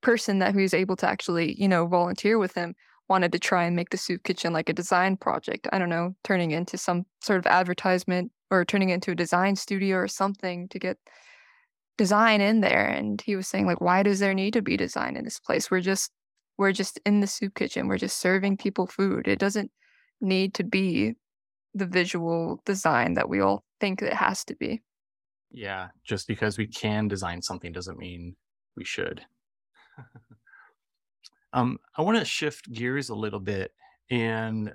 person 0.01 0.39
that 0.41 0.55
was 0.55 0.75
able 0.75 0.97
to 0.97 1.09
actually 1.09 1.55
you 1.61 1.69
know 1.69 1.87
volunteer 1.87 2.39
with 2.39 2.55
him 2.55 2.75
wanted 3.09 3.33
to 3.33 3.39
try 3.39 3.65
and 3.65 3.77
make 3.77 3.91
the 3.91 3.97
soup 3.97 4.23
kitchen 4.23 4.53
like 4.53 4.69
a 4.69 4.73
design 4.75 5.17
project. 5.17 5.69
I 5.73 5.79
don't 5.79 5.89
know, 5.89 6.15
turning 6.25 6.53
into 6.53 6.79
some 6.79 7.05
sort 7.21 7.39
of 7.39 7.47
advertisement 7.47 8.33
or 8.51 8.65
turning 8.65 8.91
into 8.91 9.13
a 9.13 9.17
design 9.17 9.57
studio 9.57 9.97
or 9.97 10.09
something 10.09 10.69
to 10.69 10.79
get 10.79 10.99
design 11.99 12.41
in 12.41 12.61
there. 12.61 12.87
And 12.87 13.21
he 13.21 13.37
was 13.37 13.49
saying 13.49 13.67
like, 13.67 13.81
why 13.81 14.03
does 14.03 14.19
there 14.19 14.35
need 14.35 14.55
to 14.55 14.63
be 14.63 14.77
design 14.77 15.17
in 15.17 15.25
this 15.25 15.39
place? 15.39 15.71
We're 15.71 15.81
just 15.81 16.11
we're 16.59 16.73
just 16.73 17.01
in 17.07 17.21
the 17.21 17.27
soup 17.27 17.55
kitchen. 17.55 17.89
We're 17.89 17.99
just 17.99 18.19
serving 18.19 18.59
people 18.59 18.87
food. 18.87 19.27
It 19.27 19.39
doesn't 19.39 19.71
need 20.21 20.55
to 20.55 20.65
be 20.65 21.15
the 21.75 21.87
visual 21.87 22.61
design 22.67 23.15
that 23.15 23.29
we 23.29 23.41
all 23.41 23.65
think 23.81 24.03
it 24.03 24.13
has 24.13 24.45
to 24.45 24.55
be. 24.55 24.83
Yeah, 25.51 25.89
just 26.05 26.29
because 26.29 26.59
we 26.59 26.67
can 26.67 27.09
design 27.09 27.43
something 27.43 27.73
doesn't 27.73 27.99
mean 27.99 28.37
we 28.77 28.85
should. 28.85 29.23
Um, 31.53 31.79
I 31.97 32.03
want 32.03 32.19
to 32.19 32.25
shift 32.25 32.73
gears 32.73 33.09
a 33.09 33.15
little 33.15 33.41
bit 33.41 33.73
and 34.11 34.75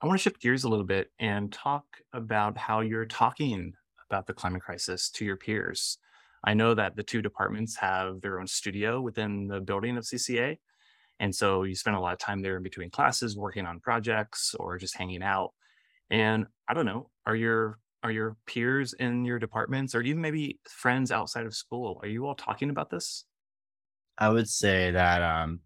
I 0.00 0.06
want 0.06 0.18
to 0.18 0.22
shift 0.22 0.40
gears 0.40 0.64
a 0.64 0.68
little 0.68 0.84
bit 0.84 1.10
and 1.18 1.52
talk 1.52 1.84
about 2.12 2.56
how 2.56 2.80
you're 2.80 3.06
talking 3.06 3.72
about 4.08 4.26
the 4.26 4.34
climate 4.34 4.62
crisis 4.62 5.10
to 5.10 5.24
your 5.24 5.36
peers. 5.36 5.98
I 6.44 6.54
know 6.54 6.74
that 6.74 6.94
the 6.94 7.02
two 7.02 7.20
departments 7.20 7.76
have 7.76 8.20
their 8.20 8.38
own 8.38 8.46
studio 8.46 9.00
within 9.00 9.48
the 9.48 9.60
building 9.60 9.96
of 9.96 10.06
CCA. 10.06 10.58
And 11.18 11.34
so 11.34 11.64
you 11.64 11.74
spend 11.74 11.96
a 11.96 12.00
lot 12.00 12.12
of 12.12 12.20
time 12.20 12.42
there 12.42 12.56
in 12.56 12.62
between 12.62 12.90
classes 12.90 13.36
working 13.36 13.66
on 13.66 13.80
projects 13.80 14.54
or 14.54 14.78
just 14.78 14.96
hanging 14.96 15.22
out. 15.22 15.52
And 16.10 16.46
I 16.68 16.74
don't 16.74 16.86
know, 16.86 17.10
are 17.26 17.36
your 17.36 17.78
are 18.04 18.12
your 18.12 18.36
peers 18.46 18.94
in 18.94 19.24
your 19.24 19.38
departments 19.40 19.94
or 19.94 20.02
even 20.02 20.22
maybe 20.22 20.60
friends 20.68 21.12
outside 21.12 21.46
of 21.46 21.54
school, 21.54 22.00
are 22.02 22.08
you 22.08 22.26
all 22.26 22.34
talking 22.36 22.70
about 22.70 22.90
this? 22.90 23.24
I 24.18 24.28
would 24.28 24.48
say 24.48 24.90
that 24.90 25.22
um, 25.22 25.60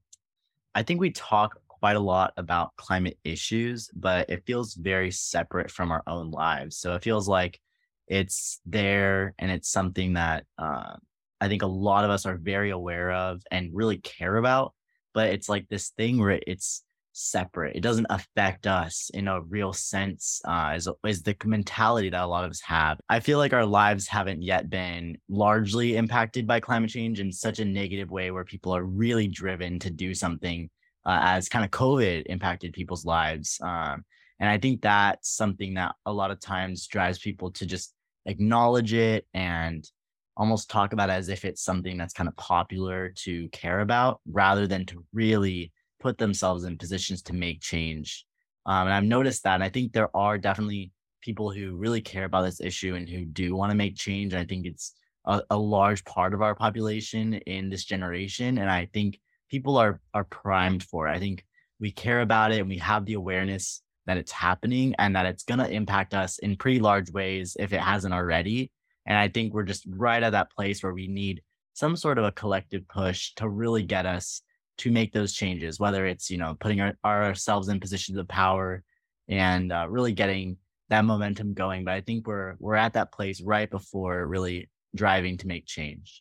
I 0.74 0.82
think 0.82 1.00
we 1.00 1.11
talk 1.11 1.59
quite 1.68 1.96
a 1.96 2.00
lot 2.00 2.32
about 2.36 2.76
climate 2.76 3.18
issues, 3.24 3.90
but 3.94 4.30
it 4.30 4.44
feels 4.46 4.74
very 4.74 5.11
separate 5.11 5.70
from 5.70 5.90
our 5.90 6.03
own 6.07 6.30
lives. 6.30 6.76
So 6.76 6.94
it 6.94 7.03
feels 7.03 7.26
like 7.26 7.59
it's 8.07 8.61
there 8.66 9.34
and 9.38 9.50
it's 9.50 9.70
something 9.70 10.12
that 10.12 10.44
uh, 10.59 10.94
I 11.40 11.48
think 11.48 11.62
a 11.62 11.66
lot 11.66 12.05
of 12.05 12.11
us 12.11 12.26
are 12.26 12.36
very 12.36 12.70
aware 12.70 13.11
of 13.11 13.42
and 13.50 13.70
really 13.72 13.98
care 13.98 14.36
about. 14.36 14.74
But 15.14 15.30
it's 15.30 15.48
like 15.48 15.68
this 15.68 15.88
thing 15.90 16.18
where 16.18 16.38
it's 16.46 16.84
separate. 17.13 17.77
It 17.77 17.83
doesn't 17.83 18.07
affect 18.11 18.67
us 18.67 19.11
in 19.15 19.29
a 19.29 19.41
real 19.41 19.73
sense, 19.73 20.41
uh, 20.45 20.73
is, 20.77 20.89
is 21.07 21.23
the 21.23 21.37
mentality 21.45 22.11
that 22.11 22.23
a 22.23 22.27
lot 22.27 22.45
of 22.45 22.51
us 22.51 22.61
have. 22.63 22.99
I 23.09 23.21
feel 23.21 23.39
like 23.39 23.53
our 23.53 23.67
lives 23.67 24.09
haven't 24.09 24.43
yet 24.43 24.71
been 24.71 25.19
largely 25.29 25.97
impacted 25.97 26.47
by 26.47 26.61
climate 26.61 26.91
change 26.91 27.21
in 27.21 27.33
such 27.33 27.59
a 27.59 27.65
negative 27.65 28.11
way 28.11 28.31
where 28.31 28.45
people 28.45 28.75
are 28.75 28.85
really 28.85 29.29
driven 29.29 29.79
to 29.81 29.91
do 29.91 30.15
something 30.15 30.69
uh, 31.05 31.19
as 31.23 31.49
kind 31.49 31.65
of 31.65 31.71
COVID 31.71 32.25
impacted 32.27 32.73
people's 32.73 33.05
lives. 33.05 33.59
Um, 33.63 34.05
and 34.41 34.49
I 34.49 34.59
think 34.59 34.83
that's 34.83 35.31
something 35.31 35.75
that 35.75 35.95
a 36.07 36.13
lot 36.13 36.31
of 36.31 36.41
times 36.41 36.87
drives 36.87 37.19
people 37.19 37.51
to 37.53 37.67
just 37.67 37.95
acknowledge 38.27 38.93
it 38.93 39.27
and 39.35 39.89
almost 40.37 40.71
talk 40.71 40.93
about 40.93 41.11
it 41.11 41.15
as 41.15 41.29
if 41.29 41.45
it's 41.45 41.63
something 41.63 41.99
that's 41.99 42.15
kind 42.15 42.29
of 42.29 42.37
popular 42.37 43.11
to 43.11 43.49
care 43.51 43.81
about 43.81 44.21
rather 44.27 44.67
than 44.67 44.87
to 44.87 45.05
really 45.13 45.73
put 46.03 46.18
themselves 46.18 46.64
in 46.64 46.76
positions 46.76 47.22
to 47.22 47.32
make 47.32 47.61
change. 47.61 48.26
Um, 48.66 48.86
and 48.86 48.94
I've 48.94 49.05
noticed 49.05 49.44
that. 49.44 49.55
And 49.55 49.64
I 49.64 49.68
think 49.68 49.92
there 49.92 50.14
are 50.14 50.36
definitely 50.38 50.92
people 51.20 51.50
who 51.50 51.76
really 51.76 52.00
care 52.00 52.24
about 52.24 52.42
this 52.42 52.61
issue 52.61 52.94
and 52.94 53.09
who 53.09 53.24
do 53.24 53.55
want 53.55 53.70
to 53.70 53.76
make 53.76 53.96
change. 53.96 54.34
I 54.34 54.44
think 54.44 54.66
it's 54.66 54.92
a, 55.24 55.42
a 55.50 55.57
large 55.57 56.05
part 56.05 56.34
of 56.34 56.42
our 56.42 56.55
population 56.55 57.34
in 57.34 57.70
this 57.70 57.84
generation. 57.84 58.59
And 58.59 58.68
I 58.70 58.88
think 58.92 59.20
people 59.48 59.76
are 59.76 60.00
are 60.12 60.24
primed 60.24 60.82
for 60.82 61.09
it. 61.09 61.12
I 61.12 61.18
think 61.18 61.44
we 61.80 61.90
care 61.90 62.20
about 62.20 62.53
it 62.53 62.61
and 62.61 62.68
we 62.68 62.78
have 62.78 63.05
the 63.07 63.14
awareness 63.14 63.82
that 64.07 64.16
it's 64.16 64.32
happening 64.32 64.94
and 64.98 65.14
that 65.14 65.26
it's 65.26 65.44
going 65.44 65.61
to 65.61 65.70
impact 65.70 66.14
us 66.14 66.38
in 66.38 66.57
pretty 66.57 66.80
large 66.80 67.11
ways 67.11 67.57
if 67.59 67.72
it 67.72 67.80
hasn't 67.80 68.14
already. 68.14 68.70
And 69.07 69.16
I 69.16 69.28
think 69.28 69.53
we're 69.53 69.62
just 69.62 69.84
right 69.88 70.22
at 70.22 70.30
that 70.30 70.50
place 70.50 70.82
where 70.82 70.92
we 70.92 71.07
need 71.07 71.42
some 71.74 71.96
sort 71.96 72.18
of 72.18 72.24
a 72.24 72.32
collective 72.32 72.86
push 72.88 73.34
to 73.34 73.48
really 73.48 73.82
get 73.82 74.07
us 74.07 74.42
to 74.79 74.91
make 74.91 75.12
those 75.12 75.33
changes, 75.33 75.79
whether 75.79 76.07
it's, 76.07 76.31
you 76.31 76.39
know, 76.39 76.57
putting 76.59 76.81
our, 76.81 76.95
ourselves 77.05 77.68
in 77.68 77.81
positions 77.81 78.18
of 78.18 78.29
power 78.29 78.83
and 79.29 79.73
uh, 79.73 79.87
really 79.89 80.12
getting 80.12 80.57
that 80.89 81.05
momentum 81.05 81.55
going. 81.55 81.85
But 81.85 81.95
I 81.95 82.01
think 82.01 82.27
we're 82.27 82.57
we're 82.59 82.75
at 82.75 82.95
that 82.95 83.12
place 83.12 83.41
right 83.41 83.70
before 83.70 84.27
really 84.27 84.68
driving 84.95 85.39
to 85.39 85.47
make 85.47 85.66
change. 85.66 86.20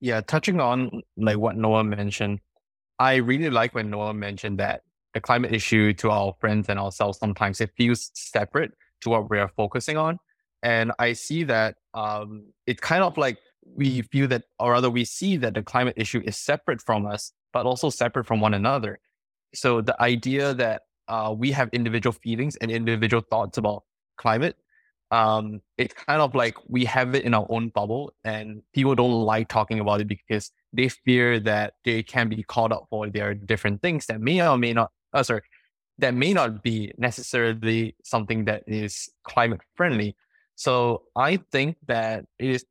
Yeah, 0.00 0.20
touching 0.20 0.60
on 0.60 1.02
like 1.16 1.38
what 1.38 1.56
Noah 1.56 1.84
mentioned, 1.84 2.40
I 2.98 3.16
really 3.16 3.50
like 3.50 3.74
when 3.74 3.90
Noah 3.90 4.14
mentioned 4.14 4.58
that 4.58 4.82
the 5.14 5.20
climate 5.20 5.52
issue 5.52 5.92
to 5.94 6.10
our 6.10 6.34
friends 6.40 6.68
and 6.68 6.78
ourselves 6.78 7.18
sometimes 7.18 7.60
it 7.60 7.70
feels 7.76 8.10
separate 8.14 8.72
to 9.00 9.10
what 9.10 9.28
we 9.28 9.38
are 9.38 9.48
focusing 9.56 9.96
on. 9.96 10.18
And 10.62 10.92
I 10.98 11.14
see 11.14 11.44
that 11.44 11.76
um, 11.94 12.52
it's 12.66 12.80
kind 12.80 13.02
of 13.02 13.16
like 13.16 13.38
we 13.64 14.02
feel 14.02 14.28
that, 14.28 14.44
or 14.58 14.72
rather, 14.72 14.90
we 14.90 15.04
see 15.04 15.36
that 15.38 15.54
the 15.54 15.62
climate 15.62 15.94
issue 15.96 16.22
is 16.24 16.36
separate 16.36 16.80
from 16.80 17.06
us, 17.06 17.32
but 17.52 17.66
also 17.66 17.90
separate 17.90 18.26
from 18.26 18.40
one 18.40 18.54
another. 18.54 18.98
So 19.54 19.80
the 19.80 20.00
idea 20.00 20.54
that 20.54 20.82
uh, 21.08 21.34
we 21.36 21.50
have 21.52 21.68
individual 21.72 22.12
feelings 22.12 22.56
and 22.56 22.70
individual 22.70 23.22
thoughts 23.28 23.58
about 23.58 23.84
climate, 24.16 24.56
um, 25.10 25.60
it's 25.76 25.94
kind 25.94 26.22
of 26.22 26.34
like 26.34 26.54
we 26.68 26.84
have 26.84 27.14
it 27.14 27.24
in 27.24 27.34
our 27.34 27.46
own 27.48 27.70
bubble, 27.70 28.12
and 28.24 28.62
people 28.72 28.94
don't 28.94 29.22
like 29.22 29.48
talking 29.48 29.80
about 29.80 30.00
it 30.00 30.06
because 30.06 30.52
they 30.72 30.88
fear 30.88 31.40
that 31.40 31.74
they 31.84 32.02
can 32.02 32.28
be 32.28 32.44
called 32.44 32.72
out 32.72 32.86
for 32.90 33.10
their 33.10 33.34
different 33.34 33.82
things 33.82 34.06
that 34.06 34.20
may 34.20 34.40
or 34.40 34.56
may 34.56 34.72
not, 34.72 34.92
uh, 35.12 35.22
sorry, 35.22 35.42
that 35.98 36.14
may 36.14 36.32
not 36.32 36.62
be 36.62 36.92
necessarily 36.96 37.96
something 38.04 38.44
that 38.44 38.62
is 38.68 39.10
climate 39.24 39.60
friendly. 39.74 40.14
So 40.54 41.02
I 41.16 41.38
think 41.50 41.76
that 41.88 42.26
it 42.38 42.50
is 42.50 42.64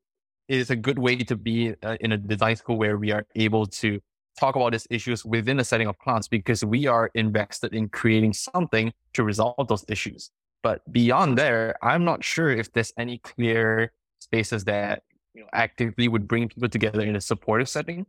it 0.47 0.57
is 0.57 0.69
a 0.71 0.75
good 0.75 0.97
way 0.97 1.17
to 1.17 1.36
be 1.36 1.75
uh, 1.84 1.97
in 1.99 2.11
a 2.11 2.17
design 2.17 2.55
school 2.55 2.77
where 2.77 2.97
we 2.97 3.11
are 3.11 3.25
able 3.36 3.67
to 3.67 3.99
talk 4.40 4.56
about 4.56 4.72
these 4.72 4.88
issues 4.90 5.26
within 5.26 5.60
a 5.60 5.64
setting 5.64 5.88
of 5.88 5.98
class 6.00 6.28
because 6.28 6.64
we 6.64 6.88
are 6.88 7.12
invested 7.14 7.74
in 7.74 7.90
creating 7.90 8.34
something 8.34 8.94
to 9.14 9.24
resolve 9.24 9.68
those 9.68 9.86
issues. 9.88 10.32
But 10.64 10.82
beyond 10.92 11.38
there, 11.38 11.76
I'm 11.82 12.04
not 12.06 12.24
sure 12.24 12.50
if 12.50 12.72
there's 12.74 12.94
any 12.98 13.18
clear 13.20 13.92
spaces 14.20 14.64
that 14.66 15.04
you 15.34 15.42
know, 15.42 15.50
actively 15.54 16.08
would 16.08 16.28
bring 16.28 16.50
people 16.50 16.70
together 16.70 17.02
in 17.02 17.16
a 17.16 17.22
supportive 17.22 17.70
setting 17.70 18.06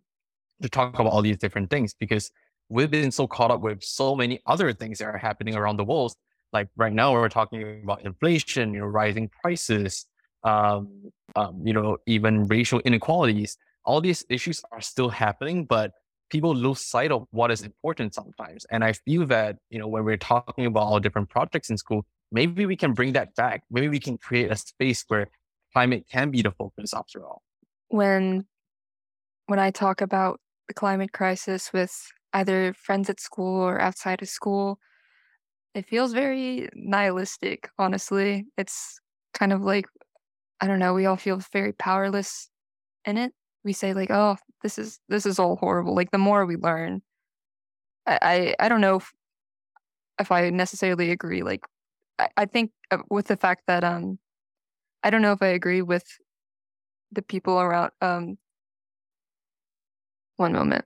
to 0.62 0.68
talk 0.68 0.94
about 0.94 1.06
all 1.12 1.22
these 1.22 1.38
different 1.38 1.70
things 1.70 1.94
because 1.94 2.30
we've 2.68 2.90
been 2.90 3.10
so 3.10 3.26
caught 3.26 3.50
up 3.50 3.60
with 3.60 3.82
so 3.82 4.14
many 4.14 4.40
other 4.46 4.72
things 4.72 4.98
that 4.98 5.06
are 5.06 5.18
happening 5.18 5.54
around 5.56 5.76
the 5.76 5.84
world. 5.84 6.14
Like 6.52 6.68
right 6.76 6.92
now, 6.92 7.12
we're 7.12 7.28
talking 7.28 7.82
about 7.82 8.02
inflation, 8.02 8.74
you 8.74 8.80
know, 8.80 8.86
rising 8.86 9.28
prices, 9.42 10.06
um, 10.44 11.12
um, 11.36 11.60
you 11.64 11.72
know, 11.72 11.98
even 12.06 12.46
racial 12.46 12.80
inequalities. 12.80 13.56
All 13.84 14.00
these 14.00 14.24
issues 14.28 14.62
are 14.72 14.80
still 14.80 15.08
happening, 15.08 15.64
but 15.64 15.92
people 16.30 16.54
lose 16.54 16.80
sight 16.80 17.12
of 17.12 17.26
what 17.30 17.50
is 17.50 17.62
important 17.62 18.14
sometimes. 18.14 18.64
And 18.70 18.84
I 18.84 18.92
feel 18.92 19.26
that, 19.26 19.56
you 19.68 19.78
know, 19.78 19.88
when 19.88 20.04
we're 20.04 20.16
talking 20.16 20.66
about 20.66 20.84
all 20.84 21.00
different 21.00 21.28
projects 21.28 21.70
in 21.70 21.76
school, 21.76 22.06
maybe 22.32 22.66
we 22.66 22.76
can 22.76 22.92
bring 22.92 23.12
that 23.12 23.34
back. 23.34 23.62
Maybe 23.70 23.88
we 23.88 24.00
can 24.00 24.16
create 24.16 24.50
a 24.50 24.56
space 24.56 25.04
where 25.08 25.28
climate 25.72 26.06
can 26.10 26.30
be 26.30 26.42
the 26.42 26.52
focus 26.52 26.94
after 26.94 27.24
all. 27.26 27.42
When 27.88 28.46
when 29.46 29.58
I 29.58 29.70
talk 29.70 30.00
about 30.00 30.40
the 30.68 30.74
climate 30.74 31.12
crisis 31.12 31.72
with 31.72 31.92
either 32.32 32.72
friends 32.74 33.10
at 33.10 33.18
school 33.20 33.60
or 33.60 33.80
outside 33.80 34.22
of 34.22 34.28
school, 34.28 34.78
it 35.74 35.88
feels 35.88 36.12
very 36.12 36.68
nihilistic, 36.74 37.68
honestly. 37.78 38.46
It's 38.56 39.00
kind 39.34 39.52
of 39.52 39.62
like 39.62 39.86
I 40.60 40.66
don't 40.66 40.78
know, 40.78 40.94
we 40.94 41.06
all 41.06 41.16
feel 41.16 41.40
very 41.52 41.72
powerless 41.72 42.50
in 43.04 43.16
it. 43.18 43.32
We 43.64 43.72
say 43.72 43.94
like, 43.94 44.10
"Oh, 44.10 44.36
this 44.62 44.78
is 44.78 45.00
this 45.08 45.26
is 45.26 45.38
all 45.38 45.56
horrible." 45.56 45.94
Like 45.94 46.10
the 46.10 46.18
more 46.18 46.46
we 46.46 46.56
learn, 46.56 47.02
I 48.06 48.18
I, 48.22 48.66
I 48.66 48.68
don't 48.68 48.80
know 48.80 48.96
if, 48.96 49.12
if 50.20 50.32
I 50.32 50.50
necessarily 50.50 51.10
agree. 51.10 51.42
Like, 51.42 51.62
I, 52.18 52.28
I 52.36 52.46
think 52.46 52.72
uh, 52.90 52.98
with 53.10 53.26
the 53.28 53.36
fact 53.36 53.64
that 53.66 53.84
um, 53.84 54.18
I 55.04 55.10
don't 55.10 55.22
know 55.22 55.32
if 55.32 55.42
I 55.42 55.48
agree 55.48 55.82
with 55.82 56.04
the 57.12 57.22
people 57.22 57.60
around. 57.60 57.92
Um, 58.00 58.38
one 60.36 60.52
moment. 60.52 60.84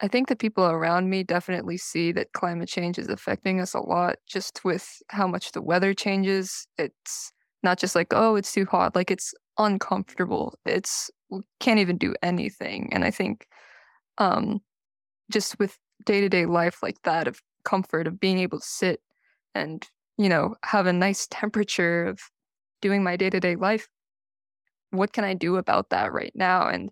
I 0.00 0.08
think 0.08 0.28
the 0.28 0.36
people 0.36 0.64
around 0.64 1.08
me 1.10 1.22
definitely 1.22 1.76
see 1.76 2.12
that 2.12 2.32
climate 2.32 2.68
change 2.68 2.98
is 2.98 3.08
affecting 3.08 3.60
us 3.60 3.74
a 3.74 3.80
lot 3.80 4.16
just 4.26 4.64
with 4.64 5.02
how 5.08 5.26
much 5.26 5.52
the 5.52 5.62
weather 5.62 5.94
changes. 5.94 6.66
It's 6.78 7.32
not 7.62 7.78
just 7.78 7.94
like, 7.94 8.08
oh, 8.12 8.36
it's 8.36 8.52
too 8.52 8.66
hot. 8.66 8.94
Like 8.94 9.10
it's 9.10 9.34
uncomfortable. 9.58 10.58
It's 10.66 11.10
can't 11.60 11.80
even 11.80 11.98
do 11.98 12.14
anything. 12.22 12.90
And 12.92 13.04
I 13.04 13.10
think 13.10 13.46
um 14.18 14.60
just 15.32 15.58
with 15.58 15.78
day-to-day 16.04 16.46
life 16.46 16.82
like 16.82 17.00
that 17.02 17.26
of 17.28 17.40
comfort 17.64 18.06
of 18.06 18.20
being 18.20 18.38
able 18.38 18.60
to 18.60 18.66
sit 18.66 19.00
and, 19.54 19.86
you 20.18 20.28
know, 20.28 20.54
have 20.64 20.86
a 20.86 20.92
nice 20.92 21.26
temperature 21.30 22.04
of 22.04 22.20
doing 22.82 23.02
my 23.02 23.16
day-to-day 23.16 23.56
life, 23.56 23.88
what 24.90 25.12
can 25.12 25.24
I 25.24 25.34
do 25.34 25.56
about 25.56 25.90
that 25.90 26.12
right 26.12 26.32
now? 26.34 26.68
And 26.68 26.90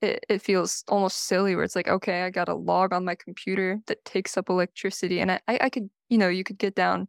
it, 0.00 0.24
it 0.28 0.42
feels 0.42 0.82
almost 0.88 1.26
silly 1.26 1.54
where 1.54 1.64
it's 1.64 1.76
like, 1.76 1.88
okay, 1.88 2.22
I 2.22 2.30
got 2.30 2.48
a 2.48 2.54
log 2.54 2.92
on 2.92 3.04
my 3.04 3.14
computer 3.14 3.80
that 3.86 4.04
takes 4.04 4.36
up 4.36 4.48
electricity. 4.48 5.20
And 5.20 5.30
I, 5.30 5.40
I 5.46 5.68
could, 5.68 5.90
you 6.08 6.18
know, 6.18 6.28
you 6.28 6.44
could 6.44 6.58
get 6.58 6.74
down 6.74 7.08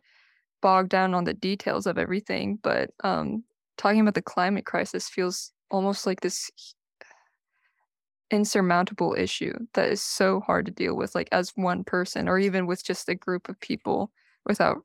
bogged 0.61 0.89
down 0.89 1.13
on 1.13 1.25
the 1.25 1.33
details 1.33 1.86
of 1.86 1.97
everything, 1.97 2.57
but 2.63 2.89
um, 3.03 3.43
talking 3.77 4.01
about 4.01 4.15
the 4.15 4.21
climate 4.21 4.65
crisis 4.65 5.07
feels 5.07 5.51
almost 5.76 6.05
like 6.05 6.21
this 6.21 6.49
insurmountable 8.32 9.15
issue 9.17 9.53
that 9.73 9.89
is 9.89 10.03
so 10.03 10.39
hard 10.41 10.65
to 10.65 10.71
deal 10.71 10.95
with, 10.95 11.13
like 11.15 11.30
as 11.32 11.51
one 11.55 11.84
person 11.84 12.28
or 12.28 12.39
even 12.39 12.65
with 12.65 12.84
just 12.84 13.07
a 13.09 13.15
group 13.15 13.47
of 13.49 13.59
people 13.59 14.11
without 14.45 14.78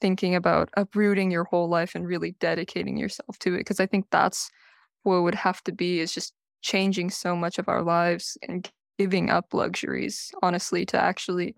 thinking 0.00 0.34
about 0.34 0.70
uprooting 0.76 1.30
your 1.30 1.44
whole 1.44 1.68
life 1.68 1.94
and 1.94 2.06
really 2.06 2.32
dedicating 2.40 2.96
yourself 2.96 3.38
to 3.40 3.54
it. 3.54 3.58
Because 3.58 3.80
I 3.80 3.86
think 3.86 4.06
that's 4.10 4.50
what 5.04 5.22
would 5.22 5.34
have 5.34 5.62
to 5.64 5.72
be 5.72 6.00
is 6.00 6.12
just 6.12 6.34
changing 6.62 7.10
so 7.10 7.36
much 7.36 7.58
of 7.58 7.68
our 7.68 7.82
lives 7.82 8.38
and 8.48 8.70
giving 8.98 9.30
up 9.30 9.54
luxuries, 9.54 10.32
honestly, 10.42 10.86
to 10.86 10.98
actually 11.00 11.54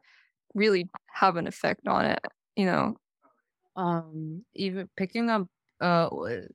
really 0.54 0.88
have 1.12 1.36
an 1.36 1.46
effect 1.46 1.88
on 1.88 2.04
it. 2.06 2.20
You 2.56 2.66
know, 2.66 2.96
um 3.76 4.44
even 4.54 4.88
picking 4.96 5.30
up 5.30 5.48
uh 5.80 6.08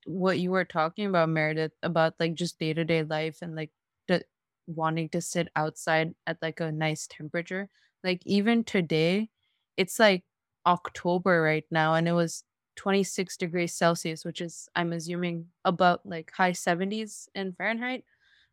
what 0.05 0.39
you 0.39 0.51
were 0.51 0.65
talking 0.65 1.05
about 1.05 1.29
meredith 1.29 1.71
about 1.81 2.13
like 2.19 2.33
just 2.35 2.59
day-to-day 2.59 3.03
life 3.03 3.39
and 3.41 3.55
like 3.55 3.71
the 4.07 4.23
wanting 4.67 5.09
to 5.09 5.21
sit 5.21 5.47
outside 5.55 6.13
at 6.27 6.37
like 6.41 6.59
a 6.59 6.71
nice 6.71 7.07
temperature 7.07 7.69
like 8.03 8.21
even 8.25 8.63
today 8.63 9.29
it's 9.77 9.99
like 9.99 10.23
october 10.65 11.41
right 11.41 11.65
now 11.71 11.93
and 11.93 12.07
it 12.07 12.13
was 12.13 12.43
26 12.75 13.37
degrees 13.37 13.73
celsius 13.73 14.25
which 14.25 14.41
is 14.41 14.67
i'm 14.75 14.91
assuming 14.93 15.47
about 15.65 16.05
like 16.05 16.31
high 16.35 16.51
70s 16.51 17.29
in 17.35 17.53
fahrenheit 17.53 18.03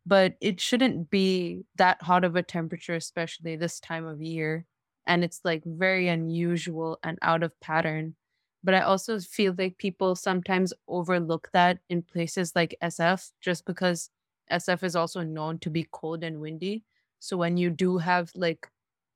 but 0.05 0.35
it 0.41 0.59
shouldn't 0.59 1.09
be 1.09 1.63
that 1.75 2.01
hot 2.01 2.23
of 2.23 2.35
a 2.35 2.43
temperature 2.43 2.95
especially 2.95 3.55
this 3.55 3.79
time 3.79 4.05
of 4.05 4.21
year 4.21 4.65
and 5.07 5.23
it's 5.23 5.41
like 5.43 5.63
very 5.65 6.07
unusual 6.07 6.99
and 7.03 7.17
out 7.21 7.43
of 7.43 7.57
pattern 7.59 8.15
but 8.63 8.73
I 8.73 8.81
also 8.81 9.19
feel 9.19 9.55
like 9.57 9.77
people 9.77 10.15
sometimes 10.15 10.73
overlook 10.87 11.49
that 11.53 11.79
in 11.89 12.03
places 12.03 12.55
like 12.55 12.75
SF 12.81 13.31
just 13.41 13.65
because 13.65 14.09
SF 14.51 14.83
is 14.83 14.95
also 14.95 15.23
known 15.23 15.59
to 15.59 15.69
be 15.69 15.87
cold 15.91 16.23
and 16.23 16.39
windy. 16.39 16.83
So 17.19 17.37
when 17.37 17.57
you 17.57 17.69
do 17.69 17.97
have 17.97 18.31
like 18.35 18.67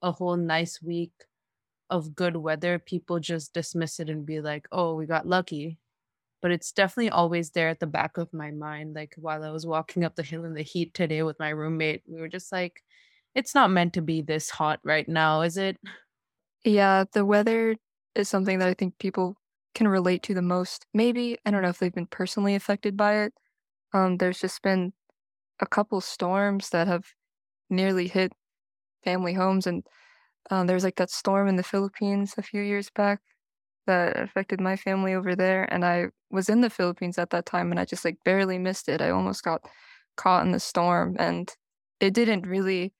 a 0.01 0.11
whole 0.11 0.37
nice 0.37 0.81
week 0.81 1.11
of 1.89 2.15
good 2.15 2.35
weather, 2.37 2.79
people 2.79 3.19
just 3.19 3.53
dismiss 3.53 3.99
it 3.99 4.09
and 4.09 4.25
be 4.25 4.41
like, 4.41 4.67
oh, 4.71 4.95
we 4.95 5.05
got 5.05 5.27
lucky. 5.27 5.77
But 6.41 6.51
it's 6.51 6.71
definitely 6.71 7.09
always 7.09 7.51
there 7.51 7.69
at 7.69 7.79
the 7.79 7.87
back 7.87 8.17
of 8.17 8.33
my 8.33 8.51
mind. 8.51 8.95
Like 8.95 9.15
while 9.17 9.43
I 9.43 9.51
was 9.51 9.65
walking 9.65 10.03
up 10.03 10.15
the 10.15 10.23
hill 10.23 10.45
in 10.45 10.53
the 10.53 10.61
heat 10.63 10.93
today 10.93 11.23
with 11.23 11.39
my 11.39 11.49
roommate, 11.49 12.03
we 12.07 12.19
were 12.19 12.27
just 12.29 12.51
like, 12.51 12.83
it's 13.35 13.55
not 13.55 13.71
meant 13.71 13.93
to 13.93 14.01
be 14.01 14.21
this 14.21 14.49
hot 14.49 14.79
right 14.83 15.07
now, 15.07 15.41
is 15.41 15.57
it? 15.57 15.77
Yeah, 16.63 17.05
the 17.13 17.25
weather 17.25 17.75
is 18.15 18.29
something 18.29 18.59
that 18.59 18.69
I 18.69 18.73
think 18.73 18.97
people 18.99 19.37
can 19.75 19.87
relate 19.87 20.23
to 20.23 20.33
the 20.33 20.41
most. 20.41 20.85
Maybe 20.93 21.37
I 21.45 21.51
don't 21.51 21.61
know 21.61 21.69
if 21.69 21.79
they've 21.79 21.93
been 21.93 22.07
personally 22.07 22.55
affected 22.55 22.97
by 22.97 23.15
it. 23.23 23.33
Um, 23.93 24.17
there's 24.17 24.39
just 24.41 24.61
been 24.61 24.93
a 25.61 25.67
couple 25.67 26.01
storms 26.01 26.69
that 26.71 26.87
have 26.87 27.05
nearly 27.69 28.07
hit 28.07 28.33
family 29.03 29.33
homes, 29.33 29.67
and 29.67 29.83
um, 30.51 30.67
there 30.67 30.75
was 30.75 30.83
like 30.83 30.97
that 30.97 31.11
storm 31.11 31.47
in 31.47 31.55
the 31.57 31.63
Philippines 31.63 32.35
a 32.37 32.43
few 32.43 32.61
years 32.61 32.89
back 32.91 33.21
that 33.87 34.17
affected 34.19 34.61
my 34.61 34.75
family 34.75 35.13
over 35.13 35.35
there. 35.35 35.71
And 35.73 35.85
I 35.85 36.07
was 36.31 36.49
in 36.49 36.61
the 36.61 36.69
Philippines 36.69 37.17
at 37.17 37.31
that 37.31 37.45
time, 37.45 37.71
and 37.71 37.79
I 37.79 37.85
just 37.85 38.05
like 38.05 38.17
barely 38.25 38.57
missed 38.59 38.89
it. 38.89 39.01
I 39.01 39.11
almost 39.11 39.43
got 39.43 39.63
caught 40.17 40.45
in 40.45 40.51
the 40.51 40.59
storm, 40.59 41.15
and 41.19 41.51
it 41.99 42.13
didn't 42.13 42.47
really 42.47 42.93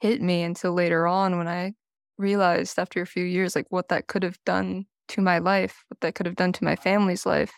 hit 0.00 0.22
me 0.22 0.42
until 0.42 0.72
later 0.72 1.06
on 1.06 1.38
when 1.38 1.48
I 1.48 1.74
realized 2.18 2.78
after 2.78 3.02
a 3.02 3.06
few 3.06 3.24
years 3.24 3.56
like 3.56 3.66
what 3.70 3.88
that 3.88 4.06
could 4.08 4.22
have 4.22 4.38
done 4.44 4.86
to 5.08 5.20
my 5.22 5.38
life, 5.38 5.84
what 5.88 6.00
that 6.00 6.14
could 6.14 6.26
have 6.26 6.36
done 6.36 6.52
to 6.54 6.64
my 6.64 6.76
family's 6.76 7.26
life. 7.26 7.52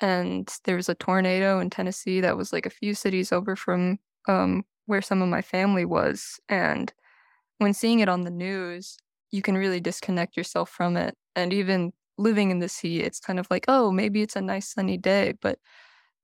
and 0.00 0.52
there 0.64 0.76
was 0.76 0.88
a 0.88 0.94
tornado 0.94 1.58
in 1.60 1.70
Tennessee 1.70 2.20
that 2.20 2.36
was 2.36 2.52
like 2.52 2.66
a 2.66 2.70
few 2.70 2.94
cities 2.94 3.32
over 3.32 3.56
from 3.56 3.98
um, 4.28 4.64
where 4.86 5.02
some 5.02 5.22
of 5.22 5.28
my 5.28 5.42
family 5.42 5.84
was. 5.84 6.38
And 6.48 6.92
when 7.58 7.74
seeing 7.74 8.00
it 8.00 8.08
on 8.08 8.22
the 8.22 8.30
news, 8.30 8.98
you 9.30 9.42
can 9.42 9.56
really 9.56 9.80
disconnect 9.80 10.36
yourself 10.36 10.70
from 10.70 10.96
it. 10.96 11.16
And 11.34 11.52
even 11.52 11.92
living 12.18 12.50
in 12.50 12.60
the 12.60 12.68
sea, 12.68 13.00
it's 13.00 13.20
kind 13.20 13.38
of 13.38 13.46
like, 13.50 13.64
oh, 13.68 13.90
maybe 13.92 14.22
it's 14.22 14.36
a 14.36 14.42
nice 14.42 14.72
sunny 14.72 14.98
day, 14.98 15.34
but 15.40 15.58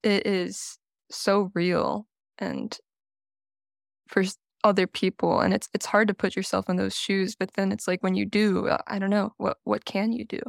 it 0.03 0.27
is 0.27 0.79
so 1.11 1.51
real 1.55 2.07
and 2.39 2.79
for 4.09 4.25
other 4.65 4.87
people 4.87 5.41
and 5.41 5.53
it's 5.53 5.69
it's 5.75 5.87
hard 5.87 6.09
to 6.09 6.15
put 6.15 6.37
yourself 6.37 6.69
in 6.69 6.77
those 6.77 6.95
shoes 6.95 7.35
but 7.35 7.53
then 7.55 7.73
it's 7.73 7.89
like 7.89 8.03
when 8.03 8.15
you 8.15 8.25
do 8.25 8.69
uh, 8.69 8.79
i 8.87 8.99
don't 8.99 9.11
know 9.11 9.33
what 9.39 9.59
what 9.65 9.85
can 9.85 10.13
you 10.13 10.25
do 10.25 10.41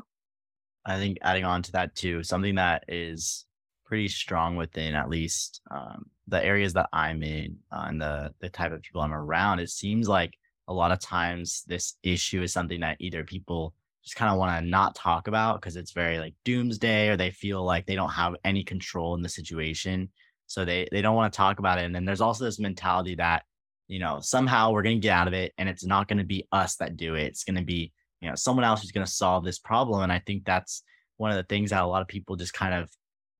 I 0.85 0.97
think 0.97 1.17
adding 1.21 1.45
on 1.45 1.61
to 1.63 1.71
that 1.73 1.95
too, 1.95 2.23
something 2.23 2.55
that 2.55 2.83
is 2.87 3.45
pretty 3.85 4.07
strong 4.07 4.55
within 4.55 4.95
at 4.95 5.09
least 5.09 5.61
um, 5.71 6.05
the 6.27 6.43
areas 6.43 6.73
that 6.73 6.89
I'm 6.91 7.23
in 7.23 7.57
uh, 7.71 7.85
and 7.87 8.01
the 8.01 8.33
the 8.39 8.49
type 8.49 8.71
of 8.71 8.81
people 8.81 9.01
I'm 9.01 9.13
around. 9.13 9.59
It 9.59 9.69
seems 9.69 10.07
like 10.07 10.37
a 10.67 10.73
lot 10.73 10.91
of 10.91 10.99
times 10.99 11.63
this 11.67 11.95
issue 12.03 12.41
is 12.41 12.53
something 12.53 12.81
that 12.81 12.97
either 12.99 13.23
people 13.23 13.73
just 14.03 14.15
kind 14.15 14.31
of 14.31 14.37
want 14.37 14.59
to 14.59 14.69
not 14.69 14.95
talk 14.95 15.27
about 15.27 15.61
because 15.61 15.77
it's 15.77 15.91
very 15.91 16.19
like 16.19 16.33
doomsday 16.43 17.09
or 17.09 17.17
they 17.17 17.31
feel 17.31 17.63
like 17.63 17.85
they 17.85 17.95
don't 17.95 18.09
have 18.09 18.35
any 18.43 18.63
control 18.63 19.15
in 19.15 19.21
the 19.21 19.29
situation 19.29 20.09
so 20.45 20.65
they 20.65 20.87
they 20.91 21.01
don't 21.01 21.15
want 21.15 21.31
to 21.31 21.37
talk 21.37 21.59
about 21.59 21.77
it 21.77 21.85
and 21.85 21.95
then 21.95 22.03
there's 22.03 22.19
also 22.19 22.43
this 22.43 22.59
mentality 22.59 23.15
that 23.15 23.43
you 23.87 23.99
know 23.99 24.19
somehow 24.21 24.71
we're 24.71 24.83
going 24.83 24.97
to 24.97 25.01
get 25.01 25.13
out 25.13 25.27
of 25.27 25.33
it 25.33 25.53
and 25.57 25.67
it's 25.69 25.85
not 25.85 26.07
going 26.07 26.17
to 26.17 26.23
be 26.23 26.47
us 26.51 26.75
that 26.77 26.97
do 26.97 27.15
it. 27.15 27.25
It's 27.25 27.43
going 27.43 27.57
to 27.57 27.63
be 27.63 27.91
you 28.21 28.29
know 28.29 28.35
someone 28.35 28.63
else 28.63 28.81
who's 28.81 28.91
going 28.91 29.05
to 29.05 29.11
solve 29.11 29.43
this 29.43 29.59
problem 29.59 30.01
and 30.01 30.11
i 30.11 30.17
think 30.17 30.45
that's 30.45 30.81
one 31.17 31.29
of 31.29 31.35
the 31.35 31.43
things 31.43 31.71
that 31.71 31.83
a 31.83 31.85
lot 31.85 32.01
of 32.01 32.07
people 32.07 32.37
just 32.37 32.53
kind 32.53 32.73
of 32.73 32.89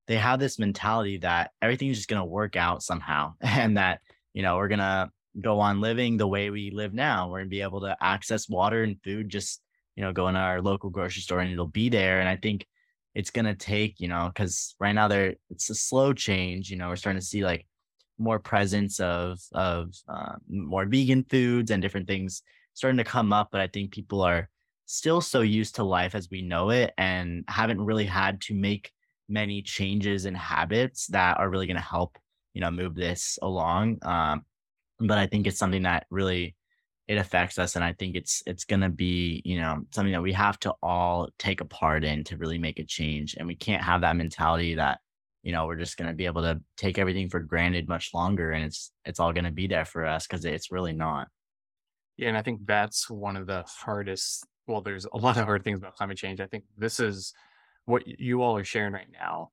they 0.08 0.18
have 0.18 0.40
this 0.40 0.60
mentality 0.60 1.18
that 1.18 1.52
everything's 1.62 1.96
just 1.96 2.10
going 2.10 2.20
to 2.20 2.26
work 2.26 2.58
out 2.58 2.84
somehow 2.84 3.34
and 3.42 3.78
that 3.78 4.02
you 4.34 4.42
know 4.44 4.58
we're 4.58 4.68
going 4.68 4.80
to 4.80 5.10
go 5.42 5.60
on 5.60 5.82
living 5.82 6.18
the 6.18 6.28
way 6.28 6.52
we 6.52 6.70
live 6.70 6.94
now. 6.94 7.28
We're 7.28 7.40
going 7.40 7.48
to 7.48 7.50
be 7.50 7.62
able 7.62 7.82
to 7.82 7.98
access 8.00 8.48
water 8.48 8.84
and 8.84 9.02
food 9.04 9.30
just 9.30 9.62
you 9.96 10.04
know 10.04 10.12
go 10.12 10.28
in 10.28 10.36
our 10.36 10.62
local 10.62 10.90
grocery 10.90 11.22
store 11.22 11.40
and 11.40 11.52
it'll 11.52 11.68
be 11.68 11.88
there 11.90 12.20
and 12.20 12.28
i 12.28 12.36
think 12.36 12.66
it's 13.14 13.30
going 13.30 13.46
to 13.46 13.54
take 13.54 14.00
you 14.00 14.08
know 14.08 14.32
because 14.34 14.76
right 14.80 14.94
now 14.94 15.08
there 15.08 15.36
it's 15.52 15.70
a 15.70 15.76
slow 15.76 16.14
change 16.14 16.70
you 16.72 16.78
know 16.78 16.88
we're 16.88 16.96
starting 16.96 17.20
to 17.20 17.26
see 17.26 17.44
like 17.44 17.68
more 18.18 18.40
presence 18.40 19.00
of 19.00 19.40
of 19.54 19.94
uh, 20.08 20.36
more 20.48 20.86
vegan 20.86 21.26
foods 21.30 21.72
and 21.72 21.82
different 21.82 22.08
things 22.08 22.44
starting 22.74 22.98
to 22.98 23.04
come 23.04 23.34
up 23.34 23.50
but 23.52 23.62
i 23.62 23.68
think 23.68 23.92
people 23.92 24.22
are 24.22 24.50
still 24.86 25.22
so 25.22 25.42
used 25.42 25.76
to 25.76 25.84
life 25.84 26.16
as 26.16 26.30
we 26.30 26.42
know 26.42 26.70
it 26.70 26.94
and 26.98 27.44
haven't 27.48 27.82
really 27.82 28.06
had 28.06 28.42
to 28.42 28.54
make 28.54 28.92
many 29.30 29.62
changes 29.62 30.26
in 30.26 30.36
habits 30.36 31.08
that 31.08 31.40
are 31.40 31.50
really 31.50 31.68
going 31.68 31.78
to 31.78 31.82
help 31.82 32.18
you 32.54 32.62
know 32.62 32.72
move 32.72 32.96
this 32.96 33.40
along 33.42 33.98
um, 34.04 34.44
but 35.00 35.18
i 35.18 35.26
think 35.26 35.48
it's 35.48 35.58
something 35.58 35.84
that 35.84 36.06
really 36.10 36.56
it 37.08 37.18
affects 37.18 37.58
us 37.58 37.76
and 37.76 37.84
i 37.84 37.94
think 37.94 38.16
it's 38.16 38.44
it's 38.46 38.66
going 38.66 38.82
to 38.82 38.90
be 38.90 39.42
you 39.44 39.60
know 39.60 39.82
something 39.92 40.14
that 40.14 40.22
we 40.22 40.34
have 40.34 40.60
to 40.60 40.74
all 40.82 41.30
take 41.40 41.62
a 41.62 41.66
part 41.66 42.04
in 42.04 42.24
to 42.24 42.38
really 42.38 42.58
make 42.58 42.80
a 42.80 42.84
change 42.84 43.36
and 43.38 43.48
we 43.48 43.56
can't 43.56 43.84
have 43.84 44.02
that 44.02 44.16
mentality 44.16 44.76
that 44.76 45.00
you 45.44 45.52
know 45.52 45.68
we're 45.68 45.76
just 45.76 45.98
going 45.98 46.08
to 46.08 46.16
be 46.16 46.26
able 46.26 46.42
to 46.42 46.60
take 46.78 46.98
everything 46.98 47.30
for 47.30 47.40
granted 47.40 47.88
much 47.88 48.14
longer 48.14 48.52
and 48.52 48.66
it's 48.66 48.92
it's 49.06 49.20
all 49.20 49.34
going 49.34 49.44
to 49.44 49.52
be 49.52 49.68
there 49.68 49.86
for 49.86 50.06
us 50.06 50.26
because 50.26 50.44
it's 50.46 50.72
really 50.72 50.94
not 50.94 51.28
yeah 52.18 52.30
and 52.30 52.38
i 52.38 52.42
think 52.42 52.62
that's 52.66 53.10
one 53.10 53.38
of 53.38 53.46
the 53.46 53.64
hardest 53.68 54.46
well, 54.68 54.82
there's 54.82 55.06
a 55.06 55.18
lot 55.18 55.38
of 55.38 55.46
hard 55.46 55.64
things 55.64 55.80
about 55.80 55.96
climate 55.96 56.18
change. 56.18 56.40
I 56.40 56.48
think 56.48 56.64
this 56.78 57.00
is 57.00 57.34
what 57.86 58.04
you 58.08 58.42
all 58.42 58.58
are 58.58 58.64
sharing 58.64 58.94
right 58.94 59.12
now. 59.12 59.52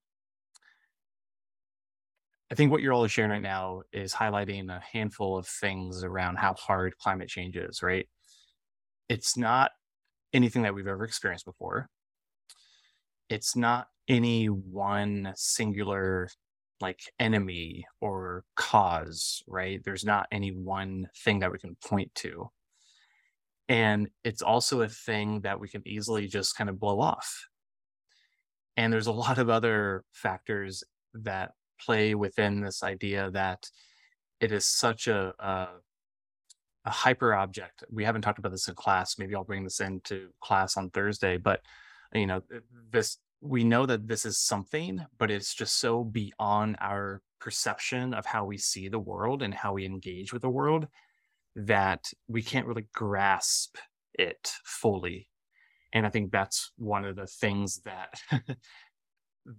I 2.50 2.56
think 2.56 2.72
what 2.72 2.82
you're 2.82 2.92
all 2.92 3.06
sharing 3.06 3.30
right 3.30 3.42
now 3.42 3.82
is 3.92 4.12
highlighting 4.12 4.70
a 4.70 4.82
handful 4.92 5.38
of 5.38 5.46
things 5.46 6.02
around 6.02 6.36
how 6.36 6.54
hard 6.54 6.98
climate 6.98 7.28
change 7.28 7.56
is, 7.56 7.80
right? 7.80 8.08
It's 9.08 9.36
not 9.36 9.70
anything 10.32 10.62
that 10.62 10.74
we've 10.74 10.86
ever 10.86 11.04
experienced 11.04 11.44
before. 11.44 11.88
It's 13.28 13.54
not 13.54 13.86
any 14.10 14.46
one 14.46 15.32
singular 15.36 16.28
like 16.80 17.00
enemy 17.20 17.84
or 18.00 18.44
cause, 18.56 19.42
right? 19.46 19.80
There's 19.84 20.04
not 20.04 20.26
any 20.32 20.50
one 20.50 21.08
thing 21.24 21.38
that 21.40 21.52
we 21.52 21.58
can 21.58 21.76
point 21.76 22.12
to. 22.16 22.50
And 23.68 24.08
it's 24.24 24.42
also 24.42 24.80
a 24.80 24.88
thing 24.88 25.42
that 25.42 25.60
we 25.60 25.68
can 25.68 25.86
easily 25.86 26.26
just 26.26 26.56
kind 26.56 26.68
of 26.68 26.80
blow 26.80 27.00
off. 27.00 27.46
And 28.76 28.92
there's 28.92 29.06
a 29.06 29.12
lot 29.24 29.38
of 29.38 29.48
other 29.48 30.04
factors 30.12 30.82
that 31.14 31.52
play 31.80 32.16
within 32.16 32.60
this 32.60 32.82
idea 32.82 33.30
that 33.30 33.70
it 34.40 34.50
is 34.50 34.66
such 34.66 35.06
a, 35.06 35.32
a, 35.38 35.68
a 36.84 36.90
hyper 36.90 37.32
object. 37.32 37.84
We 37.92 38.04
haven't 38.04 38.22
talked 38.22 38.40
about 38.40 38.50
this 38.50 38.66
in 38.66 38.74
class. 38.74 39.18
Maybe 39.18 39.36
I'll 39.36 39.44
bring 39.44 39.62
this 39.62 39.78
into 39.78 40.30
class 40.40 40.76
on 40.76 40.90
Thursday. 40.90 41.36
But 41.36 41.60
you 42.12 42.26
know, 42.26 42.42
this 42.90 43.18
we 43.40 43.64
know 43.64 43.86
that 43.86 44.06
this 44.06 44.24
is 44.26 44.38
something, 44.38 45.04
but 45.18 45.30
it's 45.30 45.54
just 45.54 45.78
so 45.78 46.04
beyond 46.04 46.76
our 46.80 47.22
perception 47.40 48.12
of 48.12 48.26
how 48.26 48.44
we 48.44 48.58
see 48.58 48.88
the 48.88 48.98
world 48.98 49.42
and 49.42 49.54
how 49.54 49.72
we 49.72 49.86
engage 49.86 50.32
with 50.32 50.42
the 50.42 50.50
world 50.50 50.86
that 51.56 52.12
we 52.28 52.42
can't 52.42 52.66
really 52.66 52.86
grasp 52.94 53.76
it 54.14 54.52
fully. 54.64 55.28
And 55.92 56.06
I 56.06 56.10
think 56.10 56.30
that's 56.30 56.72
one 56.76 57.04
of 57.04 57.16
the 57.16 57.26
things 57.26 57.80
that 57.84 58.20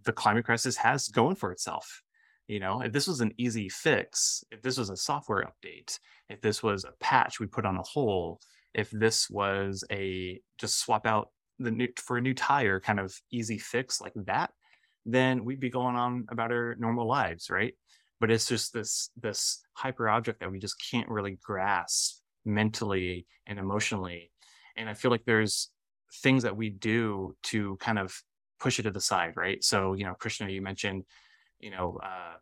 the 0.05 0.13
climate 0.13 0.45
crisis 0.45 0.77
has 0.77 1.07
going 1.07 1.35
for 1.35 1.51
itself. 1.51 2.03
You 2.47 2.59
know, 2.59 2.81
if 2.81 2.91
this 2.91 3.07
was 3.07 3.21
an 3.21 3.33
easy 3.37 3.69
fix, 3.69 4.43
if 4.51 4.61
this 4.61 4.77
was 4.77 4.89
a 4.89 4.97
software 4.97 5.43
update, 5.43 5.99
if 6.29 6.41
this 6.41 6.61
was 6.61 6.83
a 6.83 6.93
patch 6.99 7.39
we 7.39 7.47
put 7.47 7.65
on 7.65 7.77
a 7.77 7.83
hole, 7.83 8.39
if 8.73 8.89
this 8.91 9.29
was 9.29 9.83
a 9.91 10.39
just 10.57 10.79
swap 10.79 11.05
out 11.05 11.29
the 11.63 11.71
new 11.71 11.87
for 11.97 12.17
a 12.17 12.21
new 12.21 12.33
tire 12.33 12.79
kind 12.79 12.99
of 12.99 13.13
easy 13.31 13.57
fix 13.57 14.01
like 14.01 14.13
that, 14.15 14.51
then 15.05 15.45
we'd 15.45 15.59
be 15.59 15.69
going 15.69 15.95
on 15.95 16.25
about 16.29 16.51
our 16.51 16.75
normal 16.79 17.07
lives, 17.07 17.49
right? 17.49 17.73
but 18.21 18.29
it's 18.29 18.47
just 18.47 18.71
this 18.71 19.09
this 19.19 19.65
hyper 19.73 20.07
object 20.07 20.39
that 20.39 20.51
we 20.51 20.59
just 20.59 20.81
can't 20.91 21.09
really 21.09 21.37
grasp 21.43 22.21
mentally 22.45 23.25
and 23.47 23.59
emotionally 23.59 24.31
and 24.77 24.87
i 24.87 24.93
feel 24.93 25.11
like 25.11 25.25
there's 25.25 25.69
things 26.21 26.43
that 26.43 26.55
we 26.55 26.69
do 26.69 27.35
to 27.43 27.75
kind 27.77 27.99
of 27.99 28.15
push 28.59 28.79
it 28.79 28.83
to 28.83 28.91
the 28.91 29.01
side 29.01 29.33
right 29.35 29.63
so 29.63 29.93
you 29.93 30.05
know 30.05 30.13
krishna 30.17 30.47
you 30.47 30.61
mentioned 30.61 31.03
you 31.59 31.71
know 31.71 31.99
uh 32.03 32.35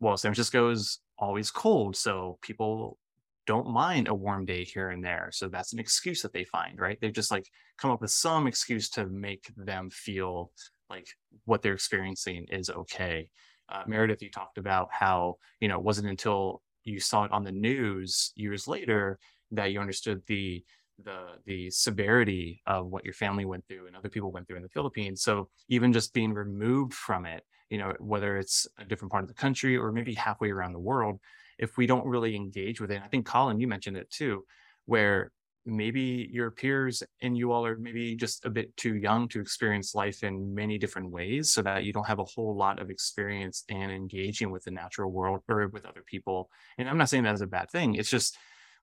well 0.00 0.16
san 0.16 0.28
francisco 0.28 0.70
is 0.70 1.00
always 1.18 1.50
cold 1.50 1.96
so 1.96 2.38
people 2.42 2.98
don't 3.46 3.68
mind 3.68 4.08
a 4.08 4.14
warm 4.14 4.44
day 4.44 4.64
here 4.64 4.90
and 4.90 5.04
there 5.04 5.30
so 5.32 5.48
that's 5.48 5.72
an 5.72 5.78
excuse 5.78 6.22
that 6.22 6.32
they 6.32 6.44
find 6.44 6.78
right 6.78 6.98
they 7.00 7.10
just 7.10 7.30
like 7.30 7.48
come 7.78 7.90
up 7.90 8.00
with 8.00 8.10
some 8.10 8.46
excuse 8.46 8.88
to 8.88 9.06
make 9.06 9.50
them 9.56 9.90
feel 9.90 10.50
like 10.88 11.06
what 11.44 11.62
they're 11.62 11.74
experiencing 11.74 12.46
is 12.50 12.70
okay 12.70 13.28
uh, 13.72 13.82
Meredith, 13.86 14.22
you 14.22 14.30
talked 14.30 14.58
about 14.58 14.88
how, 14.92 15.36
you 15.60 15.68
know, 15.68 15.78
it 15.78 15.84
wasn't 15.84 16.08
until 16.08 16.62
you 16.84 17.00
saw 17.00 17.24
it 17.24 17.32
on 17.32 17.42
the 17.42 17.52
news 17.52 18.32
years 18.36 18.68
later 18.68 19.18
that 19.50 19.72
you 19.72 19.80
understood 19.80 20.22
the 20.26 20.62
the 21.04 21.24
the 21.46 21.70
severity 21.70 22.60
of 22.66 22.86
what 22.86 23.04
your 23.04 23.14
family 23.14 23.44
went 23.44 23.66
through 23.66 23.86
and 23.86 23.96
other 23.96 24.10
people 24.10 24.30
went 24.30 24.46
through 24.46 24.56
in 24.56 24.62
the 24.62 24.68
Philippines. 24.68 25.22
So 25.22 25.48
even 25.68 25.92
just 25.92 26.12
being 26.12 26.34
removed 26.34 26.92
from 26.92 27.24
it, 27.24 27.44
you 27.70 27.78
know, 27.78 27.94
whether 27.98 28.36
it's 28.36 28.66
a 28.78 28.84
different 28.84 29.10
part 29.10 29.24
of 29.24 29.28
the 29.28 29.34
country 29.34 29.76
or 29.76 29.90
maybe 29.90 30.14
halfway 30.14 30.50
around 30.50 30.74
the 30.74 30.78
world, 30.78 31.18
if 31.62 31.76
we 31.76 31.86
don't 31.86 32.04
really 32.04 32.34
engage 32.34 32.80
with 32.80 32.90
it, 32.90 33.00
I 33.02 33.06
think 33.06 33.24
Colin, 33.24 33.60
you 33.60 33.68
mentioned 33.68 33.96
it 33.96 34.10
too, 34.10 34.44
where 34.86 35.30
maybe 35.64 36.28
your 36.32 36.50
peers 36.50 37.04
and 37.20 37.38
you 37.38 37.52
all 37.52 37.64
are 37.64 37.76
maybe 37.76 38.16
just 38.16 38.44
a 38.44 38.50
bit 38.50 38.76
too 38.76 38.96
young 38.96 39.28
to 39.28 39.40
experience 39.40 39.94
life 39.94 40.24
in 40.24 40.52
many 40.52 40.76
different 40.76 41.08
ways 41.08 41.52
so 41.52 41.62
that 41.62 41.84
you 41.84 41.92
don't 41.92 42.08
have 42.08 42.18
a 42.18 42.24
whole 42.24 42.56
lot 42.56 42.80
of 42.80 42.90
experience 42.90 43.62
in 43.68 43.90
engaging 43.90 44.50
with 44.50 44.64
the 44.64 44.72
natural 44.72 45.12
world 45.12 45.40
or 45.48 45.68
with 45.68 45.86
other 45.86 46.02
people. 46.04 46.50
And 46.78 46.88
i'm 46.88 46.98
not 46.98 47.08
saying 47.08 47.22
that 47.22 47.34
is 47.34 47.42
a 47.42 47.46
bad 47.46 47.70
thing 47.70 47.94
it's 47.94 48.10
just 48.10 48.36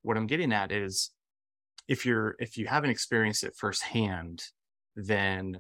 what 0.04 0.16
i'm 0.16 0.28
getting 0.28 0.54
at 0.54 0.72
is 0.72 1.12
if 1.90 2.06
you're 2.06 2.36
if 2.40 2.58
you 2.58 2.68
haven't 2.68 2.92
experienced 2.92 3.44
it 3.44 3.56
firsthand 3.58 4.42
then 4.96 5.60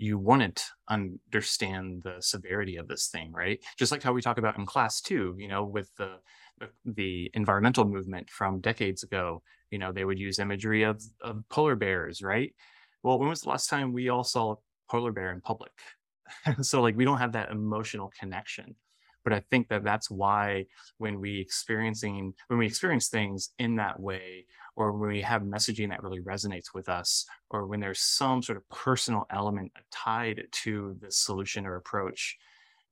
you 0.00 0.18
wouldn't 0.18 0.64
understand 0.88 2.02
the 2.02 2.16
severity 2.20 2.76
of 2.76 2.88
this 2.88 3.08
thing 3.08 3.32
right? 3.32 3.60
Just 3.78 3.92
like 3.92 4.02
how 4.02 4.12
we 4.12 4.22
talk 4.22 4.38
about 4.38 4.58
in 4.58 4.66
class 4.66 5.00
too 5.00 5.34
you 5.38 5.48
know 5.48 5.64
with 5.64 5.90
the 5.96 6.16
the 6.84 7.30
environmental 7.34 7.84
movement 7.84 8.28
from 8.30 8.60
decades 8.60 9.02
ago 9.02 9.42
you 9.70 9.78
know 9.78 9.92
they 9.92 10.04
would 10.04 10.18
use 10.18 10.38
imagery 10.38 10.82
of, 10.82 11.02
of 11.20 11.42
polar 11.50 11.76
bears 11.76 12.22
right? 12.22 12.54
Well 13.02 13.18
when 13.18 13.28
was 13.28 13.42
the 13.42 13.50
last 13.50 13.68
time 13.68 13.92
we 13.92 14.08
all 14.08 14.24
saw 14.24 14.52
a 14.52 14.56
polar 14.90 15.12
bear 15.12 15.32
in 15.32 15.40
public? 15.40 15.72
So 16.62 16.80
like 16.80 16.96
we 16.96 17.04
don't 17.04 17.18
have 17.18 17.32
that 17.32 17.50
emotional 17.50 18.12
connection. 18.18 18.76
But 19.24 19.32
i 19.34 19.40
think 19.50 19.68
that 19.68 19.84
that's 19.84 20.10
why 20.10 20.66
when 20.98 21.20
we 21.20 21.40
experiencing 21.40 22.32
when 22.48 22.58
we 22.58 22.66
experience 22.66 23.08
things 23.08 23.50
in 23.58 23.76
that 23.76 24.00
way 24.00 24.46
or 24.76 24.92
when 24.92 25.10
we 25.10 25.20
have 25.20 25.42
messaging 25.42 25.88
that 25.90 26.02
really 26.02 26.20
resonates 26.20 26.74
with 26.74 26.88
us 26.88 27.26
or 27.50 27.66
when 27.66 27.80
there's 27.80 28.00
some 28.00 28.42
sort 28.42 28.56
of 28.56 28.68
personal 28.68 29.26
element 29.30 29.72
tied 29.90 30.42
to 30.52 30.96
the 31.00 31.10
solution 31.10 31.66
or 31.66 31.76
approach 31.76 32.36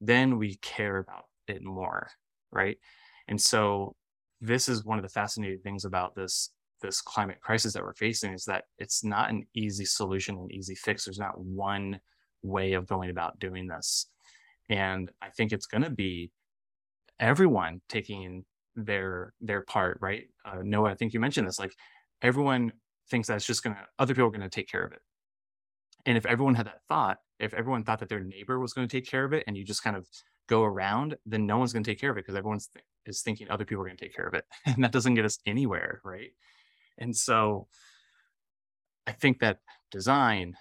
then 0.00 0.38
we 0.38 0.56
care 0.56 0.98
about 0.98 1.24
it 1.46 1.62
more, 1.62 2.08
right? 2.50 2.78
And 3.26 3.40
so 3.40 3.94
this 4.40 4.68
is 4.68 4.84
one 4.84 4.98
of 4.98 5.02
the 5.02 5.08
fascinating 5.08 5.60
things 5.60 5.84
about 5.84 6.14
this 6.14 6.50
this 6.80 7.00
climate 7.00 7.40
crisis 7.40 7.72
that 7.72 7.82
we're 7.82 7.92
facing 7.92 8.32
is 8.32 8.44
that 8.44 8.62
it's 8.78 9.02
not 9.02 9.30
an 9.30 9.44
easy 9.52 9.84
solution, 9.84 10.36
an 10.36 10.46
easy 10.52 10.76
fix. 10.76 11.04
There's 11.04 11.18
not 11.18 11.40
one 11.40 11.98
way 12.44 12.74
of 12.74 12.86
going 12.86 13.10
about 13.10 13.40
doing 13.40 13.66
this. 13.66 14.06
And 14.68 15.10
I 15.20 15.30
think 15.30 15.50
it's 15.50 15.66
going 15.66 15.82
to 15.82 15.90
be 15.90 16.30
everyone 17.18 17.80
taking 17.88 18.44
their 18.78 19.34
their 19.40 19.62
part, 19.62 19.98
right? 20.00 20.28
Uh, 20.44 20.60
Noah, 20.62 20.90
I 20.90 20.94
think 20.94 21.12
you 21.12 21.20
mentioned 21.20 21.46
this. 21.46 21.58
Like 21.58 21.74
everyone 22.22 22.72
thinks 23.10 23.28
that 23.28 23.36
it's 23.36 23.46
just 23.46 23.62
to 23.62 23.76
other 23.98 24.14
people 24.14 24.28
are 24.28 24.38
to 24.38 24.48
take 24.48 24.70
care 24.70 24.84
of 24.84 24.92
it. 24.92 25.00
And 26.06 26.16
if 26.16 26.26
everyone 26.26 26.54
had 26.54 26.66
that 26.66 26.82
thought, 26.88 27.18
if 27.38 27.52
everyone 27.54 27.84
thought 27.84 27.98
that 28.00 28.08
their 28.08 28.20
neighbor 28.20 28.58
was 28.58 28.72
going 28.72 28.86
to 28.86 28.96
take 28.96 29.08
care 29.08 29.24
of 29.24 29.32
it, 29.32 29.44
and 29.46 29.56
you 29.56 29.64
just 29.64 29.82
kind 29.82 29.96
of 29.96 30.06
go 30.48 30.62
around, 30.62 31.16
then 31.26 31.46
no 31.46 31.58
one's 31.58 31.72
going 31.72 31.82
to 31.82 31.90
take 31.90 32.00
care 32.00 32.10
of 32.10 32.16
it 32.16 32.24
because 32.24 32.36
everyone's 32.36 32.68
th- 32.68 32.84
is 33.04 33.22
thinking 33.22 33.50
other 33.50 33.64
people 33.64 33.82
are 33.82 33.86
going 33.86 33.96
to 33.96 34.04
take 34.04 34.14
care 34.14 34.26
of 34.26 34.34
it, 34.34 34.44
and 34.66 34.82
that 34.84 34.92
doesn't 34.92 35.14
get 35.14 35.24
us 35.24 35.38
anywhere, 35.44 36.00
right? 36.04 36.30
And 36.98 37.16
so, 37.16 37.66
I 39.06 39.12
think 39.12 39.40
that 39.40 39.58
design 39.90 40.54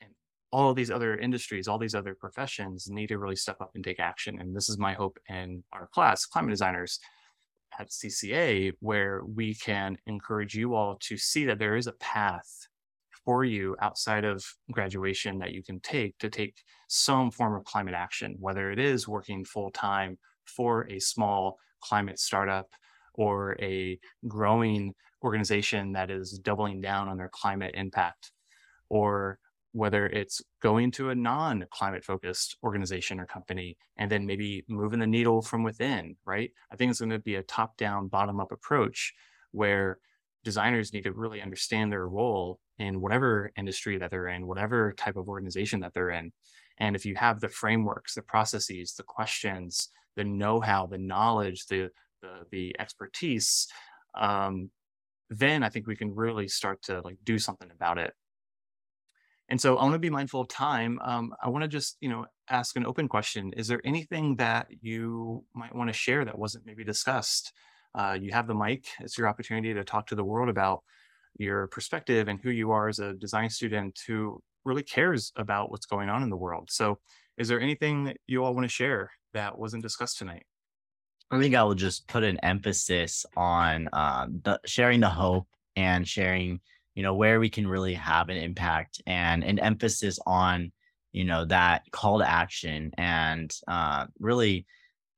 and 0.00 0.10
all 0.50 0.74
these 0.74 0.90
other 0.90 1.16
industries, 1.16 1.68
all 1.68 1.78
these 1.78 1.94
other 1.94 2.14
professions 2.14 2.88
need 2.90 3.08
to 3.08 3.18
really 3.18 3.36
step 3.36 3.60
up 3.60 3.72
and 3.74 3.84
take 3.84 4.00
action. 4.00 4.40
And 4.40 4.56
this 4.56 4.68
is 4.68 4.78
my 4.78 4.94
hope 4.94 5.18
in 5.28 5.62
our 5.72 5.88
class, 5.88 6.24
climate 6.24 6.50
designers 6.50 6.98
at 7.78 7.90
CCA, 7.90 8.72
where 8.80 9.22
we 9.24 9.54
can 9.54 9.96
encourage 10.06 10.54
you 10.54 10.74
all 10.74 10.96
to 11.00 11.16
see 11.16 11.44
that 11.46 11.58
there 11.58 11.76
is 11.76 11.86
a 11.86 11.92
path 11.92 12.68
for 13.24 13.44
you 13.44 13.76
outside 13.80 14.24
of 14.24 14.44
graduation 14.72 15.38
that 15.38 15.52
you 15.52 15.62
can 15.62 15.80
take 15.80 16.16
to 16.18 16.28
take 16.28 16.56
some 16.88 17.30
form 17.30 17.54
of 17.54 17.64
climate 17.64 17.94
action, 17.94 18.36
whether 18.40 18.70
it 18.70 18.78
is 18.78 19.06
working 19.06 19.44
full 19.44 19.70
time 19.70 20.18
for 20.44 20.88
a 20.90 20.98
small 20.98 21.58
climate 21.80 22.18
startup 22.18 22.68
or 23.14 23.56
a 23.60 23.98
growing 24.26 24.94
organization 25.22 25.92
that 25.92 26.10
is 26.10 26.38
doubling 26.38 26.80
down 26.80 27.08
on 27.08 27.16
their 27.16 27.30
climate 27.32 27.74
impact 27.74 28.32
or 28.88 29.38
whether 29.72 30.06
it's 30.06 30.42
going 30.60 30.90
to 30.92 31.10
a 31.10 31.14
non 31.14 31.64
climate 31.70 32.04
focused 32.04 32.56
organization 32.62 33.18
or 33.18 33.26
company 33.26 33.76
and 33.96 34.10
then 34.10 34.26
maybe 34.26 34.64
moving 34.68 35.00
the 35.00 35.06
needle 35.06 35.42
from 35.42 35.62
within, 35.62 36.16
right? 36.24 36.50
I 36.70 36.76
think 36.76 36.90
it's 36.90 37.00
going 37.00 37.10
to 37.10 37.18
be 37.18 37.36
a 37.36 37.42
top 37.42 37.76
down, 37.76 38.08
bottom 38.08 38.38
up 38.38 38.52
approach 38.52 39.14
where 39.52 39.98
designers 40.44 40.92
need 40.92 41.04
to 41.04 41.12
really 41.12 41.40
understand 41.40 41.90
their 41.90 42.06
role 42.06 42.58
in 42.78 43.00
whatever 43.00 43.50
industry 43.56 43.98
that 43.98 44.10
they're 44.10 44.28
in, 44.28 44.46
whatever 44.46 44.92
type 44.92 45.16
of 45.16 45.28
organization 45.28 45.80
that 45.80 45.94
they're 45.94 46.10
in. 46.10 46.32
And 46.78 46.96
if 46.96 47.06
you 47.06 47.14
have 47.16 47.40
the 47.40 47.48
frameworks, 47.48 48.14
the 48.14 48.22
processes, 48.22 48.94
the 48.94 49.02
questions, 49.04 49.88
the 50.16 50.24
know 50.24 50.60
how, 50.60 50.86
the 50.86 50.98
knowledge, 50.98 51.66
the, 51.66 51.90
the, 52.20 52.44
the 52.50 52.76
expertise, 52.78 53.68
um, 54.18 54.70
then 55.30 55.62
I 55.62 55.70
think 55.70 55.86
we 55.86 55.96
can 55.96 56.14
really 56.14 56.48
start 56.48 56.82
to 56.82 57.00
like 57.02 57.16
do 57.24 57.38
something 57.38 57.70
about 57.70 57.98
it 57.98 58.12
and 59.52 59.60
so 59.60 59.76
I 59.76 59.82
want 59.82 59.92
to 59.92 59.98
be 59.98 60.08
mindful 60.08 60.40
of 60.40 60.48
time. 60.48 60.98
Um, 61.04 61.34
I 61.42 61.50
want 61.50 61.60
to 61.60 61.68
just, 61.68 61.98
you 62.00 62.08
know, 62.08 62.24
ask 62.48 62.74
an 62.74 62.86
open 62.86 63.06
question. 63.06 63.52
Is 63.54 63.68
there 63.68 63.82
anything 63.84 64.36
that 64.36 64.68
you 64.80 65.44
might 65.54 65.74
want 65.74 65.90
to 65.90 65.92
share 65.92 66.24
that 66.24 66.38
wasn't 66.38 66.64
maybe 66.64 66.84
discussed? 66.84 67.52
Uh, 67.94 68.16
you 68.18 68.32
have 68.32 68.46
the 68.46 68.54
mic. 68.54 68.86
It's 69.00 69.18
your 69.18 69.28
opportunity 69.28 69.74
to 69.74 69.84
talk 69.84 70.06
to 70.06 70.14
the 70.14 70.24
world 70.24 70.48
about 70.48 70.82
your 71.36 71.66
perspective 71.66 72.28
and 72.28 72.40
who 72.40 72.48
you 72.48 72.70
are 72.70 72.88
as 72.88 72.98
a 72.98 73.12
design 73.12 73.50
student 73.50 74.00
who 74.06 74.42
really 74.64 74.82
cares 74.82 75.32
about 75.36 75.70
what's 75.70 75.84
going 75.84 76.08
on 76.08 76.22
in 76.22 76.30
the 76.30 76.36
world. 76.36 76.70
So, 76.70 76.98
is 77.36 77.48
there 77.48 77.60
anything 77.60 78.04
that 78.04 78.16
you 78.26 78.42
all 78.44 78.54
want 78.54 78.64
to 78.64 78.72
share 78.72 79.10
that 79.34 79.58
wasn't 79.58 79.82
discussed 79.82 80.16
tonight? 80.16 80.46
I 81.30 81.38
think 81.38 81.54
I 81.54 81.62
will 81.62 81.74
just 81.74 82.08
put 82.08 82.24
an 82.24 82.38
emphasis 82.42 83.26
on 83.36 83.90
uh, 83.92 84.28
the, 84.44 84.60
sharing 84.64 85.00
the 85.00 85.10
hope 85.10 85.46
and 85.76 86.08
sharing 86.08 86.60
you 86.94 87.02
know 87.02 87.14
where 87.14 87.40
we 87.40 87.48
can 87.48 87.66
really 87.66 87.94
have 87.94 88.28
an 88.28 88.36
impact 88.36 89.00
and 89.06 89.44
an 89.44 89.58
emphasis 89.58 90.18
on 90.26 90.72
you 91.12 91.24
know 91.24 91.44
that 91.44 91.82
call 91.90 92.18
to 92.18 92.28
action 92.28 92.90
and 92.98 93.54
uh, 93.68 94.06
really 94.18 94.66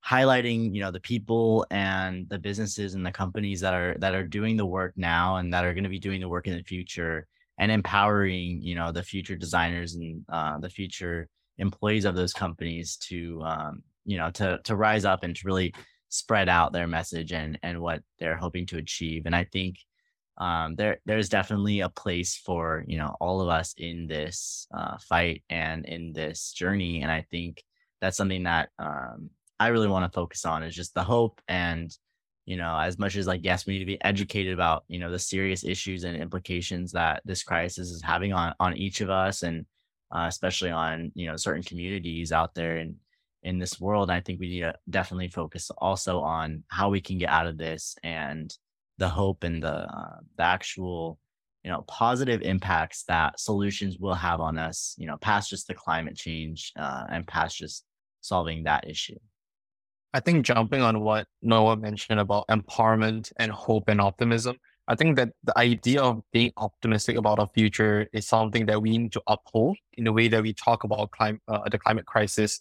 highlighting 0.06 0.74
you 0.74 0.82
know 0.82 0.90
the 0.90 1.00
people 1.00 1.66
and 1.70 2.28
the 2.28 2.38
businesses 2.38 2.94
and 2.94 3.06
the 3.06 3.12
companies 3.12 3.60
that 3.60 3.74
are 3.74 3.96
that 3.98 4.14
are 4.14 4.26
doing 4.26 4.56
the 4.56 4.66
work 4.66 4.92
now 4.96 5.36
and 5.36 5.52
that 5.52 5.64
are 5.64 5.72
going 5.72 5.84
to 5.84 5.90
be 5.90 5.98
doing 5.98 6.20
the 6.20 6.28
work 6.28 6.46
in 6.46 6.54
the 6.54 6.62
future 6.62 7.26
and 7.58 7.72
empowering 7.72 8.60
you 8.60 8.74
know 8.74 8.92
the 8.92 9.02
future 9.02 9.36
designers 9.36 9.94
and 9.94 10.24
uh, 10.28 10.58
the 10.58 10.68
future 10.68 11.28
employees 11.58 12.04
of 12.04 12.14
those 12.14 12.32
companies 12.32 12.96
to 12.96 13.40
um, 13.42 13.82
you 14.04 14.18
know 14.18 14.30
to 14.30 14.60
to 14.64 14.76
rise 14.76 15.04
up 15.04 15.22
and 15.22 15.36
to 15.36 15.46
really 15.46 15.72
spread 16.10 16.48
out 16.48 16.72
their 16.72 16.86
message 16.86 17.32
and 17.32 17.58
and 17.62 17.80
what 17.80 18.02
they're 18.18 18.36
hoping 18.36 18.66
to 18.66 18.78
achieve. 18.78 19.26
And 19.26 19.34
i 19.34 19.44
think 19.44 19.76
um, 20.38 20.74
there 20.74 20.98
there's 21.06 21.28
definitely 21.28 21.80
a 21.80 21.88
place 21.88 22.36
for 22.36 22.84
you 22.86 22.98
know 22.98 23.16
all 23.20 23.40
of 23.40 23.48
us 23.48 23.74
in 23.78 24.06
this 24.06 24.66
uh, 24.76 24.98
fight 24.98 25.42
and 25.48 25.84
in 25.86 26.12
this 26.12 26.52
journey, 26.52 27.02
and 27.02 27.10
I 27.10 27.24
think 27.30 27.62
that's 28.00 28.16
something 28.16 28.42
that 28.44 28.70
um, 28.78 29.30
I 29.60 29.68
really 29.68 29.88
want 29.88 30.10
to 30.10 30.14
focus 30.14 30.44
on 30.44 30.62
is 30.62 30.74
just 30.74 30.94
the 30.94 31.04
hope 31.04 31.40
and 31.48 31.96
you 32.46 32.56
know 32.56 32.76
as 32.78 32.98
much 32.98 33.16
as 33.16 33.26
like 33.26 33.40
yes 33.44 33.66
we 33.66 33.74
need 33.74 33.78
to 33.80 33.84
be 33.84 34.02
educated 34.04 34.52
about 34.52 34.84
you 34.88 34.98
know 34.98 35.10
the 35.10 35.18
serious 35.18 35.64
issues 35.64 36.04
and 36.04 36.16
implications 36.16 36.92
that 36.92 37.22
this 37.24 37.42
crisis 37.42 37.90
is 37.90 38.02
having 38.02 38.32
on 38.32 38.52
on 38.60 38.76
each 38.76 39.00
of 39.00 39.10
us 39.10 39.42
and 39.42 39.64
uh, 40.14 40.26
especially 40.28 40.70
on 40.70 41.10
you 41.14 41.26
know 41.26 41.36
certain 41.36 41.62
communities 41.62 42.32
out 42.32 42.54
there 42.54 42.78
in 42.78 42.96
in 43.42 43.58
this 43.58 43.80
world 43.80 44.10
i 44.10 44.20
think 44.20 44.40
we 44.40 44.48
need 44.48 44.60
to 44.60 44.74
definitely 44.90 45.28
focus 45.28 45.70
also 45.78 46.20
on 46.20 46.62
how 46.68 46.90
we 46.90 47.00
can 47.00 47.18
get 47.18 47.30
out 47.30 47.46
of 47.46 47.56
this 47.56 47.96
and 48.02 48.54
the 48.98 49.08
hope 49.08 49.44
and 49.44 49.62
the 49.62 49.74
uh, 49.74 50.18
the 50.36 50.42
actual 50.42 51.18
you 51.62 51.70
know 51.70 51.82
positive 51.88 52.42
impacts 52.42 53.04
that 53.04 53.40
solutions 53.40 53.98
will 53.98 54.14
have 54.14 54.40
on 54.40 54.58
us 54.58 54.94
you 54.98 55.06
know 55.06 55.16
past 55.18 55.50
just 55.50 55.66
the 55.66 55.74
climate 55.74 56.16
change 56.16 56.72
uh, 56.78 57.04
and 57.10 57.26
past 57.26 57.56
just 57.56 57.84
solving 58.20 58.64
that 58.64 58.88
issue. 58.88 59.18
I 60.12 60.20
think 60.20 60.46
jumping 60.46 60.80
on 60.80 61.00
what 61.00 61.26
noah 61.42 61.76
mentioned 61.76 62.20
about 62.20 62.46
empowerment 62.48 63.32
and 63.36 63.50
hope 63.50 63.88
and 63.88 64.00
optimism 64.00 64.56
i 64.86 64.94
think 64.94 65.16
that 65.16 65.30
the 65.42 65.56
idea 65.58 66.00
of 66.00 66.22
being 66.32 66.52
optimistic 66.56 67.16
about 67.16 67.40
our 67.40 67.48
future 67.52 68.06
is 68.12 68.24
something 68.26 68.66
that 68.66 68.80
we 68.80 68.96
need 68.96 69.10
to 69.12 69.22
uphold 69.26 69.76
in 69.94 70.04
the 70.04 70.12
way 70.12 70.28
that 70.28 70.42
we 70.42 70.52
talk 70.52 70.84
about 70.84 71.10
climate 71.10 71.40
uh, 71.48 71.68
the 71.68 71.78
climate 71.78 72.06
crisis 72.06 72.60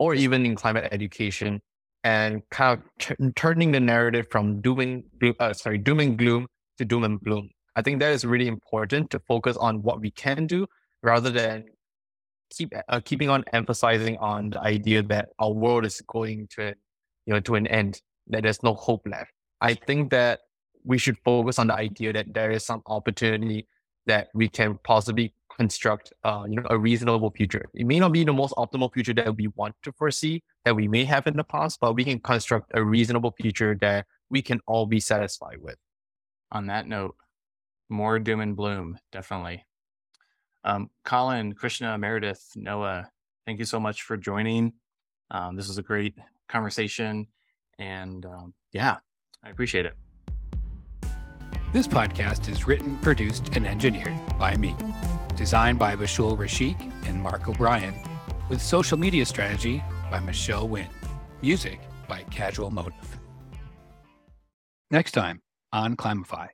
or 0.00 0.14
even 0.14 0.44
in 0.44 0.56
climate 0.56 0.88
education 0.90 1.60
and 2.04 2.42
kind 2.50 2.78
of 2.78 2.84
t- 2.98 3.32
turning 3.36 3.72
the 3.72 3.80
narrative 3.80 4.26
from 4.30 4.60
dooming, 4.60 5.04
uh, 5.38 5.52
sorry, 5.52 5.78
doom 5.78 6.00
and 6.00 6.18
gloom 6.18 6.46
to 6.78 6.84
doom 6.84 7.04
and 7.04 7.20
bloom. 7.20 7.50
I 7.76 7.82
think 7.82 8.00
that 8.00 8.12
is 8.12 8.24
really 8.24 8.48
important 8.48 9.10
to 9.10 9.20
focus 9.20 9.56
on 9.56 9.82
what 9.82 10.00
we 10.00 10.10
can 10.10 10.46
do 10.46 10.66
rather 11.02 11.30
than 11.30 11.64
keep 12.50 12.72
uh, 12.88 13.00
keeping 13.04 13.28
on 13.28 13.44
emphasizing 13.52 14.16
on 14.18 14.50
the 14.50 14.60
idea 14.60 15.02
that 15.04 15.28
our 15.38 15.52
world 15.52 15.84
is 15.84 16.00
going 16.06 16.48
to, 16.56 16.74
you 17.26 17.34
know, 17.34 17.40
to 17.40 17.54
an 17.54 17.66
end, 17.68 18.00
that 18.28 18.42
there's 18.42 18.62
no 18.62 18.74
hope 18.74 19.02
left. 19.06 19.30
I 19.60 19.74
think 19.74 20.10
that 20.10 20.40
we 20.84 20.98
should 20.98 21.18
focus 21.24 21.58
on 21.58 21.68
the 21.68 21.74
idea 21.74 22.12
that 22.12 22.32
there 22.32 22.50
is 22.50 22.64
some 22.64 22.82
opportunity 22.86 23.66
that 24.06 24.28
we 24.34 24.48
can 24.48 24.78
possibly 24.82 25.34
construct 25.60 26.10
uh, 26.24 26.44
you 26.48 26.56
know 26.56 26.66
a 26.70 26.78
reasonable 26.78 27.30
future. 27.30 27.66
It 27.74 27.86
may 27.86 27.98
not 28.00 28.12
be 28.12 28.24
the 28.24 28.32
most 28.32 28.54
optimal 28.54 28.90
future 28.94 29.12
that 29.12 29.36
we 29.36 29.48
want 29.48 29.74
to 29.82 29.92
foresee 29.92 30.42
that 30.64 30.74
we 30.74 30.88
may 30.88 31.04
have 31.04 31.26
in 31.26 31.36
the 31.36 31.44
past, 31.44 31.80
but 31.82 31.94
we 31.94 32.02
can 32.02 32.18
construct 32.18 32.70
a 32.72 32.82
reasonable 32.82 33.34
future 33.38 33.76
that 33.82 34.06
we 34.30 34.40
can 34.40 34.60
all 34.66 34.86
be 34.86 35.00
satisfied 35.00 35.58
with. 35.60 35.76
On 36.50 36.66
that 36.68 36.88
note, 36.88 37.14
more 37.90 38.18
doom 38.18 38.40
and 38.40 38.56
bloom, 38.56 38.98
definitely. 39.12 39.66
Um, 40.64 40.88
Colin, 41.04 41.52
Krishna, 41.52 41.98
Meredith, 41.98 42.42
Noah, 42.56 43.10
thank 43.44 43.58
you 43.58 43.66
so 43.66 43.78
much 43.78 44.00
for 44.00 44.16
joining. 44.16 44.72
Um, 45.30 45.56
this 45.56 45.68
was 45.68 45.76
a 45.76 45.82
great 45.82 46.14
conversation, 46.48 47.26
and 47.78 48.24
um, 48.24 48.54
yeah, 48.72 48.96
I 49.44 49.50
appreciate 49.50 49.84
it. 49.84 49.94
This 51.74 51.86
podcast 51.86 52.48
is 52.48 52.66
written, 52.66 52.96
produced, 52.98 53.50
and 53.56 53.66
engineered 53.66 54.18
by 54.38 54.56
me 54.56 54.74
designed 55.40 55.78
by 55.78 55.96
Bashul 55.96 56.36
Rashik 56.36 56.78
and 57.08 57.22
Mark 57.22 57.48
O'Brien, 57.48 57.94
with 58.50 58.60
social 58.60 58.98
media 58.98 59.24
strategy 59.24 59.82
by 60.10 60.20
Michelle 60.20 60.68
Wynn, 60.68 60.90
music 61.40 61.80
by 62.06 62.24
Casual 62.24 62.70
Motive. 62.70 63.18
Next 64.90 65.12
time 65.12 65.40
on 65.72 65.96
Climify, 65.96 66.48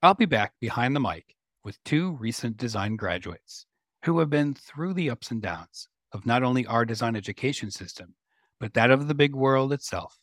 I'll 0.00 0.14
be 0.14 0.24
back 0.24 0.54
behind 0.62 0.96
the 0.96 1.00
mic 1.00 1.36
with 1.62 1.76
two 1.84 2.12
recent 2.12 2.56
design 2.56 2.96
graduates 2.96 3.66
who 4.06 4.18
have 4.20 4.30
been 4.30 4.54
through 4.54 4.94
the 4.94 5.10
ups 5.10 5.30
and 5.30 5.42
downs 5.42 5.86
of 6.12 6.24
not 6.24 6.42
only 6.42 6.64
our 6.64 6.86
design 6.86 7.16
education 7.16 7.70
system, 7.70 8.14
but 8.58 8.72
that 8.72 8.90
of 8.90 9.08
the 9.08 9.14
big 9.14 9.34
world 9.34 9.74
itself, 9.74 10.18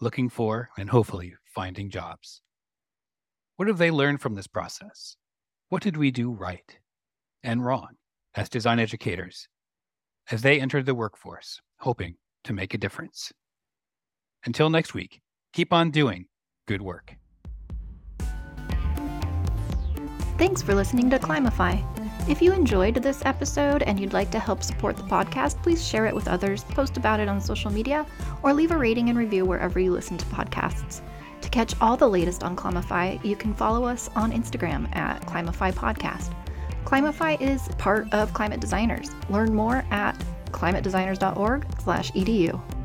looking 0.00 0.28
for 0.28 0.70
and 0.76 0.90
hopefully 0.90 1.34
finding 1.44 1.88
jobs. 1.88 2.42
What 3.54 3.68
have 3.68 3.78
they 3.78 3.92
learned 3.92 4.20
from 4.22 4.34
this 4.34 4.48
process? 4.48 5.16
What 5.68 5.84
did 5.84 5.96
we 5.96 6.10
do 6.10 6.32
right? 6.32 6.80
And 7.42 7.64
wrong 7.64 7.96
as 8.34 8.48
design 8.48 8.78
educators 8.78 9.48
as 10.30 10.42
they 10.42 10.60
entered 10.60 10.86
the 10.86 10.94
workforce, 10.94 11.60
hoping 11.80 12.16
to 12.44 12.52
make 12.52 12.74
a 12.74 12.78
difference. 12.78 13.32
Until 14.44 14.70
next 14.70 14.94
week, 14.94 15.20
keep 15.52 15.72
on 15.72 15.90
doing 15.90 16.26
good 16.66 16.82
work. 16.82 17.16
Thanks 20.38 20.62
for 20.62 20.74
listening 20.74 21.10
to 21.10 21.18
Climify. 21.18 21.82
If 22.28 22.40
you 22.42 22.52
enjoyed 22.52 22.94
this 22.96 23.24
episode 23.24 23.82
and 23.82 23.98
you'd 23.98 24.12
like 24.12 24.30
to 24.30 24.38
help 24.38 24.62
support 24.62 24.96
the 24.96 25.02
podcast, 25.02 25.60
please 25.62 25.84
share 25.84 26.06
it 26.06 26.14
with 26.14 26.28
others, 26.28 26.62
post 26.64 26.96
about 26.96 27.20
it 27.20 27.28
on 27.28 27.40
social 27.40 27.72
media, 27.72 28.06
or 28.42 28.52
leave 28.52 28.70
a 28.70 28.76
rating 28.76 29.08
and 29.08 29.18
review 29.18 29.44
wherever 29.44 29.80
you 29.80 29.90
listen 29.90 30.18
to 30.18 30.26
podcasts. 30.26 31.00
To 31.40 31.48
catch 31.48 31.74
all 31.80 31.96
the 31.96 32.08
latest 32.08 32.44
on 32.44 32.54
Climify, 32.54 33.18
you 33.24 33.34
can 33.34 33.54
follow 33.54 33.84
us 33.84 34.10
on 34.14 34.30
Instagram 34.30 34.94
at 34.94 35.26
Climify 35.26 35.72
Podcast. 35.72 36.34
Climify 36.88 37.36
is 37.38 37.68
part 37.76 38.10
of 38.14 38.32
Climate 38.32 38.60
Designers. 38.60 39.10
Learn 39.28 39.54
more 39.54 39.84
at 39.90 40.16
climatedesigners.org/edu. 40.52 42.77